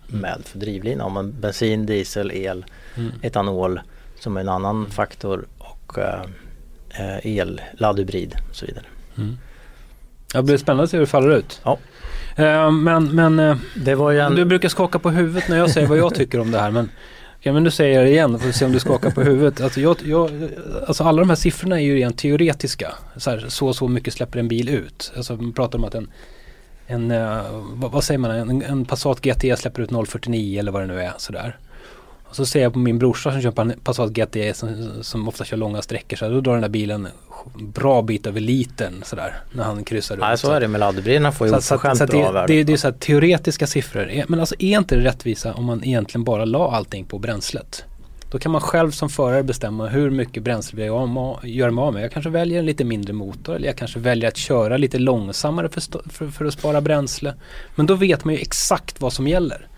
med 0.06 0.40
för 0.44 0.58
drivlina. 0.58 1.04
Om 1.04 1.12
man 1.12 1.34
bensin, 1.40 1.86
diesel, 1.86 2.30
el, 2.32 2.64
Mm. 2.96 3.10
etanol 3.22 3.80
som 4.18 4.36
är 4.36 4.40
en 4.40 4.48
annan 4.48 4.86
faktor 4.90 5.44
och 5.58 5.98
eh, 5.98 6.20
eh, 6.90 7.26
el, 7.26 7.60
laddhybrid 7.74 8.34
och 8.50 8.56
så 8.56 8.66
vidare. 8.66 8.84
Mm. 9.18 9.38
Det 10.34 10.42
blir 10.42 10.56
spännande 10.56 10.84
att 10.84 10.90
se 10.90 10.96
hur 10.96 11.00
det 11.04 11.10
faller 11.10 11.36
ut. 11.36 11.60
Ja. 11.64 11.78
Eh, 12.36 12.70
men 12.70 13.14
men 13.14 13.38
eh, 13.38 13.56
en, 14.26 14.34
du 14.34 14.44
brukar 14.44 14.68
skaka 14.68 14.98
på 14.98 15.10
huvudet 15.10 15.48
när 15.48 15.56
jag 15.56 15.70
säger 15.70 15.86
vad 15.86 15.98
jag 15.98 16.14
tycker 16.14 16.40
om 16.40 16.50
det 16.50 16.58
här. 16.58 16.70
Men, 16.70 16.90
ja, 17.40 17.52
men 17.52 17.64
du 17.64 17.70
säger 17.70 17.94
jag 17.94 18.06
det 18.06 18.10
igen, 18.10 18.38
får 18.38 18.46
vi 18.46 18.52
se 18.52 18.64
om 18.64 18.72
du 18.72 18.80
skakar 18.80 19.10
på 19.10 19.22
huvudet. 19.22 19.60
Alltså, 19.60 19.80
jag, 19.80 19.96
jag, 20.04 20.30
alltså 20.86 21.04
alla 21.04 21.20
de 21.20 21.28
här 21.28 21.36
siffrorna 21.36 21.80
är 21.80 21.84
ju 21.84 21.96
rent 21.96 22.18
teoretiska. 22.18 22.94
Så 23.16 23.30
här, 23.30 23.44
så 23.48 23.72
så 23.72 23.88
mycket 23.88 24.14
släpper 24.14 24.38
en 24.38 24.48
bil 24.48 24.68
ut. 24.68 25.12
Alltså 25.16 25.36
man 25.36 25.52
pratar 25.52 25.78
om 25.78 25.84
att 25.84 25.94
en, 25.94 26.10
en 26.86 27.10
eh, 27.10 27.42
vad, 27.72 27.90
vad 27.90 28.04
säger 28.04 28.18
man, 28.18 28.30
en, 28.30 28.62
en 28.62 28.84
Passat 28.84 29.20
GT 29.20 29.58
släpper 29.58 29.82
ut 29.82 29.90
0,49 29.90 30.58
eller 30.58 30.72
vad 30.72 30.82
det 30.82 30.86
nu 30.86 31.00
är. 31.00 31.12
Sådär. 31.18 31.56
Och 32.32 32.36
så 32.36 32.46
ser 32.46 32.62
jag 32.62 32.72
på 32.72 32.78
min 32.78 32.98
brorsa 32.98 33.40
som 33.40 33.70
en 33.70 33.80
Passat 33.84 34.10
GTE 34.10 34.54
som, 34.54 34.88
som 35.02 35.28
ofta 35.28 35.44
kör 35.44 35.56
långa 35.56 35.82
sträckor. 35.82 36.16
Så 36.16 36.28
då 36.28 36.40
drar 36.40 36.52
den 36.52 36.62
där 36.62 36.68
bilen 36.68 37.06
en 37.06 37.66
bra 37.72 38.02
bit 38.02 38.26
över 38.26 38.40
litern 38.40 39.02
sådär 39.04 39.34
när 39.52 39.64
han 39.64 39.84
kryssar 39.84 40.16
Nej, 40.16 40.38
så 40.38 40.52
är 40.52 40.60
det 40.60 40.68
med 40.68 40.80
laddhybriderna 40.80 41.32
får 41.32 41.46
ju 41.46 41.56
oförskämt 41.56 41.98
bra 42.10 42.26
det, 42.26 42.32
värde. 42.32 42.54
det, 42.54 42.64
det 42.64 42.72
är 42.72 42.76
så 42.76 42.86
här 42.86 42.94
teoretiska 42.94 43.66
siffror. 43.66 44.24
Men 44.28 44.40
alltså 44.40 44.54
är 44.58 44.78
inte 44.78 44.96
det 44.96 45.04
rättvisa 45.04 45.54
om 45.54 45.64
man 45.64 45.84
egentligen 45.84 46.24
bara 46.24 46.44
la 46.44 46.72
allting 46.72 47.04
på 47.04 47.18
bränslet? 47.18 47.84
Då 48.30 48.38
kan 48.38 48.52
man 48.52 48.60
själv 48.60 48.90
som 48.90 49.08
förare 49.08 49.42
bestämma 49.42 49.88
hur 49.88 50.10
mycket 50.10 50.42
bränsle 50.42 50.76
vi 50.76 50.84
gör 51.50 51.70
mig 51.70 51.82
av 51.82 51.92
med. 51.92 52.02
Jag 52.04 52.12
kanske 52.12 52.30
väljer 52.30 52.58
en 52.58 52.66
lite 52.66 52.84
mindre 52.84 53.12
motor 53.12 53.56
eller 53.56 53.66
jag 53.66 53.76
kanske 53.76 53.98
väljer 53.98 54.28
att 54.28 54.36
köra 54.36 54.76
lite 54.76 54.98
långsammare 54.98 55.68
för, 55.68 56.10
för, 56.10 56.28
för 56.28 56.44
att 56.44 56.54
spara 56.54 56.80
bränsle. 56.80 57.34
Men 57.74 57.86
då 57.86 57.94
vet 57.94 58.24
man 58.24 58.34
ju 58.34 58.40
exakt 58.40 59.00
vad 59.00 59.12
som 59.12 59.28
gäller. 59.28 59.68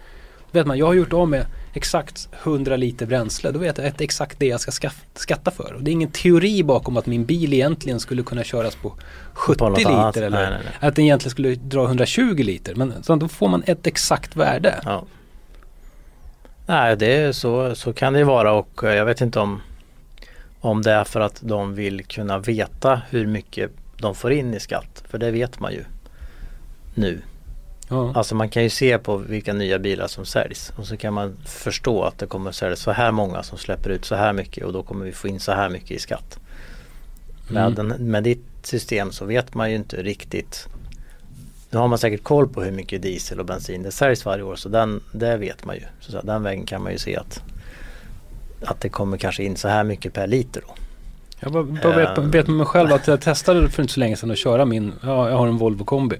Vet 0.54 0.66
man, 0.66 0.78
jag 0.78 0.86
har 0.86 0.94
gjort 0.94 1.12
av 1.12 1.28
med 1.28 1.46
exakt 1.72 2.28
100 2.42 2.76
liter 2.76 3.06
bränsle. 3.06 3.50
Då 3.50 3.58
vet 3.58 3.78
jag 3.78 3.86
att 3.86 4.00
exakt 4.00 4.38
det 4.38 4.46
jag 4.46 4.60
ska 4.60 4.90
skatta 5.14 5.50
för. 5.50 5.72
Och 5.74 5.82
det 5.82 5.90
är 5.90 5.92
ingen 5.92 6.10
teori 6.10 6.62
bakom 6.62 6.96
att 6.96 7.06
min 7.06 7.24
bil 7.24 7.52
egentligen 7.54 8.00
skulle 8.00 8.22
kunna 8.22 8.44
köras 8.44 8.74
på 8.74 8.94
70 9.32 9.58
På 9.58 9.68
något 9.68 9.78
liter. 9.78 9.90
annat. 9.90 10.16
Eller 10.16 10.30
Nej, 10.30 10.50
nej, 10.50 10.58
nej. 10.64 10.88
att 10.88 10.96
den 10.96 11.04
egentligen 11.04 11.30
skulle 11.30 11.54
dra 11.54 11.84
120 11.84 12.34
liter. 12.42 12.74
Men 12.74 13.02
så 13.02 13.16
då 13.16 13.28
får 13.28 13.48
man 13.48 13.62
ett 13.66 13.86
exakt 13.86 14.36
värde. 14.36 14.80
Ja. 14.84 15.04
Nej, 16.66 16.96
det 16.96 17.16
är 17.16 17.32
så, 17.32 17.74
så 17.74 17.92
kan 17.92 18.12
det 18.12 18.24
vara 18.24 18.52
och 18.52 18.84
eh, 18.84 18.94
jag 18.94 19.04
vet 19.04 19.20
inte 19.20 19.40
om, 19.40 19.60
om 20.60 20.82
det 20.82 20.92
är 20.92 21.04
för 21.04 21.20
att 21.20 21.40
de 21.42 21.74
vill 21.74 22.04
kunna 22.04 22.38
veta 22.38 23.00
hur 23.10 23.26
mycket 23.26 23.70
de 23.98 24.14
får 24.14 24.32
in 24.32 24.54
i 24.54 24.60
skatt. 24.60 25.04
För 25.08 25.18
det 25.18 25.30
vet 25.30 25.60
man 25.60 25.72
ju 25.72 25.84
nu. 26.94 27.20
Ja. 27.88 28.12
Alltså 28.14 28.34
man 28.34 28.48
kan 28.48 28.62
ju 28.62 28.70
se 28.70 28.98
på 28.98 29.16
vilka 29.16 29.52
nya 29.52 29.78
bilar 29.78 30.06
som 30.06 30.24
säljs 30.26 30.72
och 30.76 30.86
så 30.86 30.96
kan 30.96 31.14
man 31.14 31.36
förstå 31.46 32.02
att 32.02 32.18
det 32.18 32.26
kommer 32.26 32.50
att 32.50 32.56
säljas 32.56 32.80
så 32.80 32.90
här 32.90 33.10
många 33.12 33.42
som 33.42 33.58
släpper 33.58 33.90
ut 33.90 34.04
så 34.04 34.14
här 34.14 34.32
mycket 34.32 34.64
och 34.64 34.72
då 34.72 34.82
kommer 34.82 35.04
vi 35.04 35.12
få 35.12 35.28
in 35.28 35.40
så 35.40 35.52
här 35.52 35.68
mycket 35.68 35.90
i 35.90 35.98
skatt. 35.98 36.38
Med, 37.48 37.62
Mm. 37.62 37.74
den, 37.74 38.10
med 38.10 38.22
ditt 38.24 38.44
system 38.62 39.12
så 39.12 39.24
vet 39.24 39.54
man 39.54 39.70
ju 39.70 39.76
inte 39.76 40.02
riktigt 40.02 40.66
Nu 41.70 41.78
har 41.78 41.88
man 41.88 41.98
säkert 41.98 42.22
koll 42.22 42.48
på 42.48 42.62
hur 42.62 42.72
mycket 42.72 43.02
diesel 43.02 43.40
och 43.40 43.46
bensin 43.46 43.82
det 43.82 43.90
säljs 43.92 44.24
varje 44.24 44.42
år 44.42 44.56
så 44.56 44.68
den, 44.68 45.00
det 45.12 45.36
vet 45.36 45.64
man 45.64 45.74
ju. 45.76 45.82
Så, 46.00 46.12
så 46.12 46.20
den 46.22 46.42
vägen 46.42 46.66
kan 46.66 46.82
man 46.82 46.92
ju 46.92 46.98
se 46.98 47.16
att 47.16 47.42
att 48.66 48.80
det 48.80 48.88
kommer 48.88 49.16
kanske 49.16 49.44
in 49.44 49.56
så 49.56 49.68
här 49.68 49.84
mycket 49.84 50.12
per 50.12 50.26
liter 50.26 50.60
då. 50.66 50.74
Jag 51.40 51.52
bara, 51.52 51.62
bara 51.62 51.96
vet, 51.96 52.18
Ehm. 52.18 52.30
vet 52.30 52.46
med 52.46 52.56
mig 52.56 52.66
själv 52.66 52.92
att 52.92 53.06
jag 53.06 53.20
testade 53.20 53.70
för 53.70 53.82
inte 53.82 53.94
så 53.94 54.00
länge 54.00 54.16
sedan 54.16 54.30
att 54.30 54.38
köra 54.38 54.64
min, 54.64 54.92
ja 55.02 55.28
jag 55.30 55.36
har 55.36 55.46
en 55.46 55.56
Volvo 55.58 55.84
kombi. 55.84 56.16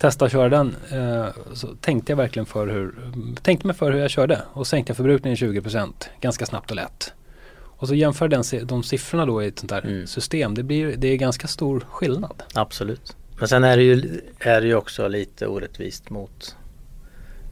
Testa 0.00 0.24
att 0.24 0.32
köra 0.32 0.48
den, 0.48 0.76
eh, 0.92 1.26
så 1.54 1.66
tänkte 1.80 2.12
jag 2.12 2.16
verkligen 2.16 2.46
för 2.46 2.66
hur, 2.66 2.94
tänkte 3.42 3.66
mig 3.66 3.76
för 3.76 3.92
hur 3.92 3.98
jag 4.00 4.10
körde 4.10 4.42
och 4.52 4.66
sänkte 4.66 4.94
förbrukningen 4.94 5.36
20% 5.36 6.08
ganska 6.20 6.46
snabbt 6.46 6.70
och 6.70 6.76
lätt. 6.76 7.12
Och 7.52 7.88
så 7.88 7.94
jämför 7.94 8.28
den, 8.28 8.42
de 8.62 8.82
siffrorna 8.82 9.26
då 9.26 9.42
i 9.42 9.46
ett 9.46 9.58
sånt 9.58 9.72
här 9.72 9.80
Mm. 9.86 10.06
system, 10.06 10.54
det, 10.54 10.62
blir, 10.62 10.96
det 10.96 11.08
är 11.08 11.16
ganska 11.16 11.46
stor 11.46 11.86
skillnad. 11.90 12.42
Absolut. 12.54 13.16
Men 13.38 13.48
sen 13.48 13.64
är 13.64 13.76
det 13.76 13.82
ju, 13.82 14.20
är 14.38 14.60
det 14.60 14.66
ju 14.66 14.74
också 14.74 15.08
lite 15.08 15.46
orättvist 15.46 16.10
mot 16.10 16.56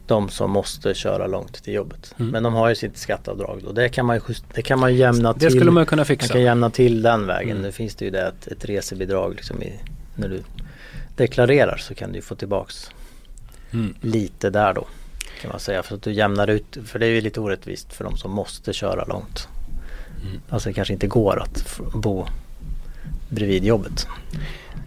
de 0.07 0.29
som 0.29 0.51
måste 0.51 0.93
köra 0.93 1.27
långt 1.27 1.63
till 1.63 1.73
jobbet. 1.73 2.15
Mm. 2.19 2.31
Men 2.31 2.43
de 2.43 2.53
har 2.53 2.69
ju 2.69 2.75
sitt 2.75 2.97
skatteavdrag 2.97 3.63
och 3.67 3.73
det 3.73 3.89
kan 3.89 4.05
man 4.05 4.15
ju, 4.15 4.21
just, 4.27 4.45
det 4.53 4.61
kan 4.61 4.79
man 4.79 4.95
jämna 4.95 5.33
Det 5.33 5.39
till. 5.39 5.49
skulle 5.51 5.71
man 5.71 5.85
kunna 5.85 5.99
man 5.99 6.05
fixa. 6.05 6.33
kan 6.33 6.41
jämna 6.41 6.69
till 6.69 7.01
den 7.01 7.27
vägen. 7.27 7.51
Mm. 7.51 7.61
Nu 7.61 7.71
finns 7.71 7.95
det 7.95 8.05
ju 8.05 8.11
det 8.11 8.27
ett, 8.27 8.47
ett 8.47 8.65
resebidrag 8.65 9.33
liksom 9.35 9.63
i, 9.63 9.73
när 10.15 10.29
du 10.29 10.43
deklarerar 11.19 11.77
så 11.77 11.95
kan 11.95 12.09
du 12.11 12.15
ju 12.15 12.21
få 12.21 12.35
tillbaks 12.35 12.91
Mm. 13.71 13.93
lite 14.01 14.49
där 14.49 14.73
då. 14.73 14.87
Kan 15.41 15.49
man 15.51 15.59
säga 15.59 15.83
för 15.83 15.95
att 15.95 16.01
du 16.01 16.11
jämnar 16.11 16.47
ut, 16.47 16.77
för 16.85 16.99
det 16.99 17.05
är 17.05 17.09
ju 17.09 17.21
lite 17.21 17.39
orättvist 17.39 17.93
för 17.93 18.03
de 18.03 18.17
som 18.17 18.31
måste 18.31 18.73
köra 18.73 19.05
långt. 19.05 19.47
Mm. 20.23 20.41
Alltså 20.49 20.69
det 20.69 20.73
kanske 20.73 20.93
inte 20.93 21.07
går 21.07 21.41
att 21.43 21.79
bo 21.93 22.25
bredvid 23.29 23.65
jobbet. 23.65 24.07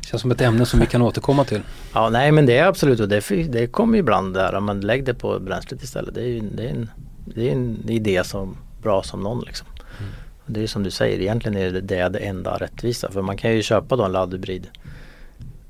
Känns 0.07 0.23
som 0.23 0.31
ett 0.31 0.41
ämne 0.41 0.67
som 0.67 0.81
vi 0.81 0.87
kan 0.87 1.03
återkomma 1.03 1.45
till. 1.45 1.61
Ja 1.95 2.11
nej 2.11 2.33
men 2.33 2.47
det 2.47 2.59
är 2.59 2.67
absolut 2.67 3.01
och 3.01 3.09
det, 3.09 3.29
det 3.49 3.67
kommer 3.67 3.95
ju 3.95 4.01
ibland 4.01 4.35
där 4.35 4.55
om 4.55 4.65
man 4.65 4.81
lägger 4.81 5.05
det 5.05 5.15
på 5.15 5.39
bränslet 5.39 5.83
istället. 5.83 6.15
Det 6.15 6.21
är 6.21 6.27
ju 6.27 6.41
det 6.41 6.65
är 6.65 6.71
en, 6.71 6.91
det 7.25 7.49
är 7.49 7.53
en 7.53 7.89
idé 7.89 8.25
som 8.25 8.57
bra 8.83 9.03
som 9.03 9.21
någon 9.21 9.45
liksom. 9.47 9.67
Mm. 9.99 10.11
Det 10.47 10.63
är 10.63 10.67
som 10.67 10.83
du 10.83 10.91
säger, 10.91 11.21
egentligen 11.21 11.59
är 11.59 11.71
det 11.71 11.81
det, 11.81 12.09
det 12.09 12.19
enda 12.19 12.57
rättvisa. 12.57 13.11
För 13.11 13.23
man 13.23 13.37
kan 13.37 13.53
ju 13.53 13.63
köpa 13.63 13.97
då 13.97 14.05
en 14.05 14.13
laddhybrid 14.13 14.69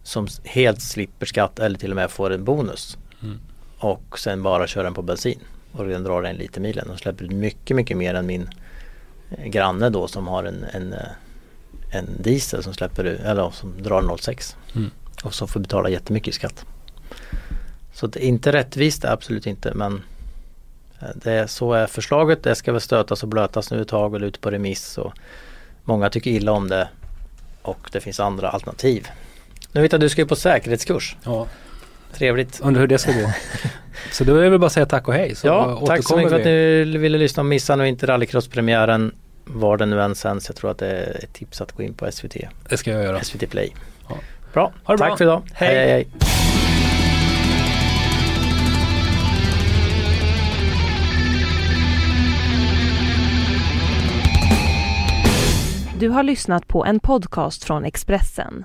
som 0.02 0.26
helt 0.44 0.82
slipper 0.82 1.26
skatt 1.26 1.58
eller 1.58 1.78
till 1.78 1.90
och 1.90 1.96
med 1.96 2.10
får 2.10 2.32
en 2.32 2.44
bonus. 2.44 2.98
Mm. 3.22 3.38
Och 3.78 4.18
sen 4.18 4.42
bara 4.42 4.66
köra 4.66 4.84
den 4.84 4.94
på 4.94 5.02
bensin. 5.02 5.38
Och 5.72 5.86
den 5.86 6.04
drar 6.04 6.22
en 6.22 6.36
liter 6.36 6.60
milen 6.60 6.90
och 6.90 6.98
släpper 6.98 7.24
ut 7.24 7.30
mycket, 7.30 7.76
mycket 7.76 7.96
mer 7.96 8.14
än 8.14 8.26
min 8.26 8.48
eh, 9.30 9.46
granne 9.46 9.90
då 9.90 10.08
som 10.08 10.28
har 10.28 10.44
en, 10.44 10.64
en, 10.72 10.92
eh, 10.92 11.08
en 11.90 12.22
diesel 12.22 12.62
som 12.62 12.74
släpper 12.74 13.04
ut, 13.04 13.20
eller 13.20 13.50
som 13.50 13.82
drar 13.82 14.02
0,6 14.02 14.56
Mm. 14.74 14.90
och 15.24 15.34
som 15.34 15.48
får 15.48 15.60
betala 15.60 15.88
jättemycket 15.88 16.28
i 16.28 16.32
skatt. 16.32 16.64
Så 17.92 18.06
det 18.06 18.24
är 18.24 18.28
inte 18.28 18.52
rättvist, 18.52 19.04
absolut 19.04 19.46
inte 19.46 19.74
men 19.74 20.02
eh, 21.00 21.08
det 21.14 21.32
är, 21.32 21.46
så 21.46 21.72
är 21.72 21.86
förslaget. 21.86 22.42
Det 22.42 22.54
ska 22.54 22.72
väl 22.72 22.80
stötas 22.80 23.22
och 23.22 23.28
blötas 23.28 23.70
nu 23.70 23.82
ett 23.82 23.88
tag 23.88 24.14
och 24.14 24.20
ut 24.20 24.40
på 24.40 24.50
remiss 24.50 24.98
och 24.98 25.12
många 25.84 26.10
tycker 26.10 26.30
illa 26.30 26.52
om 26.52 26.68
det 26.68 26.88
och 27.62 27.88
det 27.92 28.00
finns 28.00 28.20
andra 28.20 28.48
alternativ. 28.48 29.08
Nu 29.72 29.80
vet 29.82 29.92
jag 29.92 29.98
att 29.98 30.00
du 30.00 30.08
ska 30.08 30.20
ju 30.22 30.26
på 30.26 30.36
säkerhetskurs. 30.36 31.16
Ja, 31.24 31.46
Trevligt. 32.12 32.60
undrar 32.60 32.80
hur 32.80 32.86
det 32.88 32.98
ska 32.98 33.12
gå. 33.12 33.32
Så 34.12 34.24
då 34.24 34.36
är 34.36 34.42
det 34.42 34.50
väl 34.50 34.58
bara 34.58 34.66
att 34.66 34.72
säga 34.72 34.86
tack 34.86 35.08
och 35.08 35.14
hej. 35.14 35.34
Så 35.34 35.46
Ja, 35.46 35.82
tack 35.86 36.04
så 36.04 36.16
mycket 36.16 36.30
för 36.30 36.38
att 36.38 36.44
ni 36.44 36.84
ville 36.98 37.18
lyssna. 37.18 37.42
Missa 37.42 37.76
nu 37.76 37.88
inte 37.88 38.06
rallycrosspremiären 38.06 39.14
var 39.44 39.76
den 39.76 39.90
nu 39.90 40.02
än 40.02 40.14
sänds. 40.14 40.48
Jag 40.48 40.56
tror 40.56 40.70
att 40.70 40.78
det 40.78 40.86
är 40.88 41.24
ett 41.24 41.32
tips 41.32 41.60
att 41.60 41.72
gå 41.72 41.82
in 41.82 41.94
på 41.94 42.12
SVT, 42.12 42.36
Det 42.68 42.76
ska 42.76 42.90
jag 42.90 43.02
göra. 43.04 43.20
SVT 43.22 43.50
Play. 43.50 43.74
Ja. 44.08 44.16
Bra, 44.52 44.72
Ha 44.84 44.94
det 44.94 44.98
tack 44.98 45.08
bra. 45.08 45.16
för 45.16 45.24
idag. 45.24 45.42
Hej. 45.52 45.76
hej, 45.76 45.88
hej. 45.90 46.08
Du 55.98 56.08
har 56.08 56.22
lyssnat 56.22 56.68
på 56.68 56.84
en 56.84 57.00
podcast 57.00 57.64
från 57.64 57.84
Expressen. 57.84 58.64